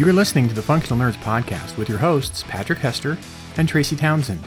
You 0.00 0.08
are 0.08 0.14
listening 0.14 0.48
to 0.48 0.54
the 0.54 0.62
Functional 0.62 0.98
Nerds 0.98 1.18
podcast 1.18 1.76
with 1.76 1.86
your 1.86 1.98
hosts, 1.98 2.42
Patrick 2.48 2.78
Hester 2.78 3.18
and 3.58 3.68
Tracy 3.68 3.96
Townsend. 3.96 4.40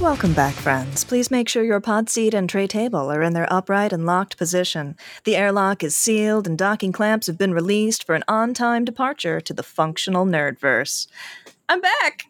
Welcome 0.00 0.32
back, 0.32 0.54
friends. 0.54 1.04
Please 1.04 1.30
make 1.30 1.48
sure 1.48 1.62
your 1.62 1.78
pod 1.78 2.10
seat 2.10 2.34
and 2.34 2.50
tray 2.50 2.66
table 2.66 3.12
are 3.12 3.22
in 3.22 3.32
their 3.32 3.46
upright 3.52 3.92
and 3.92 4.04
locked 4.04 4.36
position. 4.36 4.96
The 5.22 5.36
airlock 5.36 5.84
is 5.84 5.94
sealed 5.96 6.48
and 6.48 6.58
docking 6.58 6.90
clamps 6.90 7.28
have 7.28 7.38
been 7.38 7.54
released 7.54 8.04
for 8.04 8.16
an 8.16 8.24
on 8.26 8.54
time 8.54 8.84
departure 8.84 9.40
to 9.40 9.54
the 9.54 9.62
functional 9.62 10.26
nerdverse. 10.26 11.06
I'm 11.68 11.80
back! 11.80 12.24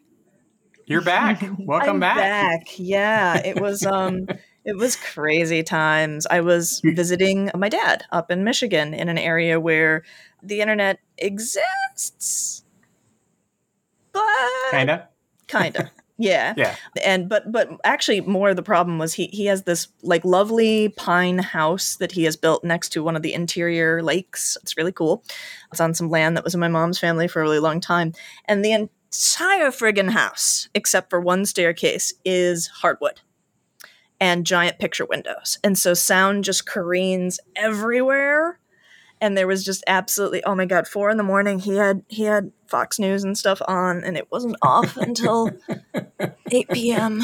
You're 0.85 1.01
back. 1.01 1.41
Welcome 1.57 1.95
I'm 1.95 1.99
back. 2.01 2.17
back. 2.17 2.67
Yeah, 2.77 3.39
it 3.43 3.59
was 3.59 3.83
um 3.83 4.27
it 4.65 4.77
was 4.77 4.95
crazy 4.95 5.63
times. 5.63 6.27
I 6.29 6.41
was 6.41 6.81
visiting 6.83 7.49
my 7.55 7.69
dad 7.69 8.03
up 8.11 8.29
in 8.31 8.43
Michigan 8.43 8.93
in 8.93 9.09
an 9.09 9.17
area 9.17 9.59
where 9.59 10.03
the 10.43 10.61
internet 10.61 10.99
exists. 11.17 12.63
But 14.13 14.23
Kinda. 14.71 15.09
kinda. 15.47 15.91
Yeah. 16.17 16.53
Yeah. 16.55 16.75
And 17.03 17.27
but 17.27 17.51
but 17.51 17.67
actually 17.83 18.21
more 18.21 18.51
of 18.51 18.55
the 18.55 18.61
problem 18.61 18.99
was 18.99 19.13
he 19.15 19.25
he 19.27 19.47
has 19.47 19.63
this 19.63 19.87
like 20.03 20.23
lovely 20.23 20.89
pine 20.89 21.39
house 21.39 21.95
that 21.95 22.11
he 22.11 22.25
has 22.25 22.35
built 22.37 22.63
next 22.63 22.89
to 22.89 23.01
one 23.03 23.15
of 23.15 23.23
the 23.23 23.33
interior 23.33 24.03
lakes. 24.03 24.55
It's 24.61 24.77
really 24.77 24.91
cool. 24.91 25.23
It's 25.71 25.81
on 25.81 25.95
some 25.95 26.11
land 26.11 26.37
that 26.37 26.43
was 26.43 26.53
in 26.53 26.59
my 26.59 26.67
mom's 26.67 26.99
family 26.99 27.27
for 27.27 27.39
a 27.39 27.43
really 27.43 27.57
long 27.57 27.81
time. 27.81 28.13
And 28.45 28.63
the 28.63 28.71
entire 28.73 29.71
friggin' 29.71 30.11
house, 30.11 30.69
except 30.75 31.09
for 31.09 31.19
one 31.19 31.43
staircase, 31.43 32.13
is 32.23 32.67
hardwood 32.67 33.21
and 34.21 34.45
giant 34.45 34.79
picture 34.79 35.05
windows. 35.05 35.57
And 35.63 35.77
so 35.77 35.93
sound 35.93 36.45
just 36.45 36.65
careens 36.65 37.39
everywhere. 37.57 38.59
And 39.19 39.37
there 39.37 39.47
was 39.47 39.63
just 39.63 39.83
absolutely 39.85 40.43
oh 40.45 40.55
my 40.55 40.65
god, 40.65 40.87
four 40.87 41.09
in 41.09 41.17
the 41.17 41.23
morning 41.23 41.59
he 41.59 41.75
had 41.75 42.03
he 42.07 42.23
had 42.23 42.51
Fox 42.67 42.97
News 42.97 43.23
and 43.23 43.37
stuff 43.37 43.61
on 43.67 44.03
and 44.03 44.17
it 44.17 44.31
wasn't 44.31 44.55
off 44.61 44.95
until 44.97 45.49
eight 46.51 46.69
PM. 46.69 47.21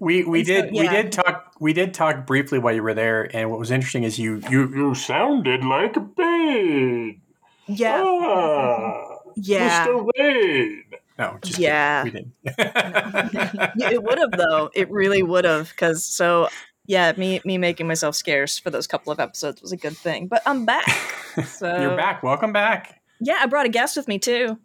We 0.00 0.24
we 0.24 0.40
And 0.40 0.46
so, 0.48 0.54
did 0.62 0.72
we 0.72 0.88
did 0.88 1.12
talk 1.12 1.52
we 1.60 1.72
did 1.72 1.94
talk 1.94 2.26
briefly 2.26 2.58
while 2.58 2.74
you 2.74 2.82
were 2.82 2.94
there, 2.94 3.28
and 3.36 3.50
what 3.50 3.58
was 3.58 3.70
interesting 3.70 4.02
is 4.04 4.18
you 4.18 4.40
you 4.50 4.68
you 4.74 4.94
sounded 4.94 5.64
like 5.64 5.96
a 5.96 6.00
babe. 6.00 7.20
Yeah. 7.68 8.02
Ah, 8.04 9.18
Yeah. 9.36 9.86
Mr. 9.86 10.10
Wade. 10.16 10.84
No, 11.18 11.38
kidding. 11.42 11.62
Yeah. 11.62 12.04
we 12.04 12.10
didn't. 12.10 12.32
It 13.92 14.02
would 14.02 14.18
have 14.18 14.32
though. 14.32 14.70
It 14.74 14.90
really 14.90 15.22
would 15.22 15.44
have 15.44 15.70
because 15.70 16.04
so 16.04 16.48
yeah, 16.86 17.12
me 17.16 17.40
me 17.44 17.58
making 17.58 17.88
myself 17.88 18.14
scarce 18.14 18.58
for 18.58 18.70
those 18.70 18.86
couple 18.86 19.12
of 19.12 19.18
episodes 19.20 19.62
was 19.62 19.72
a 19.72 19.76
good 19.76 19.96
thing. 19.96 20.26
But 20.28 20.42
I'm 20.46 20.64
back. 20.64 20.86
So 21.44 21.66
You're 21.78 21.96
back. 21.98 22.22
Welcome 22.22 22.54
back. 22.54 22.98
Yeah, 23.20 23.36
I 23.40 23.46
brought 23.46 23.66
a 23.66 23.68
guest 23.68 23.94
with 23.94 24.08
me 24.08 24.18
too. 24.18 24.58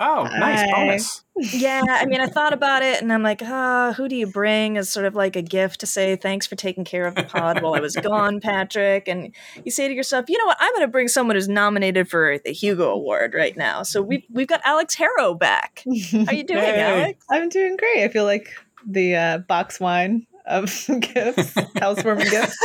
Oh, 0.00 0.22
nice 0.24 0.60
Hi. 0.60 0.70
bonus. 0.70 1.24
Yeah, 1.36 1.82
I 1.88 2.06
mean, 2.06 2.20
I 2.20 2.26
thought 2.26 2.52
about 2.52 2.82
it, 2.82 3.02
and 3.02 3.12
I'm 3.12 3.22
like, 3.24 3.42
ah, 3.42 3.92
who 3.96 4.08
do 4.08 4.14
you 4.14 4.28
bring 4.28 4.76
as 4.76 4.88
sort 4.90 5.06
of 5.06 5.16
like 5.16 5.34
a 5.34 5.42
gift 5.42 5.80
to 5.80 5.86
say 5.86 6.14
thanks 6.14 6.46
for 6.46 6.54
taking 6.54 6.84
care 6.84 7.04
of 7.04 7.16
the 7.16 7.24
pod 7.24 7.62
while 7.62 7.74
I 7.74 7.80
was 7.80 7.96
gone, 8.02 8.38
Patrick? 8.40 9.08
And 9.08 9.34
you 9.64 9.72
say 9.72 9.88
to 9.88 9.94
yourself, 9.94 10.26
you 10.28 10.38
know 10.38 10.46
what? 10.46 10.56
I'm 10.60 10.70
going 10.72 10.82
to 10.82 10.88
bring 10.88 11.08
someone 11.08 11.34
who's 11.34 11.48
nominated 11.48 12.08
for 12.08 12.38
the 12.44 12.52
Hugo 12.52 12.90
Award 12.90 13.34
right 13.34 13.56
now. 13.56 13.82
So 13.82 14.00
we've 14.00 14.22
we've 14.30 14.46
got 14.46 14.60
Alix 14.64 14.94
Harrow 14.94 15.34
back. 15.34 15.82
How 15.84 16.30
you 16.32 16.44
doing, 16.44 16.60
Hey. 16.60 16.80
Alix? 17.02 17.24
I'm 17.28 17.48
doing 17.48 17.76
great. 17.76 18.04
I 18.04 18.08
feel 18.08 18.24
like 18.24 18.54
the 18.86 19.16
uh, 19.16 19.38
box 19.38 19.80
wine 19.80 20.27
of 20.48 20.86
gifts, 21.00 21.54
housewarming 21.78 22.30
gifts. 22.30 22.56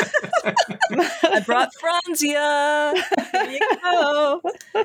I 1.23 1.41
brought 1.45 1.69
Franzia. 1.81 2.93
Here 3.31 3.51
you 3.51 3.69
go. 3.81 4.41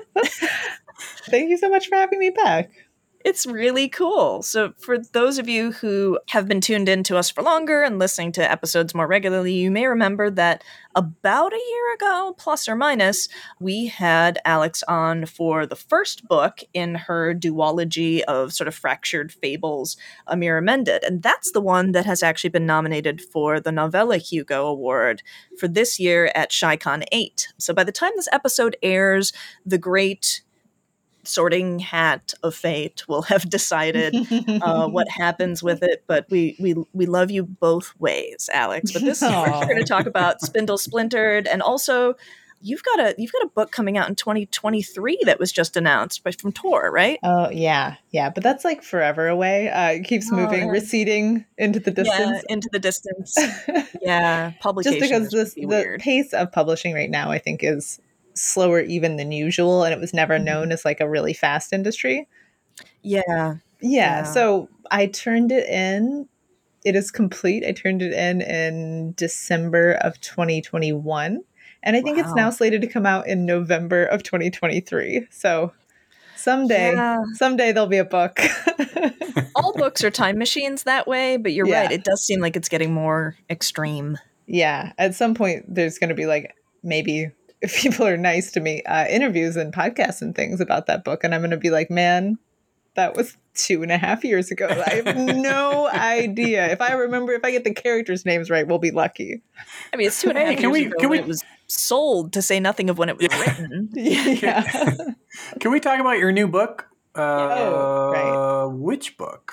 Thank 1.31 1.51
you 1.51 1.57
so 1.59 1.69
much 1.69 1.89
for 1.89 1.97
having 1.97 2.19
me 2.19 2.31
back. 2.31 2.71
It's 3.25 3.47
really 3.47 3.89
cool. 3.89 4.43
So, 4.43 4.73
for 4.79 4.97
those 4.97 5.39
of 5.39 5.49
you 5.49 5.73
who 5.73 6.21
have 6.29 6.47
been 6.47 6.61
tuned 6.61 6.89
in 6.89 7.03
to 7.05 7.17
us 7.17 7.29
for 7.29 7.43
longer 7.43 7.83
and 7.83 7.99
listening 7.99 8.31
to 8.33 8.51
episodes 8.51 8.95
more 8.95 9.09
regularly, 9.09 9.55
you 9.55 9.73
may 9.73 9.87
remember 9.87 10.31
that 10.31 10.63
about 10.95 11.53
a 11.53 11.57
year 11.57 11.95
ago, 11.95 12.35
plus 12.39 12.69
or 12.69 12.77
minus, 12.77 13.29
we 13.59 13.87
had 13.87 14.39
Alix 14.45 14.85
on 14.85 15.27
for 15.27 15.67
the 15.67 15.77
first 15.77 16.29
book 16.29 16.61
in 16.73 16.95
her 16.95 17.35
duology 17.35 18.23
of 18.23 18.53
sort 18.53 18.69
of 18.69 18.75
fractured 18.75 19.33
fables, 19.33 19.97
A 20.29 20.37
Mirror 20.37 20.61
Mended. 20.61 21.03
And 21.03 21.21
that's 21.21 21.51
the 21.51 21.61
one 21.61 21.93
that 21.93 22.07
has 22.07 22.23
actually 22.23 22.51
been 22.51 22.67
nominated 22.67 23.21
for 23.21 23.59
the 23.59 23.73
Novella 23.73 24.19
Hugo 24.19 24.67
Award 24.67 25.23
for 25.59 25.67
this 25.67 25.99
year 25.99 26.31
at 26.37 26.51
Chicon 26.51 27.03
8. 27.11 27.53
So, 27.59 27.75
by 27.75 27.83
the 27.83 27.93
time 27.93 28.13
this 28.15 28.29
episode 28.31 28.77
airs, 28.81 29.33
the 29.67 29.79
great 29.79 30.43
sorting 31.25 31.79
hat 31.79 32.33
of 32.43 32.55
fate 32.55 33.07
will 33.09 33.23
have 33.23 33.49
decided 33.59 34.15
uh, 34.63 34.89
what 34.89 35.09
happens 35.19 35.63
with 35.63 35.83
it. 35.83 36.05
But 36.07 36.27
we 36.31 36.57
we 36.59 36.75
we 36.93 37.07
love 37.07 37.31
you 37.31 37.45
both 37.45 37.93
ways, 37.99 38.49
Alix. 38.53 38.93
But 38.93 39.03
this 39.03 39.23
Aw. 39.23 39.61
we're 39.61 39.67
going 39.67 39.79
to 39.83 39.85
talk 39.85 40.07
about 40.07 40.41
Spindle 40.41 40.79
Splintered, 40.79 41.47
and 41.47 41.63
also 41.63 42.15
you've 42.61 42.83
got 42.83 42.99
a 42.99 43.15
you've 43.19 43.31
got 43.33 43.45
a 43.45 43.49
book 43.51 43.71
coming 43.71 43.97
out 43.97 44.09
in 44.09 44.17
2023 44.17 45.21
that 45.27 45.39
was 45.39 45.53
just 45.53 45.77
announced 45.77 46.25
by 46.25 46.33
from 46.33 46.51
Tor, 46.51 46.91
right? 46.91 47.19
Oh 47.23 47.51
yeah, 47.51 47.95
yeah, 48.11 48.31
but 48.31 48.43
that's 48.43 48.65
like 48.65 48.83
forever 48.83 49.29
away. 49.29 49.71
Uh, 49.71 49.91
it 49.93 50.05
keeps 50.05 50.29
Oh, 50.33 50.37
moving, 50.37 50.67
yeah. 50.67 50.73
receding 50.73 51.45
into 51.57 51.79
the 51.79 51.91
Yeah, 51.93 52.03
distance. 52.19 52.45
into 52.49 52.69
the 52.73 52.79
distance. 52.81 53.37
Yeah, 54.03 54.53
publication 54.61 54.99
Just 55.01 55.11
because 55.11 55.31
this 55.31 55.55
the 55.55 55.99
pace 56.01 56.33
of 56.33 56.51
publishing 56.51 56.95
right 56.95 57.11
now, 57.11 57.31
I 57.31 57.39
think, 57.39 57.63
is 57.63 58.01
slower 58.41 58.81
even 58.81 59.17
than 59.17 59.33
usual, 59.33 59.85
and 59.85 59.93
it 59.93 60.01
was 60.01 60.15
never 60.15 60.39
Mhm. 60.39 60.45
known 60.45 60.73
as 60.73 60.85
like 60.85 61.01
a 61.01 61.09
really 61.09 61.33
fast 61.33 61.73
industry. 61.73 62.29
Yeah, 63.03 63.23
Yeah, 63.29 63.55
Yeah. 63.81 64.23
so 64.25 64.69
I 64.91 65.07
turned 65.07 65.53
it 65.53 65.69
in. 65.69 66.29
It 66.85 66.95
is 66.97 67.11
complete. 67.11 67.65
I 67.67 67.73
turned 67.73 68.03
it 68.03 68.13
in 68.13 68.41
in 68.41 69.13
December 69.17 69.93
of 69.95 70.21
2021, 70.21 71.43
and 71.83 71.97
I 71.97 72.01
think 72.01 72.19
it's 72.19 72.35
now 72.35 72.51
slated 72.51 72.81
to 72.83 72.87
come 72.87 73.05
out 73.07 73.27
in 73.27 73.45
November 73.47 74.05
of 74.05 74.23
2023. 74.23 75.27
So 75.31 75.73
someday, 76.37 76.93
Yeah. 76.93 77.19
someday 77.35 77.73
there'll 77.73 77.89
be 77.89 77.99
a 77.99 78.05
book. 78.05 78.41
all 79.55 79.73
books 79.77 80.03
are 80.05 80.11
time 80.11 80.39
machines 80.39 80.85
that 80.85 81.07
way, 81.09 81.37
but 81.37 81.53
you're 81.53 81.67
Yeah. 81.67 81.83
right. 81.83 81.93
It 81.93 82.05
does 82.05 82.25
seem 82.25 82.41
like 82.41 82.57
it's 82.57 82.69
getting 82.69 82.93
more 82.93 83.35
extreme. 83.51 84.19
yeah, 84.47 84.93
at 84.99 85.15
some 85.15 85.35
point 85.35 85.65
there's 85.69 85.99
going 85.99 86.09
to 86.09 86.15
be 86.15 86.25
like 86.27 86.55
maybe 86.83 87.31
if 87.61 87.77
people 87.81 88.07
are 88.07 88.17
nice 88.17 88.51
to 88.53 88.61
me, 88.61 88.83
uh, 88.85 89.07
interviews 89.07 89.57
and 89.57 89.73
podcasts 89.73 90.23
and 90.23 90.35
things 90.35 90.61
about 90.61 90.87
that 90.87 91.05
book, 91.05 91.25
and 91.25 91.35
I'm 91.35 91.41
going 91.41 91.51
to 91.51 91.57
be 91.57 91.71
like, 91.71 91.91
man. 91.91 92.39
That 92.95 93.15
was 93.15 93.37
two 93.55 93.85
and 93.85 93.93
a 93.93 93.99
half 93.99 94.25
years 94.25 94.51
ago. 94.51 94.67
I 94.67 94.95
have 95.05 95.17
no 95.17 95.89
idea. 95.93 96.67
If 96.73 96.81
I 96.81 96.95
remember, 96.95 97.33
if 97.33 97.45
I 97.45 97.53
get 97.53 97.63
the 97.63 97.73
characters' 97.73 98.27
names 98.27 98.51
right, 98.51 98.67
we'll 98.67 98.81
be 98.81 98.91
lucky. 98.91 99.41
I 99.93 99.97
mean, 99.97 100.09
it's 100.09 100.21
two 100.21 100.31
and 100.31 100.39
a 100.39 100.41
half 100.41 100.49
Hey, 100.49 100.55
can 100.57 100.65
years 100.65 100.73
we- 100.73 100.87
ago 100.87 100.97
can 100.99 101.09
when 101.11 101.19
we- 101.21 101.25
it 101.25 101.29
was 101.29 101.45
sold, 101.69 102.33
to 102.33 102.43
say 102.43 102.59
nothing 102.59 102.91
of 102.91 102.99
when 102.99 103.09
it 103.09 103.17
was 103.17 103.29
written. 103.29 103.89
Yeah. 103.95 104.65
Can 105.61 105.71
we 105.71 105.79
talk 105.79 106.01
about 106.01 106.19
your 106.19 106.33
new 106.33 106.49
book? 106.49 106.89
Uh, 107.15 107.21
Oh, 107.21 108.69
Which 108.77 109.17
book? 109.17 109.53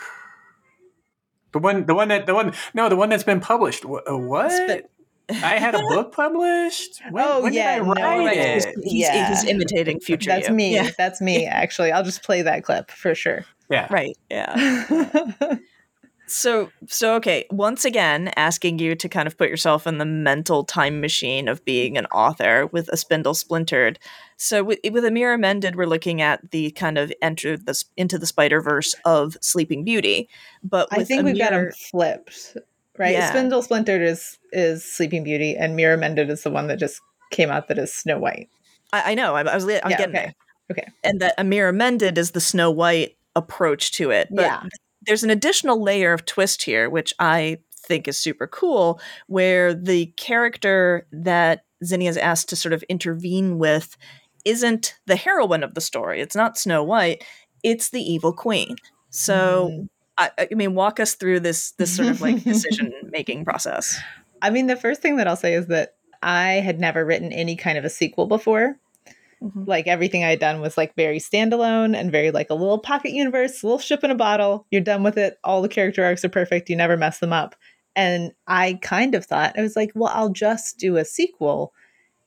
The 1.51 1.59
one, 1.59 1.85
the 1.85 1.93
one 1.93 2.07
that, 2.07 2.25
the 2.25 2.33
one, 2.33 2.51
no, 2.73 2.89
the 2.89 2.95
one 2.95 3.09
that's 3.09 3.23
been 3.23 3.41
published. 3.41 3.83
Wh- 3.83 4.09
uh, 4.09 4.17
What? 4.17 4.89
Sp- 5.31 5.44
I 5.44 5.58
had 5.59 5.75
a 5.75 5.80
book 5.80 6.12
published. 6.13 7.02
When, 7.12 7.24
Oh, 7.25 7.41
when 7.44 7.53
yeah, 7.53 7.75
did 7.80 7.84
I 7.84 7.86
no, 7.86 7.94
write 7.94 8.25
Right, 8.25 8.38
it? 8.38 8.53
he's, 8.66 8.84
he's, 8.84 8.94
Yeah. 9.02 9.29
he's 9.29 9.44
imitating 9.46 9.99
future 9.99 10.29
That's 10.32 10.49
you. 10.49 10.53
me. 10.55 10.73
Yeah, 10.76 10.90
That's 10.97 11.22
me, 11.22 11.46
actually. 11.61 11.91
I'll 11.91 12.03
just 12.03 12.23
play 12.23 12.41
that 12.44 12.64
clip 12.64 12.91
for 12.91 13.16
sure. 13.16 13.46
Yeah. 13.70 13.88
right. 13.91 14.16
Yeah. 14.29 14.85
So, 16.28 16.72
so 16.88 17.14
okay. 17.17 17.46
Once 17.52 17.85
again, 17.85 18.32
asking 18.35 18.79
you 18.79 18.96
to 18.96 19.08
kind 19.08 19.28
of 19.28 19.38
put 19.38 19.47
yourself 19.49 19.85
in 19.85 19.99
the 19.99 20.05
mental 20.05 20.64
time 20.64 20.99
machine 20.99 21.47
of 21.47 21.64
being 21.66 21.97
an 21.99 22.08
author 22.08 22.66
with 22.67 22.90
a 22.90 22.97
spindle 22.97 23.35
splintered. 23.35 23.99
So, 24.35 24.64
with, 24.64 24.79
with 24.91 25.05
a 25.05 25.11
mirror 25.11 25.38
mended, 25.38 25.76
we're 25.76 25.85
looking 25.85 26.22
at 26.22 26.49
the 26.49 26.72
kind 26.72 26.97
of 26.97 27.14
enter 27.22 27.58
the 27.58 27.82
into 27.96 28.17
the 28.17 28.26
Spider 28.26 28.59
Verse 28.59 28.96
of 29.05 29.38
Sleeping 29.41 29.84
Beauty. 29.84 30.28
But 30.64 30.88
I 30.91 31.03
think 31.03 31.26
we've 31.26 31.38
got 31.38 31.52
mirror, 31.52 31.66
them 31.66 31.73
flipped, 31.91 32.58
right? 32.97 33.14
Yeah. 33.14 33.30
Spindle 33.30 33.62
Splintered 33.62 34.02
is 34.02 34.38
is 34.52 34.84
Sleeping 34.84 35.24
Beauty, 35.24 35.56
and 35.56 35.76
Mirror 35.76 35.97
Mended 35.97 36.30
is 36.30 36.44
the 36.44 36.52
one 36.52 36.68
that 36.68 36.80
just 36.80 37.02
came 37.32 37.50
out 37.50 37.68
that 37.68 37.78
is 37.78 37.94
Snow 37.94 38.20
White. 38.20 38.50
I, 38.94 39.12
I 39.12 39.14
know. 39.16 39.36
I, 39.36 39.42
I 39.42 39.56
was. 39.56 39.64
I'm 39.64 39.70
Yeah, 39.70 39.90
getting 39.90 40.16
okay. 40.16 40.26
there. 40.26 40.34
Okay. 40.72 40.88
And 41.03 41.20
that 41.22 41.36
a 41.38 41.44
mirror 41.44 41.72
mended 41.72 42.18
is 42.18 42.32
the 42.32 42.42
Snow 42.42 42.72
White 42.72 43.18
approach 43.36 43.92
to 43.94 44.09
it. 44.12 44.30
But 44.32 44.42
Yeah. 44.44 44.64
there's 45.06 45.24
an 45.24 45.30
additional 45.30 45.82
layer 45.82 46.12
of 46.14 46.26
twist 46.26 46.64
here, 46.64 46.90
which 46.90 47.14
I 47.20 47.59
think 47.88 48.08
is 48.08 48.18
super 48.18 48.47
cool, 48.47 49.00
where 49.28 49.74
the 49.76 50.08
character 50.18 51.06
that 51.12 51.66
Zinnia's 51.84 52.18
asked 52.18 52.50
to 52.50 52.56
sort 52.56 52.74
of 52.74 52.82
intervene 52.90 53.59
with 53.59 53.96
isn't 54.44 54.96
the 55.06 55.16
heroine 55.16 55.64
of 55.64 55.74
the 55.76 55.82
story. 55.82 56.20
It's 56.22 56.36
not 56.36 56.58
Snow 56.58 56.84
White. 56.84 57.24
It's 57.64 57.90
the 57.90 58.02
evil 58.02 58.34
queen. 58.34 58.76
So, 59.12 59.70
Mm. 59.72 59.88
I, 60.17 60.32
I 60.40 60.47
mean, 60.56 60.76
walk 60.76 61.00
us 61.00 61.16
through 61.16 61.41
this 61.41 61.72
this 61.72 61.96
sort 61.96 62.09
of 62.09 62.22
like 62.22 62.44
decision 62.44 62.94
making 63.09 63.46
process. 63.46 64.00
I 64.41 64.50
mean, 64.50 64.67
the 64.67 64.76
first 64.76 65.02
thing 65.02 65.17
that 65.17 65.28
I'll 65.28 65.35
say 65.35 65.53
is 65.53 65.67
that 65.67 65.96
I 66.22 66.53
had 66.53 66.79
never 66.79 67.06
written 67.06 67.32
any 67.32 67.56
kind 67.56 67.78
of 67.78 67.85
a 67.85 67.90
sequel 67.90 68.28
before. 68.28 68.78
Mhm. 69.41 69.67
Like 69.67 69.88
everything 69.88 70.23
I 70.23 70.29
had 70.29 70.40
done 70.40 70.62
was 70.62 70.78
like 70.78 70.96
very 70.96 71.20
standalone 71.20 71.96
and 71.96 72.12
very 72.12 72.32
like 72.32 72.50
a 72.50 72.56
little 72.56 72.79
pocket 72.79 73.12
universe, 73.12 73.62
a 73.62 73.66
little 73.67 73.79
ship 73.79 74.03
in 74.03 74.12
a 74.12 74.16
bottle. 74.16 74.66
You're 74.72 74.82
done 74.82 75.03
with 75.03 75.17
it. 75.17 75.38
All 75.44 75.62
the 75.62 75.70
character 75.70 76.03
arcs 76.03 76.23
are 76.23 76.29
perfect. 76.29 76.70
You 76.70 76.76
never 76.76 76.97
mess 76.97 77.20
them 77.20 77.34
up. 77.34 77.56
And 77.96 78.32
I 78.47 78.79
kind 78.82 79.16
of 79.16 79.26
thought, 79.26 79.58
I 79.58 79.61
was 79.61 79.76
like, 79.76 79.91
well, 79.96 80.11
I'll 80.14 80.29
just 80.29 80.78
do 80.78 80.97
a 80.97 81.06
sequel. 81.06 81.73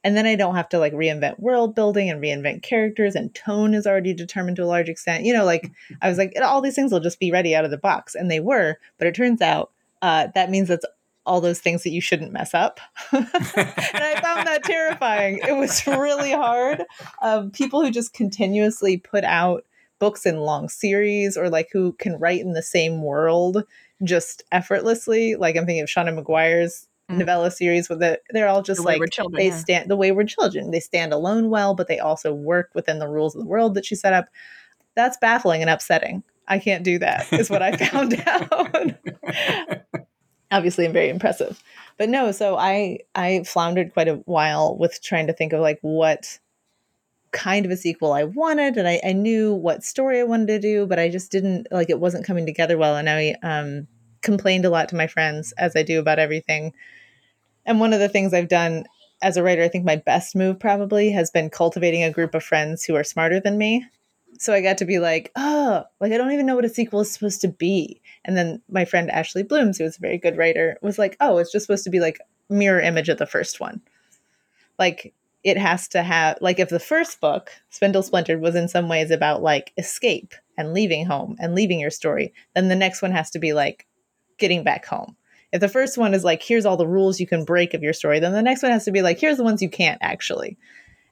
And 0.08 0.16
then 0.16 0.24
I 0.24 0.36
don't 0.36 0.54
have 0.54 0.70
to 0.70 0.78
like 0.78 0.94
reinvent 0.94 1.38
world 1.38 1.74
building 1.74 2.08
and 2.08 2.18
reinvent 2.18 2.62
characters, 2.62 3.14
and 3.14 3.34
tone 3.34 3.74
is 3.74 3.86
already 3.86 4.14
determined 4.14 4.56
to 4.56 4.64
a 4.64 4.64
large 4.64 4.88
extent. 4.88 5.26
You 5.26 5.34
know, 5.34 5.44
like 5.44 5.70
I 6.00 6.08
was 6.08 6.16
like, 6.16 6.32
all 6.42 6.62
these 6.62 6.74
things 6.74 6.90
will 6.90 7.00
just 7.00 7.20
be 7.20 7.30
ready 7.30 7.54
out 7.54 7.66
of 7.66 7.70
the 7.70 7.76
box. 7.76 8.14
And 8.14 8.30
they 8.30 8.40
were. 8.40 8.76
But 8.96 9.06
it 9.06 9.14
turns 9.14 9.42
out 9.42 9.70
uh, 10.00 10.28
that 10.34 10.48
means 10.48 10.68
that's 10.68 10.86
all 11.26 11.42
those 11.42 11.60
things 11.60 11.82
that 11.82 11.90
you 11.90 12.00
shouldn't 12.00 12.32
mess 12.32 12.54
up. 12.54 12.80
and 13.12 13.26
I 13.34 14.18
found 14.22 14.46
that 14.46 14.64
terrifying. 14.64 15.40
It 15.46 15.54
was 15.54 15.86
really 15.86 16.32
hard. 16.32 16.84
Um, 17.20 17.50
people 17.50 17.82
who 17.82 17.90
just 17.90 18.14
continuously 18.14 18.96
put 18.96 19.24
out 19.24 19.66
books 19.98 20.24
in 20.24 20.38
long 20.38 20.70
series 20.70 21.36
or 21.36 21.50
like 21.50 21.68
who 21.70 21.92
can 21.92 22.18
write 22.18 22.40
in 22.40 22.54
the 22.54 22.62
same 22.62 23.02
world 23.02 23.62
just 24.04 24.42
effortlessly. 24.52 25.34
Like 25.34 25.54
I'm 25.54 25.66
thinking 25.66 25.82
of 25.82 25.90
Seanan 25.90 26.24
McGuire's 26.24 26.88
Mhm. 27.10 27.18
novella 27.18 27.50
series 27.50 27.88
with 27.88 28.02
it. 28.02 28.22
They're 28.30 28.48
all 28.48 28.62
just 28.62 28.80
The 28.82 28.86
like 28.86 29.10
Children, 29.10 29.38
they 29.38 29.48
yeah. 29.48 29.56
stand 29.56 29.90
the 29.90 29.96
wayward 29.96 30.28
children. 30.28 30.70
They 30.70 30.80
stand 30.80 31.12
alone 31.12 31.48
well, 31.50 31.74
but 31.74 31.88
they 31.88 31.98
also 31.98 32.34
work 32.34 32.70
within 32.74 32.98
the 32.98 33.08
rules 33.08 33.34
of 33.34 33.40
the 33.42 33.48
world 33.48 33.74
that 33.74 33.86
she 33.86 33.94
set 33.94 34.12
up. 34.12 34.26
That's 34.94 35.16
baffling 35.18 35.62
and 35.62 35.70
upsetting. 35.70 36.22
I 36.48 36.58
can't 36.58 36.82
do 36.84 36.98
that, 36.98 37.30
is 37.32 37.50
what 37.50 37.62
I 37.62 37.76
found 37.76 38.22
out. 38.26 38.94
Obviously, 40.50 40.86
I'm 40.86 40.92
very 40.94 41.10
impressive. 41.10 41.62
But 41.98 42.08
no, 42.08 42.32
so 42.32 42.56
I 42.56 43.00
I 43.14 43.42
floundered 43.44 43.92
quite 43.92 44.08
a 44.08 44.16
while 44.24 44.76
with 44.78 45.02
trying 45.02 45.26
to 45.26 45.32
think 45.34 45.52
of 45.52 45.60
like 45.60 45.78
what 45.82 46.38
kind 47.32 47.66
of 47.66 47.70
a 47.72 47.76
sequel 47.76 48.12
I 48.12 48.24
wanted, 48.24 48.76
and 48.78 48.88
I, 48.88 49.00
I 49.04 49.12
knew 49.12 49.52
what 49.54 49.84
story 49.84 50.20
I 50.20 50.24
wanted 50.24 50.46
to 50.48 50.58
do, 50.58 50.86
but 50.86 50.98
I 50.98 51.10
just 51.10 51.30
didn't 51.30 51.68
like 51.70 51.90
it 51.90 52.00
wasn't 52.00 52.24
coming 52.26 52.46
together 52.46 52.78
well. 52.78 52.96
And 52.96 53.10
I 53.10 53.34
um, 53.42 53.86
complained 54.22 54.64
a 54.64 54.70
lot 54.70 54.88
to 54.88 54.96
my 54.96 55.06
friends, 55.06 55.52
as 55.58 55.76
I 55.76 55.82
do 55.82 56.00
about 56.00 56.18
everything. 56.18 56.72
And 57.68 57.80
one 57.80 57.92
of 57.92 58.00
the 58.00 58.08
things 58.08 58.32
I've 58.32 58.48
done 58.48 58.86
as 59.20 59.36
a 59.36 59.42
writer, 59.42 59.62
I 59.62 59.68
think 59.68 59.84
my 59.84 59.96
best 59.96 60.34
move 60.34 60.58
probably 60.58 61.10
has 61.10 61.30
been 61.30 61.50
cultivating 61.50 62.02
a 62.02 62.10
group 62.10 62.34
of 62.34 62.42
friends 62.42 62.82
who 62.82 62.96
are 62.96 63.04
smarter 63.04 63.40
than 63.40 63.58
me. 63.58 63.84
So 64.38 64.54
I 64.54 64.62
got 64.62 64.78
to 64.78 64.86
be 64.86 64.98
like, 64.98 65.30
oh, 65.36 65.84
like 66.00 66.10
I 66.10 66.16
don't 66.16 66.32
even 66.32 66.46
know 66.46 66.56
what 66.56 66.64
a 66.64 66.70
sequel 66.70 67.00
is 67.00 67.12
supposed 67.12 67.42
to 67.42 67.48
be. 67.48 68.00
And 68.24 68.38
then 68.38 68.62
my 68.70 68.86
friend 68.86 69.10
Ashley 69.10 69.42
Blooms, 69.42 69.76
who 69.76 69.84
was 69.84 69.98
a 69.98 70.00
very 70.00 70.16
good 70.16 70.38
writer, 70.38 70.78
was 70.80 70.98
like, 70.98 71.16
oh, 71.20 71.36
it's 71.36 71.52
just 71.52 71.66
supposed 71.66 71.84
to 71.84 71.90
be 71.90 72.00
like 72.00 72.20
mirror 72.48 72.80
image 72.80 73.10
of 73.10 73.18
the 73.18 73.26
first 73.26 73.60
one. 73.60 73.82
Like 74.78 75.12
it 75.44 75.58
has 75.58 75.88
to 75.88 76.02
have 76.02 76.38
like 76.40 76.58
if 76.58 76.70
the 76.70 76.80
first 76.80 77.20
book, 77.20 77.50
Spindle 77.68 78.02
Splintered, 78.02 78.40
was 78.40 78.54
in 78.54 78.68
some 78.68 78.88
ways 78.88 79.10
about 79.10 79.42
like 79.42 79.74
escape 79.76 80.34
and 80.56 80.72
leaving 80.72 81.04
home 81.04 81.36
and 81.38 81.54
leaving 81.54 81.80
your 81.80 81.90
story, 81.90 82.32
then 82.54 82.68
the 82.68 82.76
next 82.76 83.02
one 83.02 83.12
has 83.12 83.30
to 83.32 83.38
be 83.38 83.52
like 83.52 83.86
getting 84.38 84.64
back 84.64 84.86
home. 84.86 85.17
If 85.52 85.60
the 85.60 85.68
first 85.68 85.96
one 85.96 86.14
is 86.14 86.24
like, 86.24 86.42
here's 86.42 86.66
all 86.66 86.76
the 86.76 86.86
rules 86.86 87.20
you 87.20 87.26
can 87.26 87.44
break 87.44 87.74
of 87.74 87.82
your 87.82 87.92
story, 87.92 88.20
then 88.20 88.32
the 88.32 88.42
next 88.42 88.62
one 88.62 88.72
has 88.72 88.84
to 88.84 88.92
be 88.92 89.02
like, 89.02 89.18
here's 89.18 89.38
the 89.38 89.44
ones 89.44 89.62
you 89.62 89.70
can't 89.70 89.98
actually. 90.02 90.58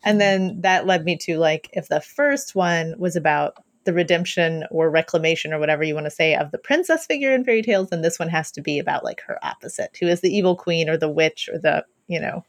And 0.04 0.20
then 0.20 0.60
that 0.60 0.86
led 0.86 1.04
me 1.04 1.16
to 1.22 1.38
like, 1.38 1.70
if 1.72 1.88
the 1.88 2.00
first 2.00 2.54
one 2.54 2.94
was 2.98 3.16
about 3.16 3.56
the 3.84 3.92
redemption 3.92 4.64
or 4.70 4.90
reclamation 4.90 5.52
or 5.52 5.58
whatever 5.58 5.84
you 5.84 5.94
want 5.94 6.06
to 6.06 6.10
say 6.10 6.34
of 6.34 6.50
the 6.50 6.58
princess 6.58 7.06
figure 7.06 7.32
in 7.32 7.44
fairy 7.44 7.62
tales, 7.62 7.88
then 7.90 8.02
this 8.02 8.18
one 8.18 8.28
has 8.28 8.50
to 8.52 8.60
be 8.60 8.78
about 8.78 9.04
like 9.04 9.22
her 9.22 9.38
opposite, 9.44 9.96
who 9.98 10.06
is 10.06 10.20
the 10.20 10.34
evil 10.36 10.54
queen 10.56 10.88
or 10.88 10.96
the 10.96 11.08
witch 11.08 11.48
or 11.52 11.58
the, 11.58 11.84
you 12.08 12.20
know, 12.20 12.44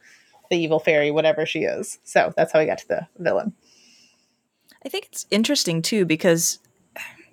the 0.49 0.57
evil 0.57 0.79
fairy, 0.79 1.11
whatever 1.11 1.45
she 1.45 1.59
is. 1.59 1.99
So 2.03 2.33
that's 2.35 2.51
how 2.51 2.59
I 2.59 2.65
got 2.65 2.79
to 2.79 2.87
the 2.87 3.07
villain. 3.17 3.53
I 4.85 4.89
think 4.89 5.05
it's 5.05 5.25
interesting 5.31 5.81
too 5.81 6.05
because 6.05 6.59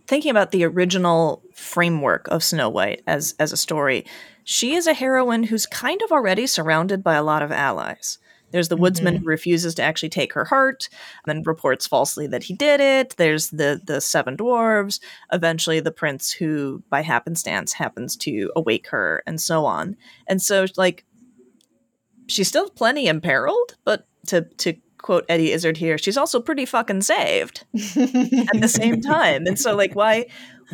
thinking 0.06 0.30
about 0.30 0.50
the 0.50 0.64
original 0.64 1.42
framework 1.52 2.28
of 2.28 2.44
Snow 2.44 2.68
White 2.68 3.02
as 3.06 3.34
as 3.38 3.52
a 3.52 3.56
story, 3.56 4.04
she 4.44 4.74
is 4.74 4.86
a 4.86 4.94
heroine 4.94 5.44
who's 5.44 5.66
kind 5.66 6.00
of 6.02 6.12
already 6.12 6.46
surrounded 6.46 7.02
by 7.02 7.14
a 7.14 7.22
lot 7.22 7.42
of 7.42 7.50
allies. 7.50 8.18
There's 8.50 8.68
the 8.68 8.76
woodsman 8.76 9.14
who 9.14 9.20
mm-hmm. 9.20 9.28
refuses 9.30 9.74
to 9.74 9.82
actually 9.82 10.10
take 10.10 10.32
her 10.34 10.44
heart, 10.44 10.88
and 11.26 11.44
reports 11.44 11.88
falsely 11.88 12.28
that 12.28 12.44
he 12.44 12.54
did 12.54 12.78
it. 12.80 13.16
There's 13.16 13.50
the 13.50 13.80
the 13.84 14.00
seven 14.00 14.36
dwarves. 14.36 15.00
Eventually, 15.32 15.80
the 15.80 15.90
prince 15.90 16.30
who, 16.30 16.84
by 16.88 17.00
happenstance, 17.00 17.72
happens 17.72 18.16
to 18.18 18.52
awake 18.54 18.86
her, 18.90 19.24
and 19.26 19.40
so 19.40 19.64
on. 19.64 19.96
And 20.28 20.40
so, 20.40 20.66
like, 20.76 21.04
she's 22.28 22.46
still 22.46 22.70
plenty 22.70 23.08
imperiled, 23.08 23.76
but 23.84 24.06
to 24.28 24.42
to 24.42 24.74
quote 25.04 25.26
Eddie 25.28 25.52
Izzard 25.52 25.76
here, 25.76 25.98
she's 25.98 26.16
also 26.16 26.40
pretty 26.40 26.64
fucking 26.64 27.02
saved 27.02 27.66
at 27.74 28.58
the 28.58 28.72
same 28.72 29.00
time. 29.02 29.46
And 29.46 29.60
so 29.60 29.76
like 29.76 29.94
why 29.94 30.24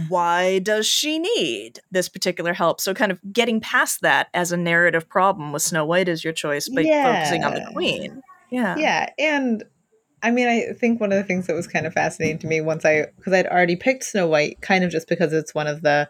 why 0.09 0.61
does 0.61 0.87
she 0.87 1.19
need 1.19 1.81
this 1.91 2.09
particular 2.09 2.53
help? 2.53 2.81
So 2.81 2.95
kind 2.95 3.11
of 3.11 3.21
getting 3.33 3.61
past 3.61 4.03
that 4.03 4.29
as 4.33 4.53
a 4.53 4.57
narrative 4.57 5.09
problem 5.09 5.51
with 5.51 5.63
Snow 5.63 5.85
White 5.85 6.09
as 6.09 6.23
your 6.23 6.33
choice, 6.33 6.69
but 6.69 6.85
focusing 6.85 7.43
on 7.43 7.55
the 7.55 7.69
queen. 7.73 8.23
Yeah. 8.53 8.77
yeah 8.77 9.11
and 9.17 9.63
i 10.25 10.33
mean 10.33 10.49
i 10.49 10.73
think 10.73 11.01
one 11.01 11.13
of 11.13 11.19
the 11.19 11.23
things 11.23 11.47
that 11.47 11.55
was 11.55 11.69
kind 11.69 11.87
of 11.87 11.93
fascinating 11.93 12.41
to 12.41 12.49
me 12.49 12.61
once 12.61 12.85
i 12.85 13.07
because 13.17 13.33
i'd 13.33 13.47
already 13.47 13.77
picked 13.77 14.03
snow 14.03 14.27
white 14.27 14.61
kind 14.61 14.83
of 14.83 14.91
just 14.91 15.07
because 15.09 15.33
it's 15.33 15.55
one 15.55 15.69
of 15.69 15.83
the 15.83 16.09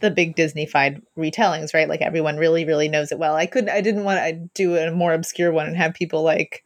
the 0.00 0.10
big 0.10 0.34
disney-fied 0.34 1.02
retellings 1.18 1.74
right 1.74 1.90
like 1.90 2.00
everyone 2.00 2.38
really 2.38 2.64
really 2.64 2.88
knows 2.88 3.12
it 3.12 3.18
well 3.18 3.34
i 3.34 3.44
couldn't 3.44 3.68
i 3.68 3.82
didn't 3.82 4.04
want 4.04 4.18
to 4.20 4.48
do 4.54 4.74
a 4.74 4.90
more 4.90 5.12
obscure 5.12 5.52
one 5.52 5.66
and 5.66 5.76
have 5.76 5.92
people 5.92 6.22
like 6.22 6.64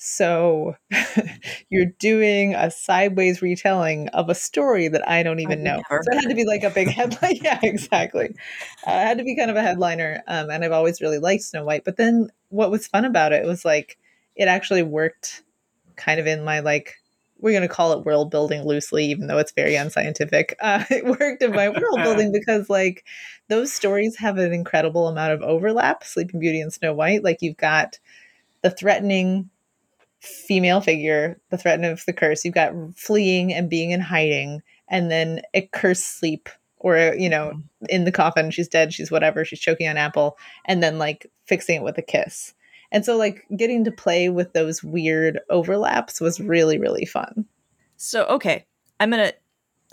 so 0.00 0.76
you're 1.68 1.92
doing 1.98 2.54
a 2.54 2.70
sideways 2.70 3.42
retelling 3.42 4.08
of 4.08 4.28
a 4.28 4.34
story 4.34 4.88
that 4.88 5.06
i 5.08 5.22
don't 5.22 5.40
even 5.40 5.62
know. 5.62 5.82
so 5.88 6.12
it 6.12 6.20
had 6.20 6.28
to 6.28 6.34
be 6.34 6.44
like 6.44 6.62
a 6.62 6.70
big 6.70 6.88
headline 6.88 7.36
yeah 7.42 7.58
exactly. 7.62 8.34
Uh, 8.86 8.92
it 8.92 9.06
had 9.06 9.18
to 9.18 9.24
be 9.24 9.36
kind 9.36 9.50
of 9.50 9.56
a 9.56 9.62
headliner 9.62 10.22
um, 10.26 10.50
and 10.50 10.64
i've 10.64 10.72
always 10.72 11.00
really 11.00 11.18
liked 11.18 11.42
snow 11.42 11.64
white 11.64 11.84
but 11.84 11.96
then 11.96 12.30
what 12.48 12.70
was 12.70 12.86
fun 12.86 13.04
about 13.04 13.32
it 13.32 13.44
was 13.44 13.64
like 13.64 13.98
it 14.36 14.48
actually 14.48 14.82
worked 14.82 15.42
kind 15.96 16.20
of 16.20 16.26
in 16.26 16.44
my 16.44 16.60
like 16.60 16.94
we're 17.40 17.52
going 17.52 17.62
to 17.62 17.68
call 17.68 17.92
it 17.92 18.04
world 18.04 18.30
building 18.30 18.64
loosely 18.64 19.06
even 19.06 19.26
though 19.26 19.38
it's 19.38 19.52
very 19.52 19.76
unscientific. 19.76 20.56
Uh, 20.68 20.84
it 20.90 21.04
worked 21.04 21.42
in 21.42 21.52
my 21.52 21.68
world 21.68 22.00
building 22.02 22.32
because 22.32 22.68
like 22.68 23.04
those 23.48 23.72
stories 23.72 24.16
have 24.16 24.38
an 24.38 24.52
incredible 24.52 25.06
amount 25.06 25.32
of 25.32 25.40
overlap 25.40 26.02
sleeping 26.02 26.40
beauty 26.40 26.60
and 26.60 26.72
snow 26.72 26.92
white 26.92 27.22
like 27.22 27.38
you've 27.40 27.56
got 27.56 27.98
the 28.62 28.70
threatening 28.70 29.48
female 30.20 30.80
figure 30.80 31.40
the 31.50 31.58
threat 31.58 31.82
of 31.84 32.04
the 32.06 32.12
curse. 32.12 32.44
You've 32.44 32.54
got 32.54 32.72
fleeing 32.96 33.52
and 33.52 33.70
being 33.70 33.90
in 33.92 34.00
hiding 34.00 34.62
and 34.88 35.10
then 35.10 35.42
a 35.54 35.62
cursed 35.72 36.18
sleep 36.18 36.48
or 36.78 37.14
you 37.18 37.28
know 37.28 37.52
in 37.88 38.04
the 38.04 38.12
coffin. 38.12 38.50
She's 38.50 38.68
dead. 38.68 38.92
She's 38.92 39.10
whatever. 39.10 39.44
She's 39.44 39.60
choking 39.60 39.88
on 39.88 39.96
apple 39.96 40.38
and 40.64 40.82
then 40.82 40.98
like 40.98 41.26
fixing 41.46 41.76
it 41.76 41.84
with 41.84 41.98
a 41.98 42.02
kiss. 42.02 42.54
And 42.90 43.04
so 43.04 43.16
like 43.16 43.44
getting 43.56 43.84
to 43.84 43.92
play 43.92 44.28
with 44.30 44.52
those 44.54 44.82
weird 44.82 45.40
overlaps 45.50 46.20
was 46.20 46.40
really 46.40 46.78
really 46.78 47.04
fun. 47.04 47.44
So 47.96 48.24
okay, 48.26 48.66
I'm 49.00 49.10
gonna 49.10 49.32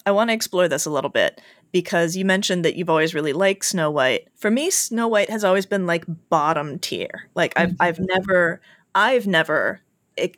I 0.05 0.11
want 0.11 0.29
to 0.29 0.33
explore 0.33 0.67
this 0.67 0.85
a 0.85 0.91
little 0.91 1.09
bit 1.09 1.41
because 1.71 2.15
you 2.15 2.25
mentioned 2.25 2.63
that 2.65 2.75
you've 2.75 2.89
always 2.89 3.13
really 3.13 3.33
liked 3.33 3.65
Snow 3.65 3.91
White. 3.91 4.27
For 4.35 4.51
me, 4.51 4.69
Snow 4.69 5.07
White 5.07 5.29
has 5.29 5.43
always 5.43 5.65
been 5.65 5.85
like 5.87 6.05
bottom 6.29 6.79
tier. 6.79 7.29
Like 7.35 7.53
I've 7.57 7.71
Mhm. 7.71 7.77
I've 7.79 7.99
never 7.99 8.61
I've 8.93 9.27
never 9.27 9.81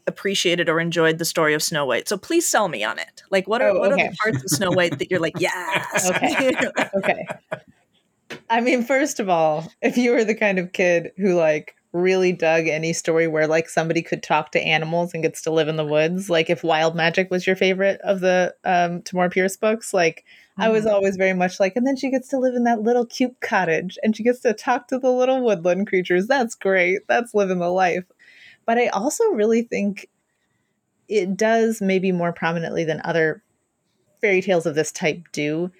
appreciated 0.07 0.69
or 0.69 0.79
enjoyed 0.79 1.17
the 1.17 1.25
story 1.25 1.53
of 1.53 1.61
Snow 1.61 1.85
White. 1.85 2.07
So 2.07 2.17
please 2.17 2.47
sell 2.47 2.67
me 2.67 2.83
on 2.83 2.99
it. 2.99 3.23
Like 3.29 3.47
what 3.47 3.61
are 3.61 3.69
Oh, 3.69 3.79
what 3.79 3.91
are 3.91 3.97
the 3.97 4.15
parts 4.21 4.43
of 4.43 4.49
Snow 4.49 4.71
White 4.71 4.97
that 4.99 5.11
you're 5.11 5.19
like 5.19 5.35
yes? 5.39 6.09
Okay. 6.09 6.53
okay 6.95 7.25
i 8.49 8.61
mean 8.61 8.83
first 8.83 9.19
of 9.19 9.29
all 9.29 9.71
if 9.81 9.97
you 9.97 10.11
were 10.11 10.23
the 10.23 10.35
kind 10.35 10.59
of 10.59 10.73
kid 10.73 11.11
who 11.17 11.33
like 11.33 11.75
really 11.93 12.31
dug 12.31 12.67
any 12.67 12.93
story 12.93 13.27
where 13.27 13.47
like 13.47 13.69
somebody 13.69 14.01
could 14.01 14.21
talk 14.21 14.51
to 14.51 14.61
animals 14.61 15.13
and 15.13 15.23
gets 15.23 15.41
to 15.41 15.51
live 15.51 15.67
in 15.67 15.77
the 15.77 15.85
woods 15.85 16.29
like 16.29 16.49
if 16.49 16.63
wild 16.63 16.95
magic 16.95 17.31
was 17.31 17.47
your 17.47 17.55
favorite 17.55 17.99
of 18.03 18.19
the 18.19 18.53
um 18.65 19.01
tamora 19.01 19.31
pierce 19.31 19.57
books 19.57 19.93
like 19.93 20.23
I 20.59 20.69
was 20.69 20.87
always 20.87 21.17
very 21.17 21.33
much 21.33 21.59
like, 21.59 21.75
and 21.75 21.85
then 21.85 21.95
she 21.95 22.09
gets 22.09 22.29
to 22.29 22.39
live 22.39 22.55
in 22.55 22.63
that 22.63 22.81
little 22.81 23.05
cute 23.05 23.39
cottage 23.41 23.95
and 24.01 24.17
she 24.17 24.23
gets 24.23 24.39
to 24.39 24.53
talk 24.53 24.87
to 24.87 24.97
the 24.97 25.11
little 25.11 25.43
woodland 25.43 25.85
creatures. 25.85 26.25
That's 26.25 26.55
great. 26.55 27.01
That's 27.07 27.35
living 27.35 27.59
the 27.59 27.69
life. 27.69 28.05
But 28.67 28.77
I 28.77 28.87
also 28.87 29.23
really 29.29 29.63
think 29.63 30.07
it 31.07 31.35
does, 31.35 31.81
maybe 31.81 32.11
more 32.11 32.33
prominently 32.33 32.83
than 32.83 33.01
other 33.03 33.41
fairy 34.21 34.41
tales 34.41 34.67
of 34.67 34.75
this 34.75 34.91
type 34.91 35.23
do, 35.31 35.71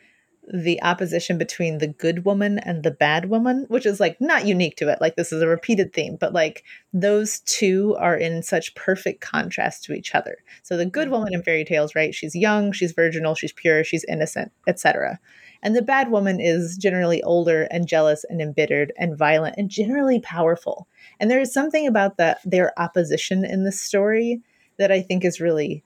the 0.52 0.82
opposition 0.82 1.38
between 1.38 1.80
the 1.80 1.88
good 1.88 2.24
woman 2.24 2.58
and 2.60 2.84
the 2.84 2.92
bad 2.92 3.30
woman, 3.30 3.66
which 3.68 3.86
is 3.86 4.00
like 4.00 4.20
not 4.22 4.46
unique 4.46 4.78
to 4.78 4.88
it. 4.88 5.00
Like 5.02 5.18
this 5.18 5.34
is 5.34 5.42
a 5.42 5.48
repeated 5.48 5.92
theme, 5.92 6.18
but 6.18 6.32
like 6.32 6.64
those 6.94 7.42
two 7.42 7.96
are 8.00 8.16
in 8.16 8.42
such 8.42 8.74
perfect 8.76 9.20
contrast 9.20 9.84
to 9.84 9.94
each 9.94 10.16
other. 10.16 10.38
So 10.64 10.78
the 10.78 10.86
good 10.86 11.10
woman 11.10 11.34
in 11.34 11.44
fairy 11.44 11.66
tales, 11.66 11.96
right? 11.96 12.16
She's 12.16 12.34
young, 12.34 12.72
she's 12.72 12.94
virginal, 12.94 13.36
she's 13.36 13.52
pure, 13.52 13.84
she's 13.84 14.06
innocent, 14.06 14.54
etc. 14.68 15.20
And 15.64 15.76
the 15.76 15.82
bad 15.82 16.12
woman 16.12 16.40
is 16.40 16.78
generally 16.78 17.22
older 17.24 17.64
and 17.72 17.88
jealous 17.88 18.24
and 18.30 18.42
embittered 18.42 18.94
and 18.98 19.18
violent 19.18 19.56
and 19.58 19.70
generally 19.70 20.20
powerful. 20.20 20.88
And 21.20 21.30
there 21.32 21.40
is 21.42 21.54
something 21.54 21.88
about 21.88 22.18
that 22.18 22.40
their 22.46 22.78
opposition 22.80 23.44
in 23.46 23.64
this 23.64 23.80
story 23.80 24.42
that 24.78 24.92
I 24.92 25.02
think 25.02 25.26
is 25.26 25.40
really 25.42 25.84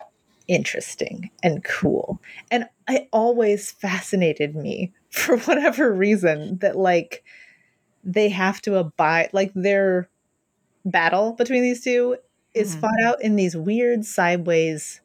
interesting 0.47 1.29
and 1.43 1.63
cool. 1.63 2.19
And 2.49 2.65
it 2.89 3.07
always 3.13 3.71
fascinated 3.71 4.55
me 4.55 4.91
for 5.09 5.37
whatever 5.37 5.93
reason 5.93 6.57
that 6.59 6.77
like 6.77 7.23
they 8.03 8.29
have 8.29 8.61
to 8.63 8.77
abide 8.77 9.29
like 9.33 9.51
their 9.53 10.09
battle 10.85 11.33
between 11.33 11.61
these 11.61 11.83
two 11.83 12.17
is 12.53 12.75
Mhm. 12.75 12.79
fought 12.81 13.01
out 13.03 13.21
in 13.21 13.35
these 13.35 13.55
weird 13.55 14.05
sideways 14.05 15.00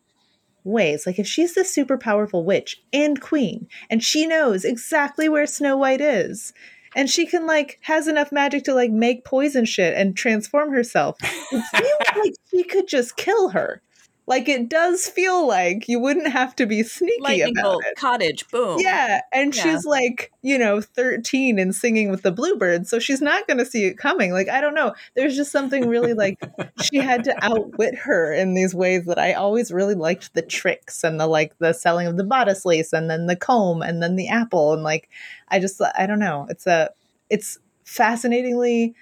ways. 0.66 1.06
Like 1.06 1.18
if 1.18 1.26
she's 1.26 1.54
the 1.54 1.64
super 1.64 1.96
powerful 1.96 2.44
witch 2.44 2.82
and 2.92 3.20
queen 3.20 3.68
and 3.88 4.02
she 4.02 4.26
knows 4.26 4.64
exactly 4.64 5.28
where 5.28 5.46
Snow 5.46 5.76
White 5.76 6.00
is 6.00 6.52
and 6.94 7.08
she 7.08 7.26
can 7.26 7.46
like 7.46 7.78
has 7.82 8.08
enough 8.08 8.32
magic 8.32 8.64
to 8.64 8.75
like 8.75 8.90
make 8.90 9.25
poison 9.25 9.64
shit 9.64 9.94
and 9.94 10.16
transform 10.16 10.73
herself. 10.73 11.16
It 11.52 11.62
feels 11.76 12.25
like 12.25 12.35
she 12.50 12.64
could 12.64 12.88
just 12.88 13.16
kill 13.16 13.50
her. 13.50 13.80
Like 14.28 14.49
it 14.49 14.68
does 14.68 15.06
feel 15.06 15.47
like 15.47 15.88
you 15.88 16.00
wouldn't 16.00 16.26
have 16.28 16.56
to 16.56 16.66
be 16.66 16.83
sneaky 16.83 17.23
Lightning 17.23 17.56
about 17.59 17.62
bolt, 17.75 17.85
it. 17.87 17.97
cottage, 17.97 18.49
boom. 18.50 18.80
Yeah, 18.80 19.21
and 19.33 19.54
Yeah. 19.54 19.62
she's 19.62 19.85
like, 19.85 20.33
you 20.42 20.59
know, 20.59 20.80
13 20.80 21.59
and 21.61 21.73
singing 21.75 22.11
with 22.11 22.23
the 22.23 22.33
bluebirds, 22.33 22.90
so 22.90 22.99
she's 22.99 23.23
not 23.23 23.47
going 23.47 23.59
to 23.59 23.64
see 23.64 23.85
it 23.85 23.99
coming. 23.99 24.33
Like, 24.33 24.49
I 24.49 24.61
don't 24.61 24.75
know. 24.75 24.95
There's 25.14 25.37
just 25.37 25.52
something 25.52 25.88
really 25.88 26.12
like 26.12 26.40
she 26.83 26.97
had 26.97 27.23
to 27.25 27.45
outwit 27.45 27.95
her 27.99 28.33
in 28.33 28.54
these 28.54 28.75
ways 28.75 29.04
that 29.06 29.18
I 29.18 29.33
always 29.35 29.71
really 29.71 29.95
liked 29.95 30.35
the 30.35 30.42
tricks 30.42 31.04
and 31.04 31.21
the 31.21 31.28
like 31.28 31.56
the 31.59 31.73
selling 31.73 32.09
of 32.09 32.16
the 32.16 32.25
bodice 32.25 32.64
lace 32.64 32.92
and 32.92 33.09
then 33.09 33.26
the 33.26 33.37
comb 33.37 33.80
and 33.83 34.02
then 34.02 34.16
the 34.16 34.28
apple 34.28 34.73
and 34.73 34.83
like 34.83 35.09
I 35.49 35.61
just 35.61 35.80
I 35.97 36.06
don't 36.06 36.18
know. 36.18 36.47
It's 36.50 36.66
a 36.66 36.90
it's 37.30 37.59
fascinatingly 37.85 38.95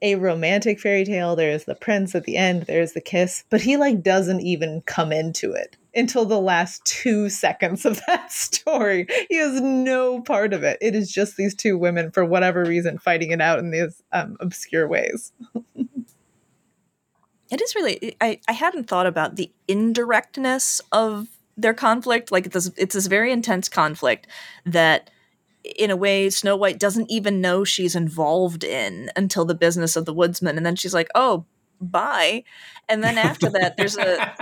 a 0.00 0.14
romantic 0.14 0.80
fairy 0.80 1.04
tale. 1.04 1.36
There's 1.36 1.64
the 1.64 1.74
prince 1.74 2.14
at 2.14 2.24
the 2.24 2.36
end, 2.36 2.62
there's 2.62 2.92
the 2.92 3.00
kiss, 3.00 3.44
but 3.50 3.62
he 3.62 3.76
like 3.76 4.02
doesn't 4.02 4.40
even 4.40 4.82
come 4.82 5.12
into 5.12 5.52
it 5.52 5.76
until 5.94 6.24
the 6.24 6.40
last 6.40 6.84
two 6.84 7.28
seconds 7.28 7.84
of 7.84 8.00
that 8.06 8.32
story. 8.32 9.06
He 9.28 9.36
has 9.36 9.60
no 9.60 10.20
part 10.20 10.52
of 10.52 10.62
it. 10.62 10.78
It 10.80 10.94
is 10.94 11.10
just 11.10 11.36
these 11.36 11.54
two 11.54 11.76
women, 11.76 12.10
for 12.10 12.24
whatever 12.24 12.64
reason, 12.64 12.98
fighting 12.98 13.30
it 13.30 13.40
out 13.40 13.58
in 13.58 13.70
these 13.70 14.02
um, 14.12 14.36
obscure 14.40 14.86
ways. 14.86 15.32
It 17.50 17.62
is 17.62 17.74
really. 17.74 18.14
I, 18.20 18.40
I 18.46 18.52
hadn't 18.52 18.88
thought 18.88 19.06
about 19.06 19.36
the 19.36 19.50
indirectness 19.66 20.80
of 20.92 21.28
their 21.56 21.74
conflict. 21.74 22.30
Like 22.30 22.46
it's 22.46 22.54
this, 22.54 22.70
it's 22.76 22.94
this 22.94 23.06
very 23.06 23.32
intense 23.32 23.68
conflict 23.68 24.26
that, 24.66 25.10
in 25.76 25.90
a 25.90 25.96
way, 25.96 26.30
Snow 26.30 26.56
White 26.56 26.78
doesn't 26.78 27.10
even 27.10 27.40
know 27.40 27.64
she's 27.64 27.96
involved 27.96 28.64
in 28.64 29.10
until 29.16 29.44
the 29.44 29.54
business 29.54 29.96
of 29.96 30.04
the 30.04 30.14
woodsman, 30.14 30.56
and 30.56 30.64
then 30.64 30.76
she's 30.76 30.94
like, 30.94 31.08
"Oh, 31.14 31.44
bye." 31.80 32.44
And 32.88 33.02
then 33.02 33.18
after 33.18 33.50
that, 33.50 33.76
there's 33.76 33.96
a 33.96 34.34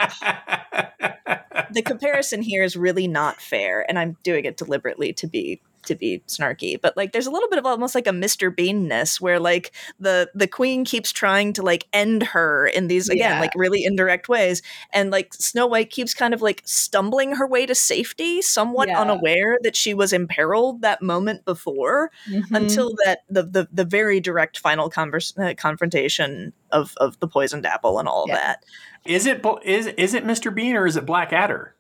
the 1.73 1.83
comparison 1.83 2.42
here 2.42 2.62
is 2.62 2.76
really 2.76 3.09
not 3.09 3.40
fair, 3.40 3.85
and 3.88 3.99
I'm 3.99 4.16
doing 4.23 4.45
it 4.45 4.56
deliberately 4.56 5.12
to 5.14 5.26
be 5.26 5.61
to 5.87 5.95
be 5.95 6.23
snarky. 6.26 6.81
But 6.81 6.97
like, 6.97 7.12
there's 7.12 7.26
a 7.26 7.31
little 7.31 7.49
bit 7.49 7.59
of 7.59 7.66
almost 7.66 7.95
like 7.95 8.07
a 8.07 8.11
Mr. 8.11 8.55
Beanness 8.55 9.21
where 9.21 9.40
like 9.40 9.73
the 9.99 10.31
the 10.35 10.47
queen 10.47 10.85
keeps 10.85 11.12
trying 11.12 11.52
to 11.55 11.62
like 11.62 11.87
end 11.93 12.23
her 12.23 12.66
in 12.66 12.88
these 12.88 13.09
again 13.09 13.31
Yeah. 13.33 13.40
like 13.40 13.52
really 13.57 13.85
indirect 13.85 14.28
ways, 14.28 14.62
and 14.93 15.11
like 15.11 15.33
Snow 15.35 15.66
White 15.66 15.90
keeps 15.90 16.14
kind 16.14 16.35
of 16.35 16.43
like 16.43 16.62
stumbling 16.64 17.33
her 17.37 17.47
way 17.47 17.66
to 17.66 17.75
safety, 17.75 18.43
somewhat 18.43 18.88
Yeah. 18.88 19.00
unaware 19.00 19.59
that 19.62 19.76
she 19.76 19.95
was 19.95 20.12
imperiled 20.12 20.83
that 20.83 21.02
moment 21.02 21.45
before 21.45 22.11
Mm-hmm. 22.31 22.55
until 22.55 22.95
that 23.05 23.21
the, 23.28 23.43
the 23.43 23.69
the 23.73 23.85
very 23.85 24.21
direct 24.21 24.59
final 24.59 24.88
converse, 24.90 25.33
uh, 25.38 25.55
confrontation 25.57 26.52
of 26.73 26.95
of 26.99 27.19
the 27.21 27.28
poisoned 27.28 27.64
apple 27.66 27.99
and 27.99 28.09
all 28.09 28.25
of 28.25 28.31
that. 28.31 28.64
is 29.05 29.26
it 29.26 29.43
Bl- 29.43 29.59
is 29.64 29.87
is 29.87 30.14
it 30.14 30.25
Mr. 30.25 30.55
Bean 30.55 30.76
or 30.76 30.87
is 30.87 30.97
it 30.97 31.07
Blackadder? 31.07 31.75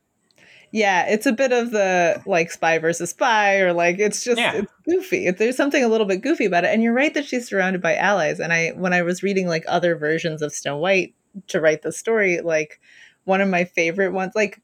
Yeah, 0.72 1.06
it's 1.08 1.26
a 1.26 1.32
bit 1.32 1.52
of 1.52 1.70
the 1.70 2.22
like 2.26 2.50
spy 2.50 2.78
versus 2.78 3.10
spy, 3.10 3.58
or 3.60 3.72
like 3.72 3.98
it's 3.98 4.24
just 4.24 4.38
Yeah. 4.38 4.54
it's 4.56 4.72
goofy. 4.84 5.30
There's 5.30 5.56
something 5.56 5.82
a 5.82 5.88
little 5.88 6.06
bit 6.06 6.22
goofy 6.22 6.44
about 6.44 6.64
it, 6.64 6.72
and 6.74 6.82
you're 6.82 6.92
right 6.92 7.14
that 7.14 7.24
she's 7.24 7.48
surrounded 7.48 7.80
by 7.80 7.96
allies. 7.96 8.40
And 8.40 8.52
I, 8.52 8.70
when 8.70 8.92
I 8.92 9.02
was 9.02 9.22
reading 9.22 9.46
like 9.46 9.64
other 9.68 9.96
versions 9.96 10.42
of 10.42 10.52
Snow 10.52 10.76
White 10.76 11.14
to 11.48 11.60
write 11.60 11.82
the 11.82 11.92
story, 11.92 12.40
like 12.40 12.80
one 13.24 13.40
of 13.40 13.48
my 13.48 13.64
favorite 13.64 14.12
ones, 14.12 14.32
like 14.34 14.60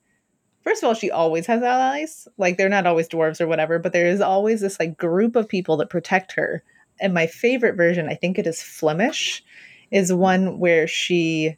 first 0.63 0.83
of 0.83 0.87
all, 0.89 0.95
she 0.95 1.11
always 1.11 1.47
has 1.47 1.63
allies. 1.63 2.29
Like 2.37 2.57
they're 2.59 2.69
not 2.69 2.87
always 2.87 3.09
dwarves 3.09 3.41
or 3.41 3.47
whatever, 3.47 3.79
but 3.79 3.93
there 3.93 4.07
is 4.07 4.21
always 4.21 4.61
this 4.61 4.79
like 4.81 4.97
group 4.99 5.37
of 5.37 5.49
people 5.49 5.77
that 5.79 5.91
protect 5.91 6.33
her. 6.33 6.63
And 7.01 7.15
my 7.15 7.27
favorite 7.27 7.77
version, 7.77 8.09
I 8.09 8.15
think 8.15 8.39
it 8.39 8.47
is 8.47 8.63
Flemish, 8.63 9.43
is 9.91 10.13
one 10.13 10.59
where 10.59 10.87
she, 10.87 11.57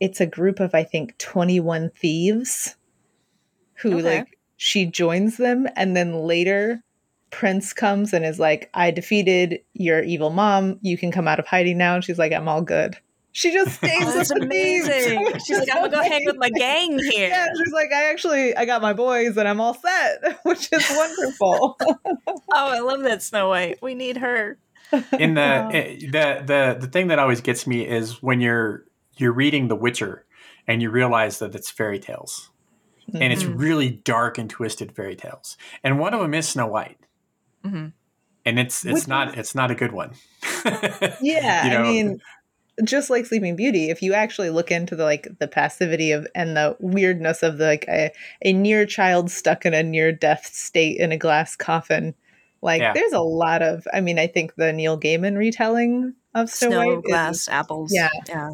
it's 0.00 0.20
a 0.20 0.26
group 0.26 0.60
of 0.60 0.74
I 0.74 0.84
think 0.84 1.18
21 1.18 1.90
thieves 1.90 2.74
who 3.80 3.98
Okay. 3.98 4.16
like 4.18 4.38
she 4.56 4.84
joins 4.86 5.36
them 5.36 5.66
and 5.76 5.96
then 5.96 6.14
later 6.14 6.82
prince 7.30 7.72
comes 7.72 8.12
and 8.12 8.24
is 8.24 8.38
like 8.38 8.70
i 8.74 8.90
defeated 8.90 9.60
your 9.74 10.02
evil 10.02 10.30
mom 10.30 10.78
you 10.82 10.96
can 10.96 11.12
come 11.12 11.28
out 11.28 11.38
of 11.38 11.46
hiding 11.46 11.76
now 11.78 11.94
and 11.94 12.02
she's 12.04 12.18
like 12.18 12.32
i'm 12.32 12.48
all 12.48 12.62
good 12.62 12.96
she 13.32 13.52
just 13.52 13.74
stays 13.76 13.92
Oh, 14.02 14.12
that's 14.12 14.30
with 14.30 14.38
the 14.38 14.44
amazing. 14.46 15.26
She's 15.46 15.58
like, 15.58 15.68
I'm 15.70 15.82
gonna 15.82 15.90
go 15.90 16.02
hang 16.02 16.24
with 16.24 16.36
my 16.38 16.48
gang 16.48 16.98
here. 16.98 17.28
yeah 17.28 17.46
she's 17.56 17.72
like 17.72 17.92
i 17.92 18.10
actually 18.10 18.56
i 18.56 18.64
got 18.64 18.80
my 18.82 18.94
boys 18.94 19.36
and 19.36 19.46
i'm 19.46 19.60
all 19.60 19.74
set 19.74 20.38
which 20.44 20.68
is 20.72 20.84
wonderful 20.90 21.76
Oh, 22.50 22.68
I 22.68 22.80
love 22.80 23.02
that 23.02 23.22
Snow 23.22 23.48
White. 23.50 23.78
We 23.82 23.94
need 23.94 24.16
her. 24.16 24.58
in 25.18 25.34
the 25.34 25.40
Wow. 25.40 25.68
eh, 25.70 25.96
the 26.10 26.42
the 26.46 26.76
the 26.80 26.86
thing 26.86 27.08
that 27.08 27.18
always 27.18 27.42
gets 27.42 27.66
me 27.66 27.86
is 27.86 28.22
when 28.22 28.40
you're 28.40 28.84
you're 29.16 29.32
reading 29.32 29.68
The 29.68 29.76
Witcher 29.76 30.24
and 30.66 30.80
you 30.80 30.90
realize 30.90 31.38
that 31.40 31.54
it's 31.54 31.70
fairy 31.70 31.98
tales 31.98 32.50
and 33.14 33.32
it's 33.32 33.44
Mhm. 33.44 33.58
really 33.58 33.90
dark 33.90 34.38
and 34.38 34.48
twisted 34.50 34.94
fairy 34.94 35.16
tales 35.16 35.56
and 35.82 35.98
one 35.98 36.14
of 36.14 36.20
them 36.20 36.34
is 36.34 36.48
Snow 36.48 36.66
White 36.66 36.98
Mhm. 37.64 37.92
and 38.44 38.58
it's 38.58 38.84
it's 38.84 39.00
Which 39.00 39.08
not 39.08 39.28
is- 39.30 39.34
it's 39.40 39.54
not 39.54 39.70
a 39.70 39.74
good 39.74 39.92
one 39.92 40.12
yeah 41.20 41.64
You 41.64 41.70
know, 41.70 41.78
i 41.84 41.90
mean 41.90 42.18
just 42.84 43.10
like 43.10 43.26
sleeping 43.26 43.56
beauty 43.56 43.90
if 43.90 44.02
you 44.02 44.14
actually 44.14 44.50
look 44.50 44.70
into 44.70 44.94
the 44.94 45.02
like 45.04 45.26
the 45.40 45.48
passivity 45.48 46.12
of 46.12 46.26
and 46.34 46.56
the 46.56 46.76
weirdness 46.78 47.42
of 47.42 47.58
the 47.58 47.64
like 47.66 47.84
a, 47.88 48.10
a 48.44 48.52
near 48.52 48.86
child 48.86 49.30
stuck 49.30 49.66
in 49.66 49.74
a 49.74 49.82
near 49.82 50.12
death 50.12 50.46
state 50.46 50.96
in 50.98 51.10
a 51.10 51.16
glass 51.18 51.56
coffin 51.56 52.14
like 52.62 52.80
Yeah. 52.80 52.92
there's 52.92 53.12
a 53.12 53.20
lot 53.20 53.62
of 53.62 53.86
i 53.92 54.00
mean 54.00 54.18
i 54.18 54.26
think 54.28 54.54
the 54.56 54.72
neil 54.72 54.98
gaiman 54.98 55.36
retelling 55.36 56.14
of 56.34 56.50
snow, 56.50 56.68
Snow, 56.70 56.86
white 56.86 56.98
is- 56.98 57.04
glass, 57.04 57.48
apples. 57.48 57.90
yeah. 57.92 58.10
yeah. 58.28 58.50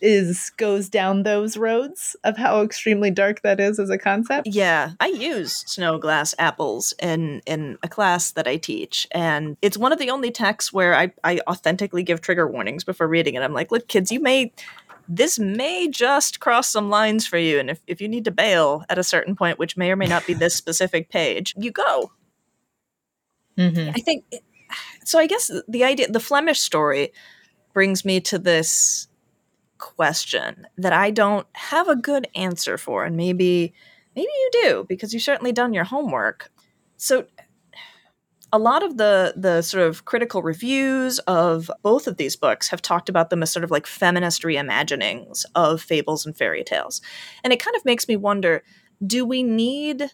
Is 0.00 0.50
goes 0.56 0.88
down 0.88 1.22
those 1.22 1.56
roads 1.56 2.16
of 2.24 2.36
how 2.36 2.62
extremely 2.62 3.10
dark 3.10 3.42
that 3.42 3.60
is 3.60 3.78
as 3.78 3.90
a 3.90 3.98
concept 3.98 4.46
Yeah, 4.50 4.92
I 5.00 5.08
use 5.08 5.56
snow 5.66 5.98
glass 5.98 6.34
apples 6.38 6.94
in 7.02 7.42
in 7.46 7.78
a 7.82 7.88
class 7.88 8.32
that 8.32 8.46
I 8.46 8.56
teach, 8.56 9.06
and 9.12 9.56
it's 9.62 9.76
one 9.78 9.92
of 9.92 9.98
the 9.98 10.10
only 10.10 10.30
texts 10.30 10.72
where 10.72 10.94
I 10.94 11.12
I 11.24 11.40
authentically 11.46 12.02
give 12.02 12.20
trigger 12.20 12.46
warnings 12.46 12.84
before 12.84 13.08
reading 13.08 13.34
it. 13.34 13.42
I'm 13.42 13.52
like, 13.52 13.70
look, 13.70 13.88
kids, 13.88 14.10
you 14.10 14.20
may 14.20 14.52
this 15.12 15.40
may 15.40 15.88
just 15.88 16.38
cross 16.38 16.70
some 16.70 16.88
lines 16.88 17.26
for 17.26 17.36
you, 17.36 17.58
and 17.58 17.68
if 17.68 17.80
if 17.86 18.00
you 18.00 18.08
need 18.08 18.24
to 18.24 18.30
bail 18.30 18.84
at 18.88 18.98
a 18.98 19.04
certain 19.04 19.34
point, 19.34 19.58
which 19.58 19.76
may 19.76 19.90
or 19.90 19.96
may 19.96 20.06
not 20.06 20.26
be 20.26 20.34
this 20.34 20.54
specific 20.54 21.10
page, 21.10 21.54
you 21.58 21.72
go. 21.72 22.12
mm-hmm. 23.58 23.90
I 23.90 24.00
think 24.00 24.24
so. 25.04 25.18
I 25.18 25.26
guess 25.26 25.50
the 25.68 25.84
idea, 25.84 26.10
the 26.10 26.20
Flemish 26.20 26.60
story, 26.60 27.12
brings 27.74 28.04
me 28.04 28.20
to 28.20 28.38
this 28.38 29.08
question 29.80 30.66
that 30.76 30.92
I 30.92 31.10
don't 31.10 31.46
have 31.54 31.88
a 31.88 31.96
good 31.96 32.28
answer 32.34 32.78
for, 32.78 33.04
and 33.04 33.16
maybe 33.16 33.74
maybe 34.14 34.28
you 34.32 34.50
do 34.62 34.86
because 34.88 35.12
you've 35.12 35.22
certainly 35.22 35.52
done 35.52 35.74
your 35.74 35.84
homework. 35.84 36.50
So. 36.96 37.26
A 38.52 38.58
lot 38.58 38.82
of 38.82 38.96
the 38.96 39.32
the 39.36 39.62
sort 39.62 39.86
of 39.86 40.04
critical 40.06 40.42
reviews 40.42 41.20
of 41.20 41.70
both 41.84 42.08
of 42.08 42.16
these 42.16 42.34
books 42.34 42.66
have 42.70 42.82
talked 42.82 43.08
about 43.08 43.30
them 43.30 43.44
as 43.44 43.52
sort 43.52 43.62
of 43.62 43.70
like 43.70 43.86
feminist 43.86 44.42
reimaginings 44.42 45.44
of 45.54 45.80
fables 45.80 46.26
and 46.26 46.36
fairy 46.36 46.64
tales. 46.64 47.00
And 47.44 47.52
it 47.52 47.62
kind 47.62 47.76
of 47.76 47.84
makes 47.84 48.08
me 48.08 48.16
wonder, 48.16 48.64
do 49.06 49.24
we 49.24 49.44
need 49.44 50.10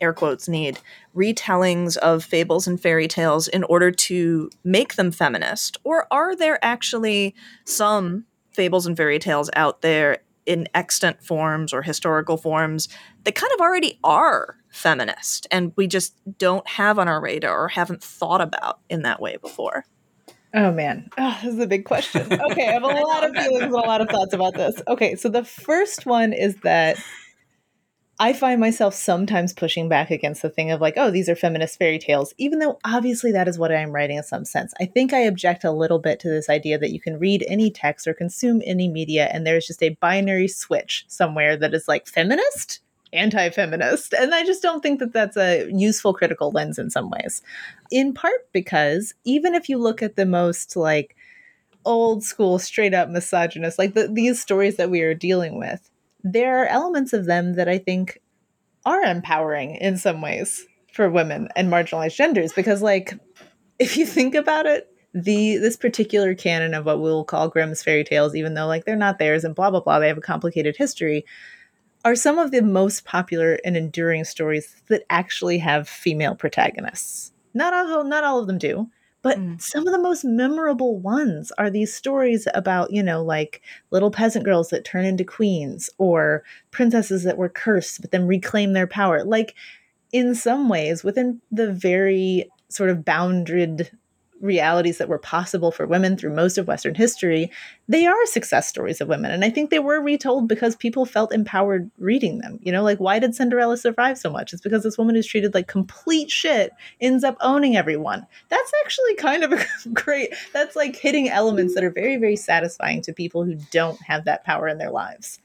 air 0.00 0.12
quotes 0.12 0.48
need 0.48 0.78
retellings 1.16 1.96
of 1.96 2.22
fables 2.22 2.68
and 2.68 2.80
fairy 2.80 3.08
tales 3.08 3.48
in 3.48 3.64
order 3.64 3.90
to 3.90 4.48
make 4.62 4.94
them 4.94 5.10
feminist? 5.10 5.76
Or 5.82 6.06
are 6.12 6.36
there 6.36 6.64
actually 6.64 7.34
some 7.64 8.24
fables 8.52 8.86
and 8.86 8.96
fairy 8.96 9.18
tales 9.18 9.50
out 9.54 9.82
there 9.82 10.18
in 10.46 10.68
extant 10.74 11.22
forms 11.22 11.72
or 11.72 11.82
historical 11.82 12.36
forms 12.36 12.88
that 13.24 13.34
kind 13.34 13.52
of 13.54 13.60
already 13.60 13.98
are 14.02 14.56
feminist 14.70 15.46
and 15.50 15.72
we 15.76 15.86
just 15.86 16.14
don't 16.38 16.66
have 16.68 16.98
on 16.98 17.08
our 17.08 17.20
radar 17.20 17.64
or 17.64 17.68
haven't 17.68 18.02
thought 18.02 18.40
about 18.40 18.80
in 18.88 19.02
that 19.02 19.20
way 19.20 19.36
before? 19.36 19.84
Oh 20.54 20.70
man, 20.70 21.08
oh, 21.16 21.38
this 21.42 21.54
is 21.54 21.60
a 21.60 21.66
big 21.66 21.86
question. 21.86 22.30
Okay, 22.30 22.68
I 22.68 22.72
have 22.72 22.82
a 22.82 22.86
lot 22.88 23.24
of 23.24 23.34
feelings 23.34 23.62
and 23.62 23.72
a 23.72 23.76
lot 23.76 24.00
of 24.02 24.08
thoughts 24.08 24.34
about 24.34 24.54
this. 24.54 24.82
Okay, 24.86 25.14
so 25.14 25.28
the 25.28 25.44
first 25.44 26.04
one 26.04 26.32
is 26.32 26.56
that 26.56 26.98
I 28.18 28.32
find 28.34 28.60
myself 28.60 28.94
sometimes 28.94 29.52
pushing 29.52 29.88
back 29.88 30.10
against 30.10 30.42
the 30.42 30.50
thing 30.50 30.70
of 30.70 30.80
like, 30.80 30.94
oh, 30.96 31.10
these 31.10 31.28
are 31.28 31.34
feminist 31.34 31.78
fairy 31.78 31.98
tales, 31.98 32.34
even 32.38 32.58
though 32.58 32.78
obviously 32.84 33.32
that 33.32 33.48
is 33.48 33.58
what 33.58 33.72
I'm 33.72 33.90
writing 33.90 34.18
in 34.18 34.22
some 34.22 34.44
sense. 34.44 34.72
I 34.78 34.84
think 34.86 35.12
I 35.12 35.20
object 35.20 35.64
a 35.64 35.72
little 35.72 35.98
bit 35.98 36.20
to 36.20 36.28
this 36.28 36.48
idea 36.48 36.78
that 36.78 36.92
you 36.92 37.00
can 37.00 37.18
read 37.18 37.44
any 37.48 37.70
text 37.70 38.06
or 38.06 38.14
consume 38.14 38.62
any 38.64 38.88
media 38.88 39.28
and 39.32 39.46
there's 39.46 39.66
just 39.66 39.82
a 39.82 39.96
binary 40.00 40.46
switch 40.46 41.04
somewhere 41.08 41.56
that 41.56 41.74
is 41.74 41.88
like 41.88 42.06
feminist, 42.06 42.80
anti 43.12 43.50
feminist. 43.50 44.12
And 44.12 44.34
I 44.34 44.44
just 44.44 44.62
don't 44.62 44.82
think 44.82 45.00
that 45.00 45.12
that's 45.12 45.36
a 45.36 45.68
useful 45.72 46.14
critical 46.14 46.50
lens 46.52 46.78
in 46.78 46.90
some 46.90 47.10
ways. 47.10 47.42
In 47.90 48.12
part 48.12 48.46
because 48.52 49.14
even 49.24 49.54
if 49.54 49.68
you 49.68 49.78
look 49.78 50.02
at 50.02 50.16
the 50.16 50.26
most 50.26 50.76
like 50.76 51.16
old 51.84 52.22
school, 52.22 52.58
straight 52.58 52.94
up 52.94 53.08
misogynist, 53.08 53.78
like 53.78 53.94
the, 53.94 54.06
these 54.06 54.40
stories 54.40 54.76
that 54.76 54.90
we 54.90 55.00
are 55.00 55.14
dealing 55.14 55.58
with, 55.58 55.90
there 56.22 56.62
are 56.62 56.66
elements 56.66 57.12
of 57.12 57.26
them 57.26 57.54
that 57.54 57.68
I 57.68 57.78
think 57.78 58.20
are 58.84 59.02
empowering 59.02 59.76
in 59.76 59.96
some 59.96 60.20
ways 60.20 60.66
for 60.92 61.10
women 61.10 61.48
and 61.56 61.70
marginalized 61.70 62.16
genders 62.16 62.52
because 62.52 62.82
like 62.82 63.14
if 63.78 63.96
you 63.96 64.04
think 64.04 64.34
about 64.34 64.66
it 64.66 64.88
the 65.14 65.56
this 65.56 65.76
particular 65.76 66.34
canon 66.34 66.74
of 66.74 66.86
what 66.86 67.00
we'll 67.00 67.24
call 67.24 67.48
Grimm's 67.48 67.82
fairy 67.82 68.04
tales 68.04 68.34
even 68.34 68.54
though 68.54 68.66
like 68.66 68.84
they're 68.84 68.96
not 68.96 69.18
theirs 69.18 69.44
and 69.44 69.54
blah 69.54 69.70
blah 69.70 69.80
blah 69.80 69.98
they 69.98 70.08
have 70.08 70.18
a 70.18 70.22
complicated 70.22 70.76
history 70.76 71.24
are 72.04 72.16
some 72.16 72.38
of 72.38 72.50
the 72.50 72.62
most 72.62 73.04
popular 73.04 73.58
and 73.64 73.76
enduring 73.76 74.24
stories 74.24 74.82
that 74.88 75.04
actually 75.08 75.58
have 75.58 75.88
female 75.88 76.34
protagonists. 76.34 77.32
Not 77.54 77.72
all 77.74 78.04
not 78.04 78.24
all 78.24 78.40
of 78.40 78.46
them 78.46 78.58
do 78.58 78.88
but 79.22 79.38
mm. 79.38 79.60
some 79.60 79.86
of 79.86 79.92
the 79.92 80.00
most 80.00 80.24
memorable 80.24 80.98
ones 80.98 81.52
are 81.56 81.70
these 81.70 81.94
stories 81.94 82.46
about, 82.54 82.92
you 82.92 83.02
know, 83.02 83.22
like 83.22 83.62
little 83.90 84.10
peasant 84.10 84.44
girls 84.44 84.70
that 84.70 84.84
turn 84.84 85.04
into 85.04 85.24
queens 85.24 85.88
or 85.98 86.42
princesses 86.70 87.22
that 87.24 87.38
were 87.38 87.48
cursed 87.48 88.00
but 88.00 88.10
then 88.10 88.26
reclaim 88.26 88.72
their 88.72 88.86
power. 88.86 89.24
Like, 89.24 89.54
in 90.12 90.34
some 90.34 90.68
ways, 90.68 91.02
within 91.02 91.40
the 91.50 91.72
very 91.72 92.50
sort 92.68 92.90
of 92.90 93.04
bounded 93.04 93.90
realities 94.42 94.98
that 94.98 95.08
were 95.08 95.18
possible 95.18 95.70
for 95.70 95.86
women 95.86 96.16
through 96.16 96.34
most 96.34 96.58
of 96.58 96.66
Western 96.66 96.94
history, 96.94 97.50
they 97.88 98.06
are 98.06 98.26
success 98.26 98.68
stories 98.68 99.00
of 99.00 99.08
women. 99.08 99.30
And 99.30 99.44
I 99.44 99.50
think 99.50 99.70
they 99.70 99.78
were 99.78 100.02
retold 100.02 100.48
because 100.48 100.74
people 100.76 101.06
felt 101.06 101.32
empowered 101.32 101.90
reading 101.98 102.38
them. 102.38 102.58
You 102.60 102.72
know, 102.72 102.82
like 102.82 102.98
why 102.98 103.20
did 103.20 103.34
Cinderella 103.34 103.76
survive 103.76 104.18
so 104.18 104.30
much? 104.30 104.52
It's 104.52 104.60
because 104.60 104.82
this 104.82 104.98
woman 104.98 105.14
who's 105.14 105.26
treated 105.26 105.54
like 105.54 105.68
complete 105.68 106.30
shit 106.30 106.72
ends 107.00 107.24
up 107.24 107.36
owning 107.40 107.76
everyone. 107.76 108.26
That's 108.48 108.72
actually 108.84 109.14
kind 109.14 109.44
of 109.44 109.52
a 109.52 109.64
great, 109.92 110.34
that's 110.52 110.76
like 110.76 110.96
hitting 110.96 111.28
elements 111.28 111.74
that 111.74 111.84
are 111.84 111.90
very, 111.90 112.16
very 112.16 112.36
satisfying 112.36 113.00
to 113.02 113.12
people 113.12 113.44
who 113.44 113.54
don't 113.70 114.00
have 114.02 114.24
that 114.24 114.44
power 114.44 114.66
in 114.66 114.78
their 114.78 114.90
lives. 114.90 115.38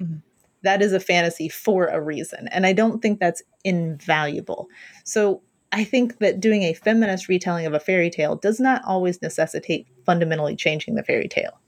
Mm-hmm. 0.00 0.16
That 0.62 0.82
is 0.82 0.92
a 0.92 1.00
fantasy 1.00 1.48
for 1.48 1.86
a 1.86 2.00
reason. 2.00 2.48
And 2.48 2.66
I 2.66 2.72
don't 2.72 3.00
think 3.00 3.18
that's 3.18 3.42
invaluable. 3.64 4.68
So 5.04 5.42
I 5.72 5.84
think 5.84 6.18
that 6.18 6.38
doing 6.40 6.64
a 6.64 6.74
feminist 6.74 7.28
retelling 7.28 7.66
of 7.66 7.72
a 7.72 7.80
fairy 7.80 8.10
tale 8.10 8.36
does 8.36 8.60
not 8.60 8.82
always 8.84 9.22
necessitate 9.22 9.86
fundamentally 10.04 10.54
changing 10.54 10.94
the 10.94 11.02
fairy 11.02 11.28
tale. 11.28 11.58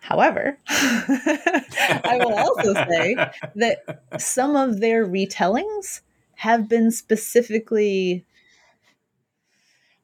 However, 0.00 0.58
I 0.68 2.20
will 2.22 2.34
also 2.34 2.74
say 2.74 3.16
that 3.56 4.02
some 4.18 4.54
of 4.54 4.80
their 4.80 5.04
retellings 5.06 6.02
have 6.36 6.68
been 6.68 6.90
specifically 6.90 8.24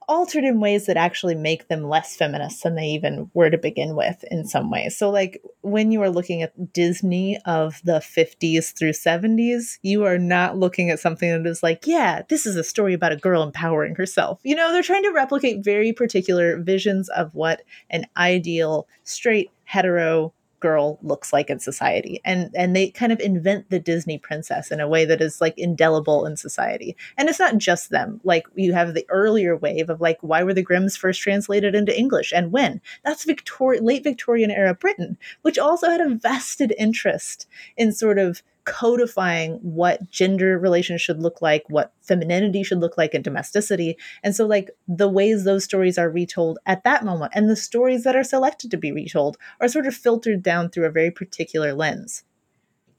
altered 0.09 0.45
in 0.45 0.61
ways 0.61 0.87
that 0.87 0.97
actually 0.97 1.35
make 1.35 1.69
them 1.69 1.89
less 1.89 2.17
feminist 2.17 2.63
than 2.63 2.75
they 2.75 2.87
even 2.87 3.31
were 3.35 3.51
to 3.51 3.59
begin 3.59 3.97
with 3.97 4.25
in 4.31 4.47
some 4.47 4.71
ways. 4.71 4.97
So 4.97 5.11
like 5.11 5.43
when 5.61 5.91
you 5.93 6.03
are 6.03 6.11
looking 6.11 6.43
at 6.43 6.73
Disney 6.73 7.39
of 7.47 7.81
the 7.85 8.01
50s 8.01 8.73
through 8.73 8.93
70s, 8.93 9.79
you 9.83 10.05
are 10.05 10.19
not 10.19 10.59
looking 10.59 10.91
at 10.91 11.01
something 11.01 11.31
that 11.31 11.49
is 11.49 11.63
like, 11.63 11.87
yeah, 11.87 12.23
this 12.29 12.47
is 12.47 12.57
a 12.57 12.65
story 12.65 12.95
about 12.95 13.13
a 13.13 13.17
girl 13.17 13.43
empowering 13.43 13.95
herself. 13.95 14.41
You 14.43 14.55
know, 14.55 14.73
they're 14.73 14.83
trying 14.83 15.05
to 15.05 15.13
replicate 15.13 15.65
very 15.65 15.93
particular 15.93 16.61
visions 16.61 17.09
of 17.11 17.35
what 17.35 17.63
an 17.91 18.07
ideal 18.17 18.87
straight 19.05 19.51
hetero 19.65 20.33
girl 20.63 20.99
looks 21.03 21.33
like 21.33 21.51
in 21.51 21.59
society 21.59 22.21
and 22.25 22.51
and 22.55 22.75
they 22.75 22.89
kind 22.89 23.13
of 23.13 23.21
invent 23.21 23.69
the 23.69 23.79
disney 23.79 24.17
princess 24.17 24.71
in 24.71 24.81
a 24.81 24.89
way 24.89 25.05
that 25.05 25.21
is 25.21 25.41
like 25.41 25.59
indelible 25.59 26.25
in 26.25 26.37
society. 26.37 26.97
And 27.19 27.29
it's 27.29 27.41
not 27.41 27.59
just 27.59 27.91
them. 27.91 28.21
Like 28.25 28.47
you 28.55 28.73
have 28.73 28.95
the 28.95 29.05
earlier 29.11 29.57
wave 29.57 29.91
of 29.91 30.01
like 30.01 30.19
why 30.21 30.43
were 30.43 30.55
the 30.55 30.63
grimms 30.63 30.97
first 30.97 31.21
translated 31.21 31.75
into 31.75 31.99
english 31.99 32.33
and 32.33 32.53
when? 32.53 32.81
That's 33.05 33.25
victoria 33.25 33.83
late 33.83 34.05
victorian 34.05 34.51
era 34.51 34.75
britain 34.75 35.19
which 35.43 35.59
also 35.59 35.91
had 35.91 36.01
a 36.01 36.15
vested 36.15 36.73
interest 36.79 37.47
in 37.77 37.93
sort 37.93 38.19
of 38.19 38.43
codifying 38.65 39.59
what 39.63 40.09
gender 40.11 40.59
relations 40.59 41.01
should 41.01 41.21
look 41.21 41.43
like, 41.43 41.65
what 41.69 41.93
femininity 42.03 42.63
should 42.63 42.79
look 42.79 42.97
like, 42.97 43.15
and 43.15 43.25
domesticity. 43.25 43.97
And 44.23 44.35
so, 44.35 44.47
like, 44.47 44.71
the 44.87 45.09
ways 45.09 45.45
those 45.45 45.65
stories 45.65 45.99
are 45.99 46.11
retold 46.11 46.59
at 46.67 46.85
that 46.85 47.05
moment 47.05 47.33
and 47.35 47.49
the 47.49 47.57
stories 47.57 48.05
that 48.05 48.17
are 48.17 48.25
selected 48.25 48.71
to 48.71 48.77
be 48.77 48.93
retold 48.93 49.37
are 49.61 49.69
sort 49.69 49.87
of 49.87 49.95
filtered 49.95 50.43
down 50.43 50.71
through 50.71 50.87
a 50.87 50.91
very 50.91 51.11
particular 51.11 51.73
lens. 51.75 52.25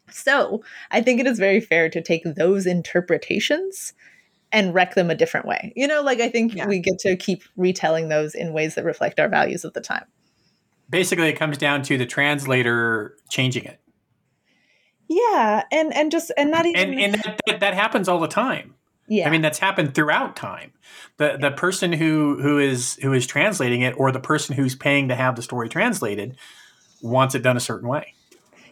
So, 0.09 0.63
I 0.91 1.01
think 1.01 1.19
it 1.19 1.27
is 1.27 1.39
very 1.39 1.61
fair 1.61 1.89
to 1.89 2.01
take 2.01 2.23
those 2.23 2.65
interpretations 2.65 3.93
and 4.51 4.73
wreck 4.73 4.93
them 4.95 5.09
a 5.09 5.15
different 5.15 5.47
way. 5.47 5.73
You 5.75 5.87
know, 5.87 6.01
like, 6.01 6.19
I 6.19 6.29
think 6.29 6.53
yeah. 6.53 6.67
we 6.67 6.79
get 6.79 6.99
to 6.99 7.15
keep 7.15 7.43
retelling 7.55 8.09
those 8.09 8.35
in 8.35 8.53
ways 8.53 8.75
that 8.75 8.83
reflect 8.83 9.19
our 9.19 9.29
values 9.29 9.63
of 9.63 9.73
the 9.73 9.81
time. 9.81 10.05
Basically, 10.89 11.29
it 11.29 11.39
comes 11.39 11.57
down 11.57 11.81
to 11.83 11.97
the 11.97 12.05
translator 12.05 13.15
changing 13.29 13.63
it 13.63 13.79
yeah, 15.07 15.63
and 15.71 15.93
and 15.93 16.11
just 16.11 16.31
and 16.37 16.51
not 16.51 16.65
even 16.65 16.93
and, 16.93 16.99
and 16.99 17.13
that, 17.15 17.41
that, 17.45 17.59
that 17.59 17.73
happens 17.73 18.07
all 18.07 18.19
the 18.19 18.27
time. 18.27 18.75
Yeah. 19.07 19.27
I 19.27 19.31
mean 19.31 19.41
that's 19.41 19.59
happened 19.59 19.93
throughout 19.93 20.35
time. 20.35 20.71
The 21.17 21.37
the 21.39 21.51
person 21.51 21.93
who 21.93 22.41
who 22.41 22.57
is 22.57 22.95
who 23.01 23.13
is 23.13 23.27
translating 23.27 23.81
it 23.81 23.93
or 23.97 24.11
the 24.11 24.19
person 24.19 24.55
who's 24.55 24.75
paying 24.75 25.09
to 25.09 25.15
have 25.15 25.35
the 25.35 25.41
story 25.41 25.69
translated 25.69 26.37
wants 27.01 27.35
it 27.35 27.43
done 27.43 27.57
a 27.57 27.61
certain 27.61 27.89
way. 27.89 28.13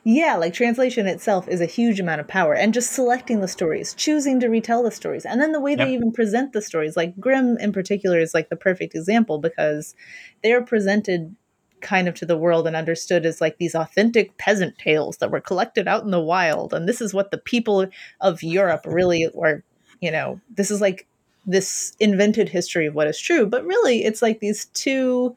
Yeah, 0.04 0.36
like 0.38 0.54
translation 0.54 1.06
itself 1.06 1.48
is 1.48 1.62
a 1.62 1.68
huge 1.68 2.00
amount 2.00 2.22
of 2.22 2.28
power 2.28 2.56
and 2.56 2.74
just 2.74 2.92
selecting 2.92 3.40
the 3.40 3.48
stories, 3.48 3.94
choosing 3.94 4.40
to 4.40 4.48
retell 4.48 4.82
the 4.82 4.90
stories, 4.90 5.26
and 5.26 5.40
then 5.40 5.52
the 5.52 5.60
way 5.60 5.72
yep. 5.72 5.80
they 5.80 5.94
even 5.94 6.12
present 6.12 6.54
the 6.54 6.62
stories. 6.62 6.98
Like 6.98 7.20
Grimm 7.20 7.58
in 7.60 7.72
particular 7.72 8.20
is 8.20 8.34
like 8.34 8.50
the 8.50 8.56
perfect 8.56 8.96
example 8.96 9.38
because 9.38 9.94
they're 10.42 10.64
presented 10.64 11.36
kind 11.82 12.08
of 12.08 12.16
to 12.16 12.26
the 12.26 12.38
world 12.38 12.68
and 12.68 12.76
understood 12.76 13.26
as 13.26 13.42
like 13.42 13.58
these 13.58 13.76
authentic 13.76 14.38
peasant 14.38 14.78
tales 14.78 15.18
that 15.18 15.32
were 15.32 15.42
collected 15.42 15.88
out 15.88 16.04
in 16.04 16.12
the 16.12 16.20
wild. 16.20 16.74
And 16.74 16.88
this 16.88 17.02
is 17.02 17.14
what 17.14 17.32
the 17.32 17.38
people 17.38 17.88
of 18.20 18.44
Europe 18.44 18.86
really 18.86 19.30
were 19.34 19.64
you 20.00 20.12
know 20.12 20.40
this 20.56 20.72
is 20.72 20.82
like 20.82 21.08
this 21.46 21.96
invented 22.00 22.50
history 22.50 22.86
of 22.86 22.96
what 22.96 23.08
is 23.08 23.20
true. 23.20 23.46
But 23.46 23.66
really 23.66 24.04
it's 24.04 24.22
like 24.22 24.40
these 24.40 24.66
two 24.66 25.36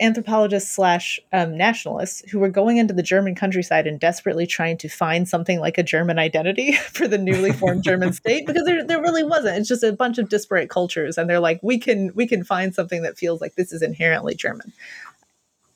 anthropologists 0.00 0.72
slash 0.72 1.20
um, 1.32 1.56
nationalists 1.56 2.28
who 2.30 2.40
were 2.40 2.48
going 2.48 2.78
into 2.78 2.92
the 2.92 3.02
German 3.02 3.34
countryside 3.34 3.86
and 3.86 4.00
desperately 4.00 4.46
trying 4.46 4.76
to 4.76 4.88
find 4.88 5.28
something 5.28 5.60
like 5.60 5.78
a 5.78 5.84
German 5.84 6.18
identity 6.18 6.72
for 6.92 7.06
the 7.06 7.18
newly 7.18 7.52
formed 7.52 7.84
German 7.84 8.12
state 8.12 8.46
because 8.46 8.64
there, 8.64 8.84
there 8.84 9.00
really 9.00 9.22
wasn't. 9.22 9.58
It's 9.58 9.68
just 9.68 9.84
a 9.84 9.92
bunch 9.92 10.18
of 10.18 10.28
disparate 10.28 10.68
cultures, 10.68 11.16
and 11.16 11.30
they're 11.30 11.40
like, 11.40 11.60
we 11.62 11.78
can 11.78 12.10
we 12.14 12.26
can 12.26 12.44
find 12.44 12.74
something 12.74 13.02
that 13.02 13.16
feels 13.16 13.40
like 13.40 13.54
this 13.54 13.72
is 13.72 13.82
inherently 13.82 14.34
German 14.34 14.72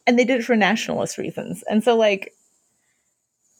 and 0.08 0.18
they 0.18 0.24
did 0.24 0.40
it 0.40 0.44
for 0.44 0.56
nationalist 0.56 1.18
reasons. 1.18 1.62
And 1.70 1.84
so, 1.84 1.94
like, 1.94 2.32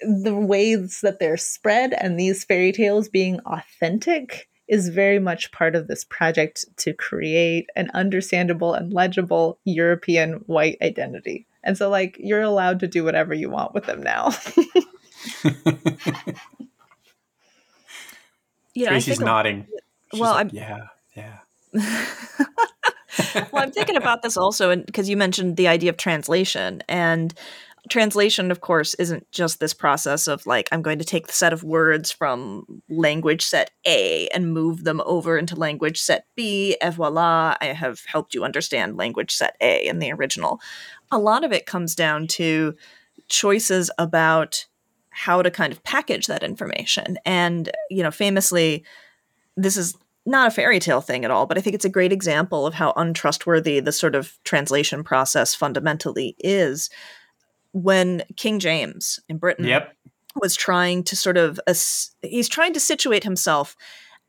the 0.00 0.34
ways 0.34 1.00
that 1.02 1.18
they're 1.20 1.37
spread 1.37 1.92
and 1.92 2.18
these 2.18 2.42
fairy 2.42 2.72
tales 2.72 3.11
being 3.11 3.38
authentic 3.40 4.48
is 4.66 4.88
very 4.88 5.18
much 5.18 5.52
part 5.52 5.76
of 5.76 5.88
this 5.88 6.04
project 6.04 6.64
to 6.78 6.94
create 6.94 7.66
an 7.76 7.90
understandable 7.92 8.72
and 8.72 8.94
legible 8.94 9.58
European 9.64 10.42
white 10.46 10.78
identity. 10.80 11.46
And 11.62 11.76
so, 11.76 11.90
like, 11.90 12.16
you're 12.18 12.40
allowed 12.40 12.80
to 12.80 12.88
do 12.88 13.04
whatever 13.04 13.34
you 13.34 13.50
want 13.50 13.74
with 13.74 13.84
them 13.84 14.02
now. 14.02 14.30
yeah, 18.74 18.88
Tracy's 18.88 19.20
nodding. 19.20 19.66
She's 20.12 20.20
well, 20.20 20.32
like, 20.32 20.46
I'm, 20.46 20.50
yeah, 20.54 20.87
yeah. 21.14 21.40
well, 23.52 23.62
I'm 23.62 23.72
thinking 23.72 23.96
about 23.96 24.22
this 24.22 24.37
also 24.37 24.74
because 24.76 25.09
you 25.09 25.16
mentioned 25.16 25.57
the 25.57 25.68
idea 25.68 25.90
of 25.90 25.96
translation 25.96 26.83
and 26.88 27.35
translation 27.88 28.50
of 28.50 28.61
course 28.61 28.94
isn't 28.94 29.31
just 29.33 29.61
this 29.61 29.72
process 29.72 30.26
of 30.26 30.44
like 30.46 30.68
i'm 30.72 30.83
going 30.83 30.98
to 30.98 31.04
take 31.04 31.26
the 31.26 31.33
set 31.33 31.52
of 31.52 31.64
words 31.64 32.11
from 32.11 32.64
language 32.88 33.42
set 33.42 33.70
a 33.87 34.28
and 34.28 34.52
move 34.52 34.85
them 34.85 35.00
over 35.07 35.38
into 35.38 35.57
language 35.57 35.98
set 35.98 36.26
b 36.37 36.76
et 36.81 36.90
voila 36.90 37.57
i 37.61 37.66
have 37.66 38.02
helped 38.07 38.35
you 38.35 38.44
understand 38.44 38.96
language 38.96 39.33
set 39.33 39.57
a 39.61 39.87
in 39.87 39.98
the 39.98 40.12
original. 40.12 40.61
A 41.11 41.18
lot 41.18 41.44
of 41.44 41.52
it 41.52 41.64
comes 41.64 41.94
down 41.94 42.26
to 42.28 42.74
choices 43.28 43.90
about 43.98 44.66
how 45.11 45.40
to 45.40 45.50
kind 45.50 45.72
of 45.72 45.83
package 45.83 46.26
that 46.26 46.42
information 46.42 47.16
and 47.24 47.70
you 47.90 48.02
know 48.02 48.11
famously 48.11 48.85
this 49.57 49.76
is 49.76 49.96
not 50.29 50.49
a 50.49 50.51
fairy 50.51 50.79
tale 50.79 51.01
thing 51.01 51.25
at 51.25 51.31
all, 51.31 51.47
but 51.47 51.59
I 51.59 51.61
think 51.61 51.75
it's 51.75 51.85
a 51.85 51.91
great 51.91 52.12
example 52.12 52.67
of 52.67 52.75
how 52.75 52.93
untrustworthy 52.97 53.81
the 53.81 53.93
sort 53.93 54.14
of 54.14 54.38
translation 54.45 55.03
process 55.03 55.55
fundamentally 55.55 56.37
is. 56.38 56.91
When 57.73 58.23
King 58.37 58.59
James 58.61 59.21
in 59.29 59.38
Britain 59.38 59.67
yep. 59.67 59.95
was 60.41 60.57
trying 60.57 61.05
to 61.05 61.17
sort 61.17 61.37
of 61.37 61.61
he's 62.23 62.49
trying 62.49 62.73
to 62.73 62.81
situate 62.81 63.25
himself 63.25 63.77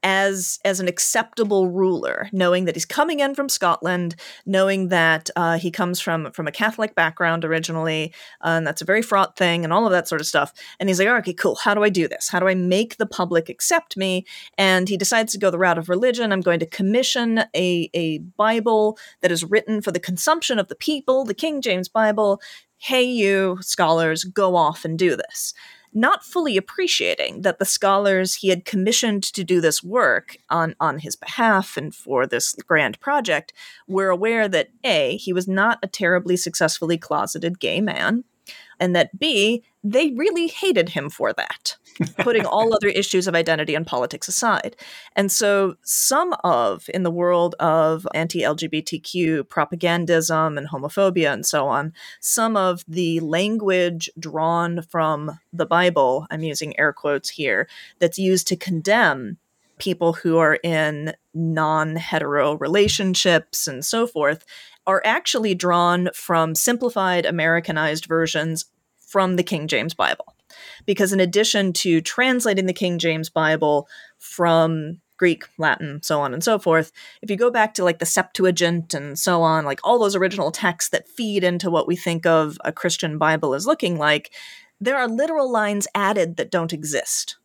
as 0.04 0.60
as 0.64 0.80
an 0.80 0.88
acceptable 0.88 1.70
ruler, 1.70 2.30
knowing 2.32 2.66
that 2.66 2.76
he's 2.76 2.86
coming 2.86 3.20
in 3.20 3.36
from 3.36 3.50
Scotland, 3.50 4.16
knowing 4.46 4.88
that 4.90 5.30
uh, 5.36 5.58
he 5.58 5.72
comes 5.72 6.00
from 6.00 6.32
from 6.32 6.48
a 6.48 6.52
Catholic 6.52 6.96
background 6.96 7.44
originally, 7.44 8.14
uh, 8.42 8.50
and 8.50 8.68
that's 8.68 8.82
a 8.82 8.86
very 8.86 9.02
fraught 9.02 9.36
thing, 9.36 9.64
and 9.64 9.74
all 9.74 9.86
of 9.86 9.92
that 9.92 10.08
sort 10.08 10.22
of 10.22 10.28
stuff. 10.28 10.54
And 10.80 10.90
he's 10.90 11.00
like, 11.00 11.08
okay, 11.08 11.34
cool. 11.34 11.56
How 11.56 11.74
do 11.74 11.84
I 11.84 11.90
do 11.90 12.08
this? 12.08 12.30
How 12.30 12.40
do 12.40 12.48
I 12.48 12.56
make 12.56 12.98
the 12.98 13.06
public 13.06 13.50
accept 13.50 13.98
me? 13.98 14.26
And 14.58 14.88
he 14.88 14.98
decides 14.98 15.32
to 15.34 15.40
go 15.40 15.52
the 15.52 15.60
route 15.60 15.78
of 15.78 15.90
religion. 15.90 16.32
I'm 16.32 16.42
going 16.42 16.60
to 16.60 16.66
commission 16.66 17.44
a 17.56 17.90
a 17.94 18.20
Bible 18.38 18.98
that 19.22 19.32
is 19.32 19.44
written 19.44 19.82
for 19.82 19.92
the 19.92 20.00
consumption 20.00 20.60
of 20.60 20.68
the 20.68 20.76
people, 20.76 21.26
the 21.26 21.34
King 21.34 21.62
James 21.62 21.90
Bible. 21.90 22.42
Hey, 22.78 23.04
you 23.04 23.58
scholars, 23.60 24.24
go 24.24 24.56
off 24.56 24.86
and 24.86 24.98
do 24.98 25.18
this 25.18 25.54
not 25.93 26.23
fully 26.23 26.58
appreciating 26.58 27.41
that 27.41 27.60
the 27.60 27.65
scholars 27.65 28.36
he 28.36 28.49
had 28.49 28.65
commissioned 28.65 29.23
to 29.23 29.43
do 29.43 29.60
this 29.60 29.84
work 29.84 30.38
on, 30.49 30.75
on 30.80 30.99
his 30.99 31.15
behalf 31.15 31.78
and 31.78 31.93
for 31.93 32.28
this 32.28 32.54
grand 32.54 32.99
project 32.99 33.54
were 33.88 34.10
aware 34.10 34.47
that 34.47 34.69
A, 34.84 35.17
he 35.17 35.34
was 35.34 35.47
not 35.47 35.80
a 35.82 35.88
terribly 35.88 36.38
successfully 36.38 36.97
closeted 36.97 37.60
gay 37.60 37.82
man, 37.82 38.23
and 38.80 38.95
that 38.95 39.17
B, 39.19 39.63
they 39.84 40.12
really 40.12 40.47
hated 40.47 40.89
him 40.89 41.10
for 41.10 41.34
that, 41.34 41.78
putting 42.20 42.46
all 42.46 42.74
other 42.76 42.88
issues 42.88 43.28
of 43.28 43.36
identity 43.36 43.76
and 43.76 43.86
politics 43.86 44.28
aside. 44.28 44.76
And 45.16 45.32
so, 45.32 45.76
some 45.84 46.34
of, 46.44 46.90
in 46.94 47.04
the 47.04 47.12
world 47.12 47.56
of 47.60 48.08
anti 48.14 48.42
LGBTQ 48.42 49.44
propagandism 49.44 50.58
and 50.58 50.70
homophobia 50.70 51.34
and 51.34 51.46
so 51.46 51.68
on, 51.68 51.94
some 52.20 52.56
of 52.56 52.84
the 52.88 53.20
language 53.20 54.10
drawn 54.20 54.82
from 54.82 55.40
the 55.54 55.66
Bible, 55.66 56.28
I'm 56.30 56.44
using 56.44 56.78
air 56.80 56.94
quotes 56.94 57.30
here, 57.30 57.68
that's 58.00 58.18
used 58.18 58.48
to 58.48 58.56
condemn 58.56 59.38
people 59.80 60.14
who 60.14 60.38
are 60.38 60.60
in 60.64 61.14
non 61.34 61.96
hetero 61.96 62.54
relationships 62.54 63.68
and 63.68 63.84
so 63.84 64.06
forth 64.06 64.46
are 64.86 65.02
actually 65.06 65.56
drawn 65.56 66.10
from 66.14 66.56
simplified 66.56 67.26
Americanized 67.26 68.06
versions 68.06 68.66
from 69.00 69.36
the 69.36 69.44
King 69.44 69.68
James 69.68 69.94
Bible. 69.94 70.36
Because 70.86 71.13
in 71.13 71.19
addition 71.19 71.74
to 71.74 72.02
translating 72.02 72.65
the 72.65 72.74
King 72.74 73.00
James 73.00 73.30
Bible 73.30 73.88
from 74.17 75.02
Greek, 75.17 75.43
Latin, 75.58 76.02
so 76.02 76.22
on 76.22 76.34
and 76.34 76.43
so 76.43 76.58
forth, 76.58 76.91
if 77.22 77.30
you 77.30 77.36
go 77.36 77.52
back 77.52 77.74
to 77.74 77.84
like 77.84 78.00
the 78.00 78.06
Septuagint 78.06 78.93
and 78.93 79.19
so 79.19 79.41
on, 79.41 79.65
like 79.65 79.80
all 79.84 80.00
those 80.00 80.15
original 80.15 80.52
texts 80.52 80.89
that 80.91 81.10
feed 81.10 81.43
into 81.43 81.69
what 81.69 81.88
we 81.88 81.95
think 81.95 82.26
of 82.26 82.58
a 82.63 82.72
Christian 82.72 83.17
Bible 83.17 83.54
as 83.54 83.67
looking 83.67 83.98
like, 83.98 84.32
there 84.80 84.98
are 84.98 85.08
literal 85.08 85.52
lines 85.52 85.88
added 85.93 86.38
that 86.38 86.52
don't 86.52 86.74
exist 86.74 87.36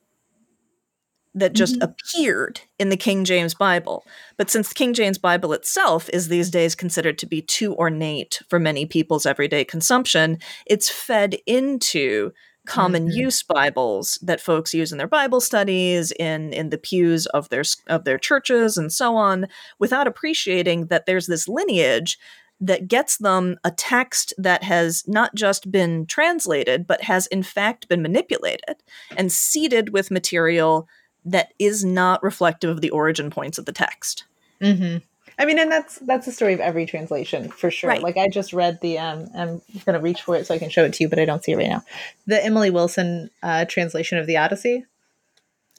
that 1.34 1.52
just 1.52 1.74
mm-hmm. 1.74 1.90
appeared 1.90 2.60
in 2.78 2.88
the 2.88 2.96
King 2.96 3.24
James 3.24 3.54
Bible. 3.54 4.04
But 4.36 4.50
since 4.50 4.68
the 4.68 4.74
King 4.74 4.94
James 4.94 5.18
Bible 5.18 5.52
itself 5.52 6.08
is 6.12 6.28
these 6.28 6.50
days 6.50 6.74
considered 6.74 7.18
to 7.18 7.26
be 7.26 7.42
too 7.42 7.74
ornate 7.74 8.40
for 8.48 8.60
many 8.60 8.86
people's 8.86 9.26
everyday 9.26 9.64
consumption, 9.64 10.38
it's 10.66 10.88
fed 10.88 11.36
into 11.46 12.30
common 12.66 13.08
mm-hmm. 13.08 13.18
use 13.18 13.42
Bibles 13.42 14.18
that 14.22 14.40
folks 14.40 14.74
use 14.74 14.92
in 14.92 14.98
their 14.98 15.06
Bible 15.06 15.40
studies, 15.40 16.12
in 16.12 16.52
in 16.52 16.70
the 16.70 16.78
pews 16.78 17.26
of 17.26 17.48
their 17.48 17.62
of 17.86 18.04
their 18.04 18.18
churches, 18.18 18.76
and 18.76 18.92
so 18.92 19.16
on, 19.16 19.46
without 19.78 20.06
appreciating 20.06 20.86
that 20.86 21.06
there's 21.06 21.26
this 21.26 21.48
lineage 21.48 22.18
that 22.60 22.88
gets 22.88 23.18
them 23.18 23.56
a 23.64 23.70
text 23.70 24.32
that 24.38 24.62
has 24.62 25.04
not 25.06 25.34
just 25.34 25.70
been 25.70 26.06
translated, 26.06 26.86
but 26.86 27.02
has 27.02 27.26
in 27.26 27.42
fact 27.42 27.88
been 27.88 28.02
manipulated 28.02 28.76
and 29.16 29.32
seeded 29.32 29.90
with 29.90 30.10
material 30.10 30.88
that 31.24 31.52
is 31.58 31.84
not 31.84 32.22
reflective 32.22 32.70
of 32.70 32.80
the 32.80 32.90
origin 32.90 33.30
points 33.30 33.58
of 33.58 33.64
the 33.64 33.72
text. 33.72 34.24
Mm-hmm. 34.60 34.98
I 35.38 35.44
mean, 35.46 35.58
and 35.58 35.70
that's 35.70 35.98
that's 36.00 36.26
the 36.26 36.32
story 36.32 36.54
of 36.54 36.60
every 36.60 36.86
translation 36.86 37.48
for 37.48 37.70
sure. 37.70 37.88
Right. 37.88 38.02
Like 38.02 38.16
I 38.16 38.28
just 38.28 38.52
read 38.52 38.80
the 38.80 38.98
um, 38.98 39.28
I'm 39.34 39.62
gonna 39.84 40.00
reach 40.00 40.22
for 40.22 40.36
it 40.36 40.46
so 40.46 40.54
I 40.54 40.58
can 40.58 40.70
show 40.70 40.84
it 40.84 40.92
to 40.94 41.04
you, 41.04 41.08
but 41.08 41.18
I 41.18 41.24
don't 41.24 41.42
see 41.42 41.52
it 41.52 41.56
right 41.56 41.68
now. 41.68 41.82
The 42.26 42.44
Emily 42.44 42.70
Wilson 42.70 43.30
uh, 43.42 43.64
translation 43.66 44.18
of 44.18 44.26
the 44.26 44.36
Odyssey. 44.36 44.84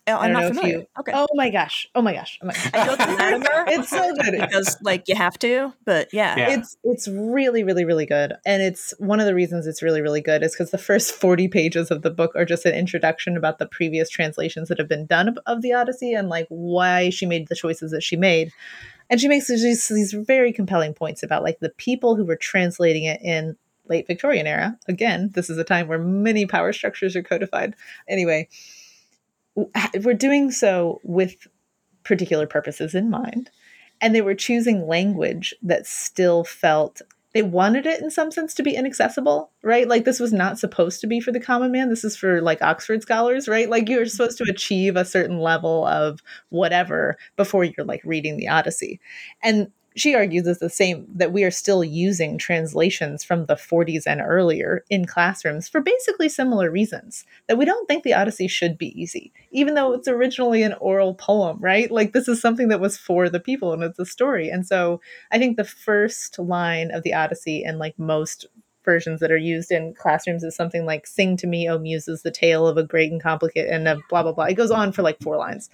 Oh, 0.07 0.17
I'm 0.17 0.33
not 0.33 0.47
familiar. 0.49 0.79
You, 0.79 0.87
okay. 0.99 1.13
Oh 1.15 1.27
my 1.33 1.49
gosh. 1.49 1.87
Oh 1.95 2.01
my 2.01 2.13
gosh. 2.13 2.37
Oh 2.41 2.45
my, 2.45 2.53
I 2.73 2.85
go 2.85 2.95
to 2.95 3.11
Lattimore. 3.15 3.65
it's 3.69 3.89
so 3.89 4.13
good 4.13 4.39
because 4.39 4.77
like 4.83 5.07
you 5.07 5.15
have 5.15 5.39
to, 5.39 5.73
but 5.83 6.09
yeah. 6.13 6.35
yeah. 6.37 6.49
It's 6.51 6.77
it's 6.83 7.07
really 7.07 7.63
really 7.63 7.85
really 7.85 8.05
good, 8.05 8.33
and 8.45 8.61
it's 8.61 8.93
one 8.99 9.19
of 9.19 9.25
the 9.25 9.33
reasons 9.33 9.65
it's 9.65 9.81
really 9.81 10.01
really 10.01 10.21
good 10.21 10.43
is 10.43 10.53
because 10.53 10.69
the 10.69 10.77
first 10.77 11.13
40 11.13 11.47
pages 11.47 11.89
of 11.89 12.03
the 12.03 12.11
book 12.11 12.33
are 12.35 12.45
just 12.45 12.65
an 12.65 12.75
introduction 12.75 13.35
about 13.35 13.57
the 13.57 13.65
previous 13.65 14.09
translations 14.09 14.69
that 14.69 14.77
have 14.77 14.87
been 14.87 15.07
done 15.07 15.27
of, 15.27 15.39
of 15.47 15.63
the 15.63 15.73
Odyssey 15.73 16.13
and 16.13 16.29
like 16.29 16.45
why 16.49 17.09
she 17.09 17.25
made 17.25 17.47
the 17.47 17.55
choices 17.55 17.89
that 17.89 18.03
she 18.03 18.15
made. 18.15 18.51
And 19.09 19.19
she 19.19 19.27
makes 19.27 19.47
these, 19.47 19.87
these 19.87 20.13
very 20.13 20.51
compelling 20.51 20.93
points 20.93 21.23
about 21.23 21.43
like 21.43 21.59
the 21.59 21.69
people 21.69 22.15
who 22.15 22.25
were 22.25 22.35
translating 22.35 23.03
it 23.03 23.21
in 23.21 23.55
late 23.87 24.07
Victorian 24.07 24.47
era. 24.47 24.77
Again, 24.87 25.31
this 25.33 25.49
is 25.49 25.57
a 25.57 25.63
time 25.63 25.87
where 25.87 25.99
many 25.99 26.45
power 26.45 26.73
structures 26.73 27.15
are 27.15 27.23
codified. 27.23 27.75
Anyway, 28.07 28.49
we're 29.55 30.15
doing 30.15 30.51
so 30.51 30.99
with 31.03 31.47
particular 32.03 32.47
purposes 32.47 32.95
in 32.95 33.09
mind. 33.09 33.49
And 34.01 34.13
they 34.13 34.21
were 34.21 34.35
choosing 34.35 34.87
language 34.87 35.55
that 35.61 35.87
still 35.87 36.43
felt 36.43 37.01
they 37.35 37.43
wanted 37.43 37.85
it 37.85 38.01
in 38.01 38.09
some 38.09 38.31
sense 38.31 38.53
to 38.53 38.63
be 38.63 38.77
inaccessible, 38.77 39.51
right? 39.61 39.89
Like 39.89 40.05
this 40.05 40.21
was 40.21 40.31
not 40.31 40.57
supposed 40.57 41.01
to 41.01 41.07
be 41.07 41.19
for 41.19 41.33
the 41.33 41.39
common 41.39 41.69
man. 41.69 41.89
This 41.89 42.05
is 42.05 42.15
for 42.15 42.41
like 42.41 42.61
Oxford 42.61 43.01
scholars, 43.01 43.49
right? 43.49 43.69
Like 43.69 43.89
you're 43.89 44.03
mm-hmm. 44.03 44.07
supposed 44.07 44.37
to 44.37 44.45
achieve 44.49 44.95
a 44.95 45.03
certain 45.03 45.39
level 45.39 45.85
of 45.85 46.21
whatever 46.47 47.17
before 47.35 47.65
you're 47.65 47.85
like 47.85 48.01
reading 48.05 48.37
the 48.37 48.47
Odyssey. 48.47 49.01
And 49.43 49.69
she 49.95 50.13
argues 50.13 50.45
is 50.45 50.59
the 50.59 50.69
same 50.69 51.07
that 51.13 51.31
we 51.31 51.43
are 51.43 51.51
still 51.51 51.83
using 51.83 52.37
translations 52.37 53.23
from 53.23 53.45
the 53.45 53.55
40s 53.55 54.03
and 54.05 54.21
earlier 54.21 54.83
in 54.89 55.05
classrooms 55.05 55.67
for 55.67 55.81
basically 55.81 56.29
similar 56.29 56.69
reasons 56.69 57.25
that 57.47 57.57
we 57.57 57.65
don't 57.65 57.87
think 57.87 58.03
the 58.03 58.13
odyssey 58.13 58.47
should 58.47 58.77
be 58.77 58.99
easy 58.99 59.31
even 59.51 59.73
though 59.75 59.93
it's 59.93 60.07
originally 60.07 60.63
an 60.63 60.73
oral 60.79 61.13
poem 61.13 61.57
right? 61.59 61.89
Like 61.89 62.13
this 62.13 62.27
is 62.27 62.41
something 62.41 62.67
that 62.67 62.79
was 62.79 62.97
for 62.97 63.29
the 63.29 63.39
people 63.39 63.73
and 63.73 63.83
it's 63.83 63.99
a 63.99 64.05
story. 64.05 64.49
And 64.49 64.67
so 64.67 65.01
i 65.31 65.37
think 65.37 65.57
the 65.57 65.63
first 65.63 66.37
line 66.39 66.91
of 66.91 67.03
the 67.03 67.13
odyssey 67.13 67.63
and 67.63 67.79
like 67.79 67.97
most 67.97 68.45
versions 68.83 69.19
that 69.19 69.31
are 69.31 69.37
used 69.37 69.71
in 69.71 69.93
classrooms 69.95 70.43
is 70.43 70.55
something 70.55 70.85
like 70.85 71.07
sing 71.07 71.35
to 71.37 71.47
me 71.47 71.67
o 71.67 71.79
muses 71.79 72.21
the 72.21 72.31
tale 72.31 72.67
of 72.67 72.77
a 72.77 72.83
great 72.83 73.11
and 73.11 73.21
complicated 73.21 73.71
and 73.71 74.01
blah 74.09 74.21
blah 74.21 74.31
blah. 74.31 74.45
It 74.45 74.53
goes 74.53 74.71
on 74.71 74.91
for 74.91 75.01
like 75.01 75.19
four 75.21 75.37
lines. 75.37 75.69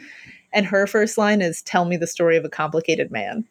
And 0.53 0.65
her 0.65 0.87
first 0.87 1.17
line 1.17 1.41
is 1.41 1.61
tell 1.61 1.85
me 1.85 1.97
the 1.97 2.07
story 2.07 2.37
of 2.37 2.45
a 2.45 2.49
complicated 2.49 3.11
man 3.11 3.45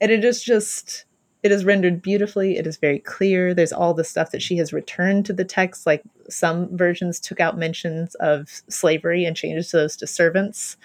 and 0.00 0.10
it 0.10 0.24
is 0.24 0.42
just 0.42 1.04
it 1.42 1.52
is 1.52 1.64
rendered 1.64 2.02
beautifully. 2.02 2.56
It 2.56 2.66
is 2.66 2.76
very 2.76 2.98
clear. 2.98 3.54
There's 3.54 3.72
all 3.72 3.94
the 3.94 4.04
stuff 4.04 4.32
that 4.32 4.42
she 4.42 4.56
has 4.56 4.72
returned 4.72 5.24
to 5.26 5.32
the 5.32 5.44
text 5.44 5.86
like 5.86 6.02
some 6.28 6.76
versions 6.76 7.20
took 7.20 7.38
out 7.40 7.56
mentions 7.56 8.14
of 8.16 8.48
slavery 8.68 9.24
and 9.24 9.36
changed 9.36 9.72
those 9.72 9.96
to 9.96 10.06
servants. 10.06 10.76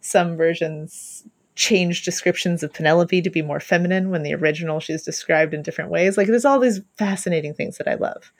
Some 0.00 0.36
versions 0.36 1.24
changed 1.56 2.04
descriptions 2.04 2.62
of 2.62 2.72
penelope 2.72 3.22
to 3.22 3.30
be 3.30 3.42
more 3.42 3.58
feminine 3.58 4.10
when 4.10 4.22
the 4.22 4.34
original 4.34 4.78
she's 4.78 5.02
described 5.02 5.54
in 5.54 5.62
different 5.62 5.90
ways. 5.90 6.16
Like 6.16 6.28
there's 6.28 6.44
all 6.44 6.60
these 6.60 6.80
fascinating 6.98 7.54
things 7.54 7.78
that 7.78 7.88
i 7.88 7.94
love. 7.94 8.30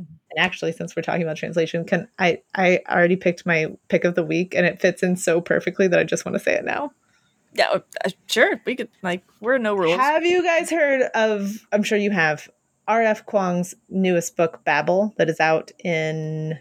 Mm-hmm. 0.00 0.12
and 0.30 0.44
actually 0.44 0.72
since 0.72 0.94
we're 0.94 1.00
talking 1.00 1.22
about 1.22 1.38
translation 1.38 1.82
can 1.86 2.06
i 2.18 2.38
i 2.54 2.80
already 2.86 3.16
picked 3.16 3.46
my 3.46 3.68
pick 3.88 4.04
of 4.04 4.14
the 4.14 4.22
week 4.22 4.54
and 4.54 4.66
it 4.66 4.78
fits 4.78 5.02
in 5.02 5.16
so 5.16 5.40
perfectly 5.40 5.88
that 5.88 5.98
i 5.98 6.04
just 6.04 6.26
want 6.26 6.36
to 6.36 6.38
say 6.38 6.52
it 6.52 6.66
now 6.66 6.92
yeah, 7.56 7.68
uh, 7.70 7.80
uh, 8.04 8.10
sure. 8.26 8.60
We 8.64 8.76
could 8.76 8.88
like 9.02 9.24
we're 9.40 9.58
no 9.58 9.74
rules. 9.74 9.96
Have 9.96 10.24
you 10.24 10.42
guys 10.42 10.70
heard 10.70 11.02
of? 11.14 11.66
I'm 11.72 11.82
sure 11.82 11.98
you 11.98 12.10
have. 12.10 12.48
R.F. 12.88 13.26
Kuang's 13.26 13.74
newest 13.88 14.36
book, 14.36 14.64
Babel, 14.64 15.12
that 15.18 15.28
is 15.28 15.40
out 15.40 15.72
in 15.82 16.56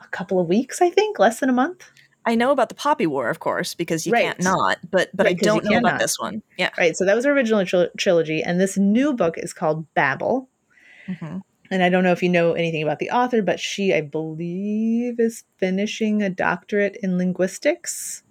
a 0.00 0.08
couple 0.08 0.40
of 0.40 0.48
weeks, 0.48 0.82
I 0.82 0.90
think, 0.90 1.20
less 1.20 1.38
than 1.38 1.48
a 1.48 1.52
month. 1.52 1.88
I 2.26 2.34
know 2.34 2.50
about 2.50 2.68
the 2.68 2.74
Poppy 2.74 3.06
War, 3.06 3.28
of 3.28 3.38
course, 3.38 3.74
because 3.74 4.06
you 4.06 4.12
right. 4.12 4.24
can't 4.24 4.42
not, 4.42 4.78
but 4.90 5.10
but 5.14 5.26
right, 5.26 5.36
I 5.38 5.38
don't 5.38 5.64
know 5.64 5.78
about 5.78 6.00
this 6.00 6.18
one. 6.18 6.42
Yeah, 6.56 6.70
right. 6.78 6.96
So 6.96 7.04
that 7.04 7.14
was 7.14 7.24
her 7.26 7.32
original 7.32 7.88
trilogy, 7.96 8.42
and 8.42 8.60
this 8.60 8.76
new 8.76 9.12
book 9.12 9.34
is 9.36 9.52
called 9.52 9.86
Babel. 9.94 10.48
Mm-hmm. 11.06 11.38
And 11.70 11.82
I 11.82 11.88
don't 11.88 12.04
know 12.04 12.12
if 12.12 12.22
you 12.22 12.28
know 12.28 12.52
anything 12.52 12.82
about 12.82 12.98
the 12.98 13.10
author, 13.10 13.42
but 13.42 13.60
she, 13.60 13.94
I 13.94 14.00
believe, 14.00 15.18
is 15.18 15.44
finishing 15.58 16.22
a 16.22 16.30
doctorate 16.30 16.96
in 17.02 17.18
linguistics. 17.18 18.22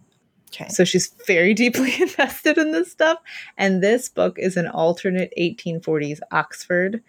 Okay. 0.53 0.69
So 0.69 0.83
she's 0.83 1.13
very 1.25 1.53
deeply 1.63 1.93
invested 2.01 2.57
in 2.57 2.71
this 2.71 2.91
stuff. 2.91 3.19
And 3.57 3.81
this 3.81 4.09
book 4.09 4.37
is 4.37 4.57
an 4.57 4.67
alternate 4.67 5.33
1840s 5.39 6.19
Oxford 6.31 7.01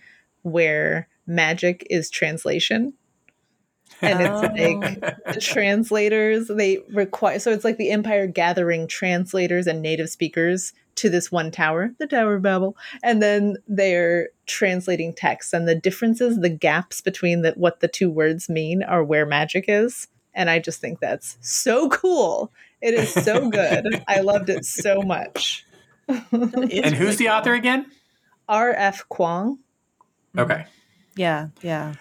where 0.43 1.09
magic 1.27 1.87
is 1.91 2.11
translation. 2.11 2.95
And 4.01 4.21
it's 4.21 4.31
oh. 4.31 4.41
like 4.41 5.35
the 5.35 5.41
translators, 5.41 6.49
they 6.49 6.79
require, 6.91 7.39
so 7.39 7.53
it's 7.53 7.65
like 7.65 7.77
the 7.77 7.91
empire 7.91 8.27
gathering 8.27 8.87
translators 8.87 9.67
and 9.67 9.81
native 9.83 10.11
speakers 10.11 10.73
to 10.97 11.09
this 11.09 11.31
one 11.31 11.51
tower, 11.51 11.93
the 11.99 12.07
Tower 12.07 12.37
of 12.37 12.43
Babel, 12.43 12.77
and 13.03 13.23
then 13.23 13.57
they're 13.69 14.29
translating 14.47 15.15
texts. 15.15 15.53
and 15.53 15.67
the 15.69 15.75
differences, 15.75 16.41
the 16.41 16.49
gaps 16.49 17.01
between 17.01 17.43
the, 17.43 17.53
what 17.53 17.81
the 17.81 17.89
two 17.89 18.11
words 18.11 18.49
mean 18.49 18.83
are 18.83 19.05
where 19.05 19.27
magic 19.27 19.67
is. 19.69 20.09
And 20.35 20.51
I 20.51 20.59
just 20.59 20.81
think 20.81 21.01
that's 21.01 21.39
so 21.41 21.89
cool. 21.89 22.53
It 22.81 22.95
is 22.95 23.13
so 23.13 23.49
good. 23.49 24.03
I 24.09 24.21
loved 24.21 24.51
it 24.51 24.65
so 24.65 25.01
much. 25.03 25.65
and 26.09 26.95
who's 26.95 27.17
the 27.17 27.31
author 27.31 27.55
again? 27.55 27.87
R.F. 28.49 29.09
Kuang. 29.09 29.59
Okay. 30.37 30.67
Yeah, 31.17 31.49
yeah. 31.63 31.95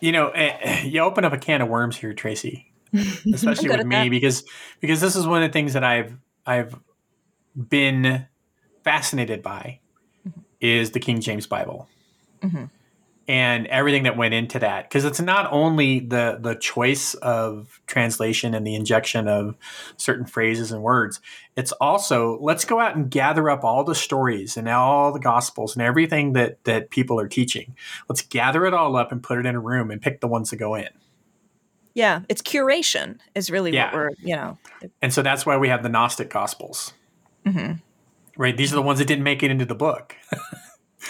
You 0.00 0.12
know, 0.12 0.30
eh, 0.30 0.82
you 0.84 1.00
open 1.00 1.24
up 1.24 1.32
a 1.32 1.38
can 1.38 1.62
of 1.62 1.68
worms 1.68 1.96
here, 1.96 2.12
Tracy, 2.14 2.72
especially 3.32 3.68
with 3.68 3.86
me, 3.86 3.96
that. 3.96 4.10
because 4.10 4.44
because 4.80 5.00
this 5.00 5.16
is 5.16 5.26
one 5.26 5.42
of 5.42 5.48
the 5.48 5.52
things 5.52 5.74
that 5.74 5.84
I've 5.84 6.16
I've 6.46 6.74
been 7.56 8.26
fascinated 8.82 9.42
by 9.42 9.80
mm-hmm. 10.26 10.40
is 10.60 10.90
the 10.90 11.00
King 11.00 11.20
James 11.20 11.46
Bible. 11.46 11.88
Mm-hmm. 12.42 12.64
And 13.26 13.66
everything 13.68 14.02
that 14.02 14.18
went 14.18 14.34
into 14.34 14.58
that, 14.58 14.88
because 14.88 15.06
it's 15.06 15.20
not 15.20 15.50
only 15.50 16.00
the 16.00 16.38
the 16.40 16.54
choice 16.54 17.14
of 17.14 17.80
translation 17.86 18.54
and 18.54 18.66
the 18.66 18.74
injection 18.74 19.28
of 19.28 19.56
certain 19.96 20.26
phrases 20.26 20.70
and 20.70 20.82
words, 20.82 21.22
it's 21.56 21.72
also 21.72 22.38
let's 22.42 22.66
go 22.66 22.80
out 22.80 22.96
and 22.96 23.10
gather 23.10 23.48
up 23.48 23.64
all 23.64 23.82
the 23.82 23.94
stories 23.94 24.58
and 24.58 24.68
all 24.68 25.10
the 25.10 25.20
gospels 25.20 25.74
and 25.74 25.82
everything 25.82 26.34
that 26.34 26.62
that 26.64 26.90
people 26.90 27.18
are 27.18 27.28
teaching. 27.28 27.74
Let's 28.10 28.20
gather 28.20 28.66
it 28.66 28.74
all 28.74 28.94
up 28.94 29.10
and 29.10 29.22
put 29.22 29.38
it 29.38 29.46
in 29.46 29.54
a 29.54 29.60
room 29.60 29.90
and 29.90 30.02
pick 30.02 30.20
the 30.20 30.28
ones 30.28 30.50
that 30.50 30.56
go 30.56 30.74
in. 30.74 30.90
Yeah, 31.94 32.22
it's 32.28 32.42
curation 32.42 33.20
is 33.34 33.50
really 33.50 33.72
yeah. 33.72 33.86
what 33.86 33.94
we're 33.94 34.10
you 34.22 34.36
know. 34.36 34.58
And 35.00 35.14
so 35.14 35.22
that's 35.22 35.46
why 35.46 35.56
we 35.56 35.68
have 35.68 35.82
the 35.82 35.88
Gnostic 35.88 36.28
Gospels. 36.28 36.92
Mm-hmm 37.46 37.74
right? 38.36 38.56
These 38.56 38.72
are 38.72 38.76
the 38.76 38.82
ones 38.82 38.98
that 38.98 39.06
didn't 39.06 39.24
make 39.24 39.42
it 39.42 39.50
into 39.50 39.64
the 39.64 39.74
book. 39.74 40.16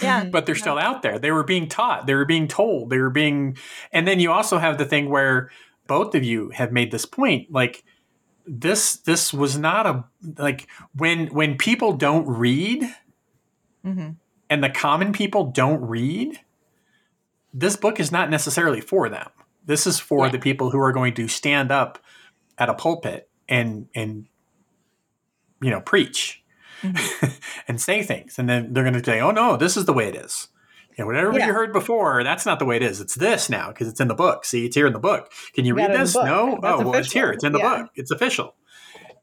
yeah. 0.01 0.23
but 0.31 0.45
they're 0.45 0.55
still 0.55 0.77
out 0.77 1.01
there. 1.01 1.19
They 1.19 1.31
were 1.31 1.43
being 1.43 1.67
taught, 1.67 2.07
they 2.07 2.15
were 2.15 2.25
being 2.25 2.47
told, 2.47 2.89
they 2.89 2.99
were 2.99 3.09
being. 3.09 3.57
And 3.91 4.07
then 4.07 4.19
you 4.19 4.31
also 4.31 4.57
have 4.57 4.77
the 4.77 4.85
thing 4.85 5.09
where 5.09 5.49
both 5.87 6.15
of 6.15 6.23
you 6.23 6.49
have 6.49 6.71
made 6.71 6.91
this 6.91 7.05
point 7.05 7.51
like, 7.51 7.83
this 8.47 8.97
this 8.97 9.33
was 9.33 9.57
not 9.57 9.85
a 9.85 10.03
like 10.37 10.67
when 10.95 11.27
when 11.27 11.57
people 11.57 11.93
don't 11.93 12.27
read 12.27 12.83
mm-hmm. 13.83 14.09
and 14.49 14.63
the 14.63 14.69
common 14.69 15.11
people 15.11 15.45
don't 15.45 15.81
read 15.81 16.39
this 17.53 17.75
book 17.75 17.99
is 17.99 18.11
not 18.11 18.29
necessarily 18.29 18.81
for 18.81 19.09
them 19.09 19.29
this 19.65 19.87
is 19.87 19.99
for 19.99 20.25
yeah. 20.25 20.31
the 20.31 20.39
people 20.39 20.69
who 20.69 20.79
are 20.79 20.91
going 20.91 21.13
to 21.13 21.27
stand 21.27 21.71
up 21.71 21.97
at 22.57 22.69
a 22.69 22.73
pulpit 22.73 23.29
and 23.49 23.87
and 23.95 24.27
you 25.61 25.71
know 25.71 25.81
preach 25.81 26.43
mm-hmm. 26.81 27.25
and 27.67 27.81
say 27.81 28.03
things. 28.03 28.37
And 28.39 28.49
then 28.49 28.73
they're 28.73 28.83
going 28.83 28.93
to 28.93 29.03
say, 29.03 29.19
oh, 29.21 29.31
no, 29.31 29.57
this 29.57 29.77
is 29.77 29.85
the 29.85 29.93
way 29.93 30.07
it 30.07 30.15
is. 30.15 30.47
You 30.97 31.03
know, 31.03 31.07
whatever 31.07 31.37
yeah. 31.37 31.47
you 31.47 31.53
heard 31.53 31.73
before, 31.73 32.23
that's 32.23 32.45
not 32.45 32.59
the 32.59 32.65
way 32.65 32.77
it 32.77 32.83
is. 32.83 33.01
It's 33.01 33.15
this 33.15 33.49
now 33.49 33.67
because 33.67 33.87
it's 33.87 33.99
in 33.99 34.07
the 34.07 34.15
book. 34.15 34.45
See, 34.45 34.65
it's 34.65 34.75
here 34.75 34.87
in 34.87 34.93
the 34.93 34.99
book. 34.99 35.31
Can 35.53 35.65
you 35.65 35.73
read 35.73 35.91
this? 35.91 36.15
No. 36.15 36.57
That's 36.61 36.81
oh, 36.81 36.85
well, 36.85 36.95
it's 36.95 37.11
here. 37.11 37.31
It's 37.31 37.43
in 37.43 37.51
the 37.51 37.59
yeah. 37.59 37.81
book. 37.81 37.91
It's 37.95 38.11
official. 38.11 38.55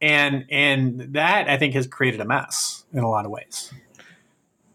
And 0.01 0.45
and 0.51 1.15
that 1.15 1.49
I 1.49 1.57
think 1.57 1.75
has 1.75 1.87
created 1.87 2.21
a 2.21 2.25
mess 2.27 2.85
in 2.93 2.99
a 2.99 3.09
lot 3.09 3.25
of 3.25 3.31
ways. 3.31 3.73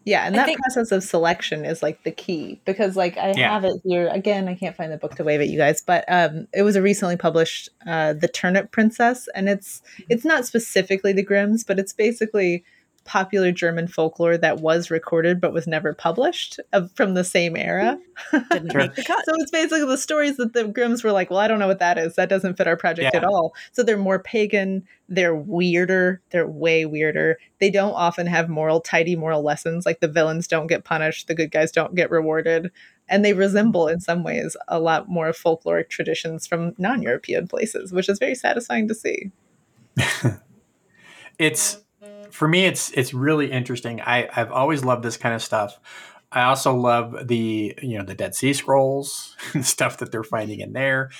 Yeah, 0.08 0.26
and 0.26 0.34
I 0.34 0.38
that 0.38 0.46
think, 0.46 0.58
process 0.60 0.90
of 0.90 1.02
selection 1.02 1.66
is 1.66 1.82
like 1.82 2.02
the 2.02 2.10
key 2.10 2.58
because 2.64 2.96
like 2.96 3.18
I 3.18 3.34
yeah. 3.36 3.52
have 3.52 3.64
it 3.64 3.82
here 3.84 4.08
again. 4.08 4.48
I 4.48 4.54
can't 4.54 4.74
find 4.74 4.90
the 4.90 4.96
book 4.96 5.16
to 5.16 5.24
wave 5.24 5.42
at 5.42 5.48
you 5.48 5.58
guys, 5.58 5.82
but 5.82 6.06
um, 6.08 6.48
it 6.54 6.62
was 6.62 6.76
a 6.76 6.82
recently 6.82 7.18
published 7.18 7.68
uh, 7.86 8.14
"The 8.14 8.26
Turnip 8.26 8.70
Princess," 8.70 9.28
and 9.34 9.50
it's 9.50 9.82
it's 10.08 10.24
not 10.24 10.46
specifically 10.46 11.12
the 11.12 11.22
Grimms, 11.22 11.62
but 11.62 11.78
it's 11.78 11.92
basically 11.92 12.64
popular 13.08 13.50
German 13.50 13.88
folklore 13.88 14.36
that 14.36 14.60
was 14.60 14.90
recorded 14.90 15.40
but 15.40 15.54
was 15.54 15.66
never 15.66 15.94
published 15.94 16.60
of, 16.74 16.92
from 16.92 17.14
the 17.14 17.24
same 17.24 17.56
era. 17.56 17.98
Hmm. 18.30 18.38
Didn't 18.50 18.74
make 18.76 18.94
the 18.94 19.02
cut. 19.02 19.24
So 19.24 19.32
it's 19.36 19.50
basically 19.50 19.86
the 19.86 19.96
stories 19.96 20.36
that 20.36 20.52
the 20.52 20.68
Grimms 20.68 21.02
were 21.02 21.10
like, 21.10 21.30
well, 21.30 21.38
I 21.38 21.48
don't 21.48 21.58
know 21.58 21.66
what 21.66 21.78
that 21.78 21.96
is. 21.96 22.16
That 22.16 22.28
doesn't 22.28 22.58
fit 22.58 22.66
our 22.66 22.76
project 22.76 23.10
yeah. 23.14 23.20
at 23.20 23.24
all. 23.24 23.54
So 23.72 23.82
they're 23.82 23.96
more 23.96 24.18
pagan. 24.18 24.86
They're 25.08 25.34
weirder. 25.34 26.20
They're 26.30 26.46
way 26.46 26.84
weirder. 26.84 27.38
They 27.60 27.70
don't 27.70 27.94
often 27.94 28.26
have 28.26 28.50
moral, 28.50 28.82
tidy 28.82 29.16
moral 29.16 29.42
lessons. 29.42 29.86
Like 29.86 30.00
the 30.00 30.06
villains 30.06 30.46
don't 30.46 30.66
get 30.66 30.84
punished, 30.84 31.28
the 31.28 31.34
good 31.34 31.50
guys 31.50 31.72
don't 31.72 31.94
get 31.94 32.10
rewarded. 32.10 32.70
And 33.08 33.24
they 33.24 33.32
resemble, 33.32 33.88
in 33.88 34.00
some 34.00 34.22
ways, 34.22 34.54
a 34.68 34.78
lot 34.78 35.08
more 35.08 35.28
folkloric 35.28 35.88
traditions 35.88 36.46
from 36.46 36.74
non 36.76 37.00
European 37.00 37.48
places, 37.48 37.90
which 37.90 38.10
is 38.10 38.18
very 38.18 38.34
satisfying 38.34 38.86
to 38.88 38.94
see. 38.94 39.32
it's 41.38 41.82
for 42.30 42.48
me, 42.48 42.66
it's 42.66 42.90
it's 42.92 43.14
really 43.14 43.50
interesting. 43.50 44.00
I 44.00 44.28
I've 44.34 44.50
always 44.52 44.84
loved 44.84 45.02
this 45.02 45.16
kind 45.16 45.34
of 45.34 45.42
stuff. 45.42 45.78
I 46.30 46.42
also 46.42 46.74
love 46.74 47.28
the 47.28 47.74
you 47.80 47.98
know 47.98 48.04
the 48.04 48.14
Dead 48.14 48.34
Sea 48.34 48.52
Scrolls, 48.52 49.36
stuff 49.62 49.98
that 49.98 50.12
they're 50.12 50.24
finding 50.24 50.60
in 50.60 50.72
there, 50.72 51.10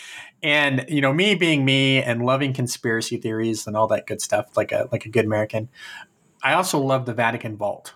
and 0.43 0.85
you 0.89 1.01
know 1.01 1.13
me 1.13 1.35
being 1.35 1.65
me 1.65 2.03
and 2.03 2.25
loving 2.25 2.53
conspiracy 2.53 3.17
theories 3.17 3.67
and 3.67 3.77
all 3.77 3.87
that 3.89 4.07
good 4.07 4.21
stuff, 4.21 4.57
like 4.57 4.73
a 4.73 4.89
like 4.93 5.07
a 5.07 5.09
good 5.09 5.25
American. 5.25 5.69
I 6.43 6.53
also 6.53 6.79
love 6.79 7.07
the 7.07 7.15
Vatican 7.15 7.57
Vault. 7.57 7.95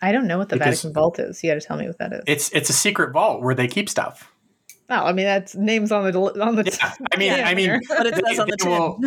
I 0.00 0.12
don't 0.12 0.26
know 0.26 0.38
what 0.38 0.48
the 0.48 0.56
because 0.56 0.82
Vatican 0.82 0.92
Vault 0.94 1.18
is. 1.18 1.42
You 1.42 1.50
got 1.50 1.60
to 1.60 1.66
tell 1.66 1.76
me 1.76 1.86
what 1.86 1.98
that 1.98 2.12
is. 2.12 2.22
It's 2.26 2.50
it's 2.50 2.70
a 2.70 2.74
secret 2.74 3.12
vault 3.12 3.42
where 3.42 3.54
they 3.54 3.68
keep 3.68 3.88
stuff. 3.88 4.32
Oh, 4.90 5.04
I 5.04 5.12
mean 5.12 5.26
that's 5.26 5.54
names 5.54 5.92
on 5.92 6.10
the 6.10 6.18
on 6.18 6.56
the. 6.56 6.64
Yeah, 6.64 6.94
I 7.12 7.16
mean, 7.18 7.32
I 7.32 7.54
mean, 7.54 7.80
what 7.88 8.06
it 8.06 8.14
says 8.26 8.38
on 8.38 8.48
the 8.48 8.56
tin. 8.56 8.70
Will, 8.70 9.00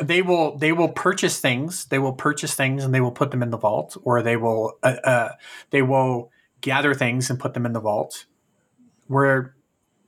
they 0.00 0.22
will 0.22 0.56
they 0.56 0.70
will 0.70 0.88
purchase 0.88 1.40
things. 1.40 1.86
They 1.86 1.98
will 1.98 2.12
purchase 2.12 2.54
things 2.54 2.84
and 2.84 2.94
they 2.94 3.00
will 3.00 3.10
put 3.10 3.32
them 3.32 3.42
in 3.42 3.50
the 3.50 3.58
vault, 3.58 3.96
or 4.04 4.22
they 4.22 4.36
will 4.36 4.78
uh, 4.84 4.96
uh, 5.02 5.28
they 5.70 5.82
will 5.82 6.30
gather 6.60 6.94
things 6.94 7.28
and 7.28 7.40
put 7.40 7.54
them 7.54 7.66
in 7.66 7.72
the 7.72 7.80
vault, 7.80 8.26
where 9.08 9.56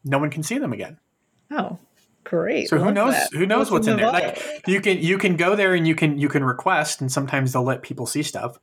no 0.04 0.18
one 0.18 0.30
can 0.30 0.44
see 0.44 0.58
them 0.58 0.72
again. 0.72 0.98
Oh, 1.50 1.78
great! 2.22 2.68
So 2.68 2.78
who 2.78 2.92
knows? 2.92 3.14
That. 3.14 3.32
Who 3.32 3.44
knows 3.44 3.72
what's, 3.72 3.86
what's 3.86 3.88
in, 3.88 3.96
the 3.96 4.02
there? 4.02 4.12
Like 4.12 4.62
you 4.68 4.80
can 4.80 4.98
you 4.98 5.18
can 5.18 5.36
go 5.36 5.56
there 5.56 5.74
and 5.74 5.88
you 5.88 5.96
can 5.96 6.16
you 6.20 6.28
can 6.28 6.44
request, 6.44 7.00
and 7.00 7.10
sometimes 7.10 7.52
they'll 7.52 7.64
let 7.64 7.82
people 7.82 8.06
see 8.06 8.22
stuff, 8.22 8.56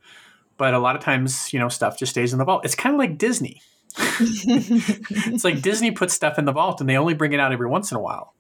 but 0.55 0.73
a 0.73 0.79
lot 0.79 0.95
of 0.95 1.03
times 1.03 1.51
you 1.51 1.59
know 1.59 1.67
stuff 1.67 1.99
just 1.99 2.11
stays 2.11 2.31
in 2.31 2.39
the 2.39 2.45
vault. 2.45 2.63
It's 2.63 2.75
kind 2.75 2.95
of 2.95 2.99
like 2.99 3.17
Disney 3.17 3.61
it's 3.97 5.43
like 5.43 5.61
Disney 5.61 5.91
puts 5.91 6.13
stuff 6.13 6.37
in 6.37 6.45
the 6.45 6.51
vault 6.51 6.81
and 6.81 6.89
they 6.89 6.97
only 6.97 7.13
bring 7.13 7.33
it 7.33 7.39
out 7.39 7.51
every 7.51 7.67
once 7.67 7.91
in 7.91 7.97
a 7.97 8.01
while. 8.01 8.33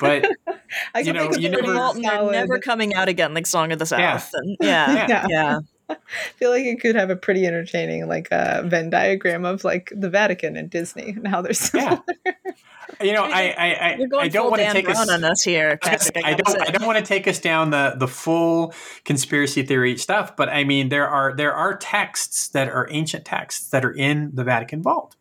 But 0.00 0.24
you 1.04 1.12
know, 1.12 1.30
you 1.32 1.48
never 1.48 1.72
they're 1.72 2.30
never 2.30 2.58
coming 2.58 2.94
out 2.94 3.08
again 3.08 3.34
like 3.34 3.46
Song 3.46 3.72
of 3.72 3.78
the 3.78 3.86
South. 3.86 4.00
Yeah. 4.00 4.20
And, 4.34 4.56
yeah, 4.60 5.06
yeah. 5.08 5.26
yeah. 5.28 5.58
I 5.88 5.96
feel 6.36 6.50
like 6.50 6.64
it 6.64 6.80
could 6.80 6.96
have 6.96 7.10
a 7.10 7.16
pretty 7.16 7.46
entertaining 7.46 8.08
like 8.08 8.28
a 8.30 8.58
uh, 8.58 8.62
Venn 8.62 8.90
diagram 8.90 9.44
of 9.44 9.64
like 9.64 9.92
the 9.94 10.10
Vatican 10.10 10.56
and 10.56 10.68
Disney 10.68 11.10
and 11.10 11.28
how 11.28 11.42
they're 11.42 11.52
similar. 11.52 12.02
Yeah. 12.24 12.32
You 13.00 13.12
know, 13.12 13.24
I 13.24 13.54
I, 13.56 13.66
I, 13.66 13.98
I 14.20 14.28
don't 14.28 14.50
want 14.50 14.62
to 14.62 14.72
take 14.72 14.88
us 14.88 15.08
on 15.08 15.24
us 15.24 15.42
here. 15.42 15.76
Patrick, 15.82 16.16
I, 16.24 16.30
I 16.30 16.34
don't 16.34 16.60
I 16.60 16.70
don't 16.70 16.86
want 16.86 16.98
to 16.98 17.04
take 17.04 17.26
us 17.26 17.38
down 17.38 17.70
the 17.70 17.94
the 17.96 18.08
full 18.08 18.74
conspiracy 19.04 19.62
theory 19.62 19.96
stuff, 19.96 20.36
but 20.36 20.48
I 20.48 20.64
mean 20.64 20.88
there 20.88 21.08
are 21.08 21.34
there 21.34 21.52
are 21.52 21.76
texts 21.76 22.48
that 22.48 22.68
are 22.68 22.88
ancient 22.90 23.24
texts 23.24 23.70
that 23.70 23.84
are 23.84 23.92
in 23.92 24.30
the 24.34 24.44
Vatican 24.44 24.82
vault, 24.82 25.16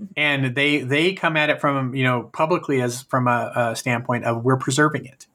mm-hmm. 0.00 0.12
and 0.16 0.54
they 0.54 0.80
they 0.80 1.12
come 1.12 1.36
at 1.36 1.50
it 1.50 1.60
from 1.60 1.94
you 1.94 2.04
know 2.04 2.30
publicly 2.32 2.80
as 2.80 3.02
from 3.02 3.28
a, 3.28 3.52
a 3.54 3.76
standpoint 3.76 4.24
of 4.24 4.44
we're 4.44 4.56
preserving 4.56 5.04
it 5.06 5.26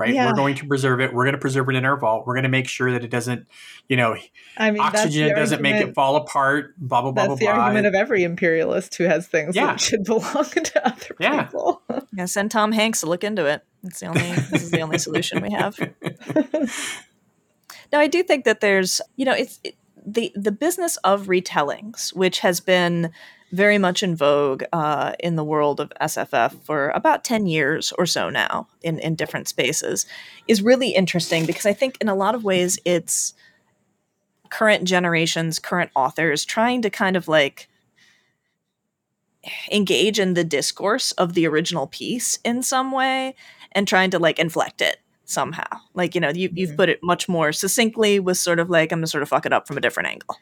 right? 0.00 0.14
Yeah. 0.14 0.26
We're 0.26 0.34
going 0.34 0.56
to 0.56 0.66
preserve 0.66 1.00
it. 1.00 1.12
We're 1.12 1.24
going 1.24 1.34
to 1.34 1.40
preserve 1.40 1.68
it 1.68 1.76
in 1.76 1.84
our 1.84 1.96
vault. 1.96 2.26
We're 2.26 2.34
going 2.34 2.44
to 2.44 2.48
make 2.48 2.66
sure 2.66 2.90
that 2.92 3.04
it 3.04 3.10
doesn't, 3.10 3.46
you 3.86 3.96
know, 3.96 4.16
I 4.56 4.70
mean, 4.70 4.80
oxygen 4.80 5.36
doesn't 5.36 5.60
make 5.60 5.76
it 5.76 5.94
fall 5.94 6.16
apart. 6.16 6.74
Blah 6.78 7.02
blah 7.02 7.12
blah. 7.12 7.26
That's 7.26 7.40
blah, 7.40 7.52
the 7.52 7.56
blah. 7.56 7.64
argument 7.64 7.86
of 7.86 7.94
every 7.94 8.24
imperialist 8.24 8.96
who 8.96 9.04
has 9.04 9.28
things 9.28 9.54
yeah. 9.54 9.66
that 9.66 9.80
should 9.80 10.04
belong 10.04 10.44
to 10.50 10.86
other 10.86 11.16
yeah. 11.20 11.44
people. 11.44 11.82
Yeah, 12.12 12.24
send 12.24 12.50
Tom 12.50 12.72
Hanks 12.72 13.00
to 13.00 13.06
look 13.06 13.22
into 13.22 13.46
it. 13.46 13.64
It's 13.84 14.00
the 14.00 14.06
only. 14.06 14.20
this 14.20 14.64
is 14.64 14.70
the 14.72 14.80
only 14.80 14.98
solution 14.98 15.40
we 15.40 15.52
have. 15.52 15.78
now, 17.92 18.00
I 18.00 18.08
do 18.08 18.24
think 18.24 18.46
that 18.46 18.60
there's, 18.60 19.00
you 19.16 19.24
know, 19.24 19.32
it's 19.32 19.60
it, 19.62 19.76
the 20.04 20.32
the 20.34 20.52
business 20.52 20.96
of 20.98 21.26
retellings, 21.26 22.14
which 22.14 22.40
has 22.40 22.60
been 22.60 23.10
very 23.52 23.78
much 23.78 24.02
in 24.02 24.14
vogue 24.14 24.62
uh, 24.72 25.12
in 25.18 25.36
the 25.36 25.44
world 25.44 25.80
of 25.80 25.92
SFF 26.00 26.62
for 26.62 26.90
about 26.90 27.24
10 27.24 27.46
years 27.46 27.92
or 27.98 28.06
so 28.06 28.30
now 28.30 28.68
in, 28.82 29.00
in 29.00 29.16
different 29.16 29.48
spaces, 29.48 30.06
is 30.46 30.62
really 30.62 30.90
interesting 30.90 31.46
because 31.46 31.66
I 31.66 31.72
think 31.72 31.98
in 32.00 32.08
a 32.08 32.14
lot 32.14 32.36
of 32.36 32.44
ways 32.44 32.78
it's 32.84 33.34
current 34.50 34.84
generations, 34.84 35.58
current 35.58 35.90
authors 35.96 36.44
trying 36.44 36.82
to 36.82 36.90
kind 36.90 37.16
of 37.16 37.26
like 37.26 37.68
engage 39.72 40.20
in 40.20 40.34
the 40.34 40.44
discourse 40.44 41.12
of 41.12 41.34
the 41.34 41.46
original 41.46 41.86
piece 41.86 42.38
in 42.44 42.62
some 42.62 42.92
way 42.92 43.34
and 43.72 43.88
trying 43.88 44.10
to 44.10 44.18
like 44.18 44.38
inflect 44.38 44.80
it 44.80 44.98
somehow. 45.30 45.68
Like, 45.94 46.14
you 46.14 46.20
know, 46.20 46.30
you, 46.30 46.50
you've 46.52 46.70
mm-hmm. 46.70 46.76
put 46.76 46.88
it 46.88 47.00
much 47.02 47.28
more 47.28 47.52
succinctly 47.52 48.18
with 48.18 48.36
sort 48.36 48.58
of 48.58 48.68
like, 48.68 48.92
I'm 48.92 48.98
gonna 48.98 49.06
sort 49.06 49.22
of 49.22 49.28
fuck 49.28 49.46
it 49.46 49.52
up 49.52 49.66
from 49.66 49.76
a 49.76 49.80
different 49.80 50.08
angle. 50.08 50.36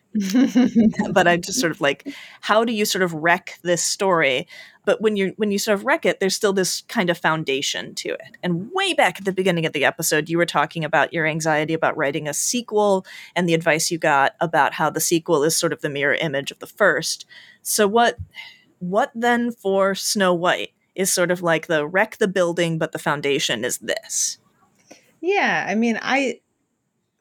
but 1.13 1.29
I 1.29 1.37
just 1.37 1.61
sort 1.61 1.73
of 1.73 1.81
like, 1.81 2.09
how 2.41 2.65
do 2.65 2.73
you 2.73 2.85
sort 2.85 3.03
of 3.03 3.13
wreck 3.13 3.59
this 3.63 3.83
story? 3.83 4.47
But 4.85 5.03
when 5.03 5.17
you 5.17 5.35
when 5.37 5.51
you 5.51 5.59
sort 5.59 5.75
of 5.79 5.85
wreck 5.85 6.07
it, 6.07 6.19
there's 6.19 6.35
still 6.35 6.55
this 6.55 6.81
kind 6.83 7.11
of 7.11 7.19
foundation 7.19 7.95
to 7.97 8.09
it. 8.09 8.39
And 8.43 8.71
way 8.73 8.95
back 8.95 9.19
at 9.19 9.27
the 9.27 9.33
beginning 9.33 9.67
of 9.67 9.75
the 9.75 9.85
episode, 9.85 10.31
you 10.31 10.39
were 10.39 10.47
talking 10.47 10.83
about 10.85 11.13
your 11.13 11.27
anxiety 11.27 11.75
about 11.75 11.97
writing 11.97 12.27
a 12.27 12.33
sequel 12.33 13.05
and 13.37 13.47
the 13.47 13.55
advice 13.55 13.91
you 13.91 13.99
got 13.99 14.35
about 14.41 14.73
how 14.73 14.89
the 14.89 15.01
sequel 15.01 15.45
is 15.45 15.57
sort 15.57 15.75
of 15.75 15.83
the 15.83 15.91
mirror 15.91 16.15
image 16.15 16.51
of 16.51 16.59
the 16.59 16.67
first. 16.67 17.27
So 17.63 17.87
what 17.87 18.17
what 18.79 19.13
then 19.15 19.53
for 19.53 19.95
Snow 19.95 20.33
White 20.33 20.73
is 20.95 21.13
sort 21.13 21.31
of 21.31 21.43
like 21.43 21.67
the 21.67 21.87
wreck 21.87 22.17
the 22.17 22.29
building, 22.29 22.79
but 22.79 22.93
the 22.93 22.99
foundation 22.99 23.65
is 23.65 23.79
this. 23.79 24.39
Yeah, 25.21 25.67
I 25.69 25.75
mean, 25.75 25.99
I 26.03 26.41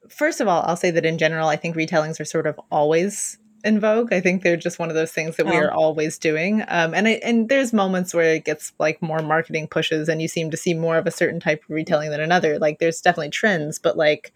first 0.09 0.41
of 0.41 0.47
all, 0.47 0.63
I'll 0.65 0.77
say 0.77 0.91
that 0.91 1.05
in 1.05 1.17
general, 1.17 1.47
I 1.47 1.55
think 1.55 1.75
retellings 1.75 2.19
are 2.19 2.25
sort 2.25 2.47
of 2.47 2.59
always 2.71 3.37
in 3.63 3.79
vogue. 3.79 4.13
I 4.13 4.21
think 4.21 4.43
they're 4.43 4.57
just 4.57 4.79
one 4.79 4.89
of 4.89 4.95
those 4.95 5.11
things 5.11 5.35
that 5.37 5.47
oh. 5.47 5.49
we 5.49 5.57
are 5.57 5.71
always 5.71 6.17
doing. 6.17 6.63
Um, 6.67 6.93
and 6.93 7.07
I, 7.07 7.11
and 7.23 7.49
there's 7.49 7.73
moments 7.73 8.13
where 8.13 8.35
it 8.35 8.45
gets 8.45 8.71
like 8.79 9.01
more 9.01 9.19
marketing 9.19 9.67
pushes, 9.67 10.09
and 10.09 10.21
you 10.21 10.27
seem 10.27 10.51
to 10.51 10.57
see 10.57 10.73
more 10.73 10.97
of 10.97 11.07
a 11.07 11.11
certain 11.11 11.39
type 11.39 11.63
of 11.63 11.69
retelling 11.69 12.11
than 12.11 12.21
another. 12.21 12.59
Like 12.59 12.79
there's 12.79 13.01
definitely 13.01 13.31
trends, 13.31 13.79
but 13.79 13.97
like 13.97 14.33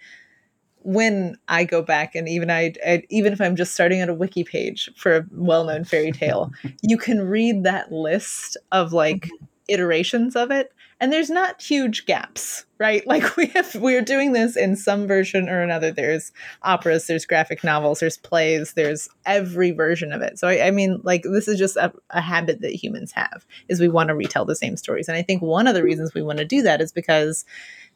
when 0.83 1.37
I 1.47 1.63
go 1.63 1.83
back 1.83 2.15
and 2.15 2.27
even 2.27 2.49
I, 2.49 2.73
I, 2.85 3.03
even 3.09 3.33
if 3.33 3.39
I'm 3.39 3.55
just 3.55 3.73
starting 3.73 4.01
at 4.01 4.09
a 4.09 4.15
wiki 4.15 4.43
page 4.43 4.89
for 4.97 5.17
a 5.17 5.25
well-known 5.31 5.83
fairy 5.83 6.11
tale, 6.11 6.51
you 6.81 6.97
can 6.97 7.21
read 7.21 7.63
that 7.63 7.91
list 7.91 8.57
of 8.71 8.91
like 8.91 9.27
mm-hmm. 9.27 9.45
iterations 9.67 10.35
of 10.35 10.49
it 10.49 10.73
and 11.01 11.11
there's 11.11 11.31
not 11.31 11.61
huge 11.61 12.05
gaps, 12.05 12.65
right? 12.77 13.05
Like 13.11 13.35
we 13.35 13.47
have 13.47 13.75
we're 13.75 14.03
doing 14.03 14.31
this 14.31 14.55
in 14.55 14.75
some 14.75 15.07
version 15.07 15.49
or 15.49 15.61
another. 15.61 15.91
There's 15.91 16.31
operas, 16.63 17.07
there's 17.07 17.25
graphic 17.25 17.63
novels, 17.63 17.99
there's 17.99 18.17
plays, 18.17 18.73
there's 18.73 19.09
every 19.25 19.71
version 19.71 20.13
of 20.13 20.21
it. 20.21 20.39
So 20.39 20.47
I, 20.47 20.67
I 20.67 20.71
mean 20.71 21.01
like 21.03 21.23
this 21.23 21.47
is 21.47 21.59
just 21.59 21.75
a, 21.75 21.91
a 22.11 22.21
habit 22.21 22.61
that 22.61 22.75
humans 22.75 23.11
have 23.13 23.45
is 23.67 23.81
we 23.81 23.89
want 23.89 24.09
to 24.09 24.15
retell 24.15 24.45
the 24.45 24.55
same 24.55 24.77
stories. 24.77 25.09
And 25.09 25.17
I 25.17 25.23
think 25.23 25.41
one 25.41 25.67
of 25.67 25.73
the 25.73 25.83
reasons 25.83 26.13
we 26.13 26.21
want 26.21 26.37
to 26.37 26.45
do 26.45 26.61
that 26.61 26.79
is 26.79 26.93
because 26.93 27.43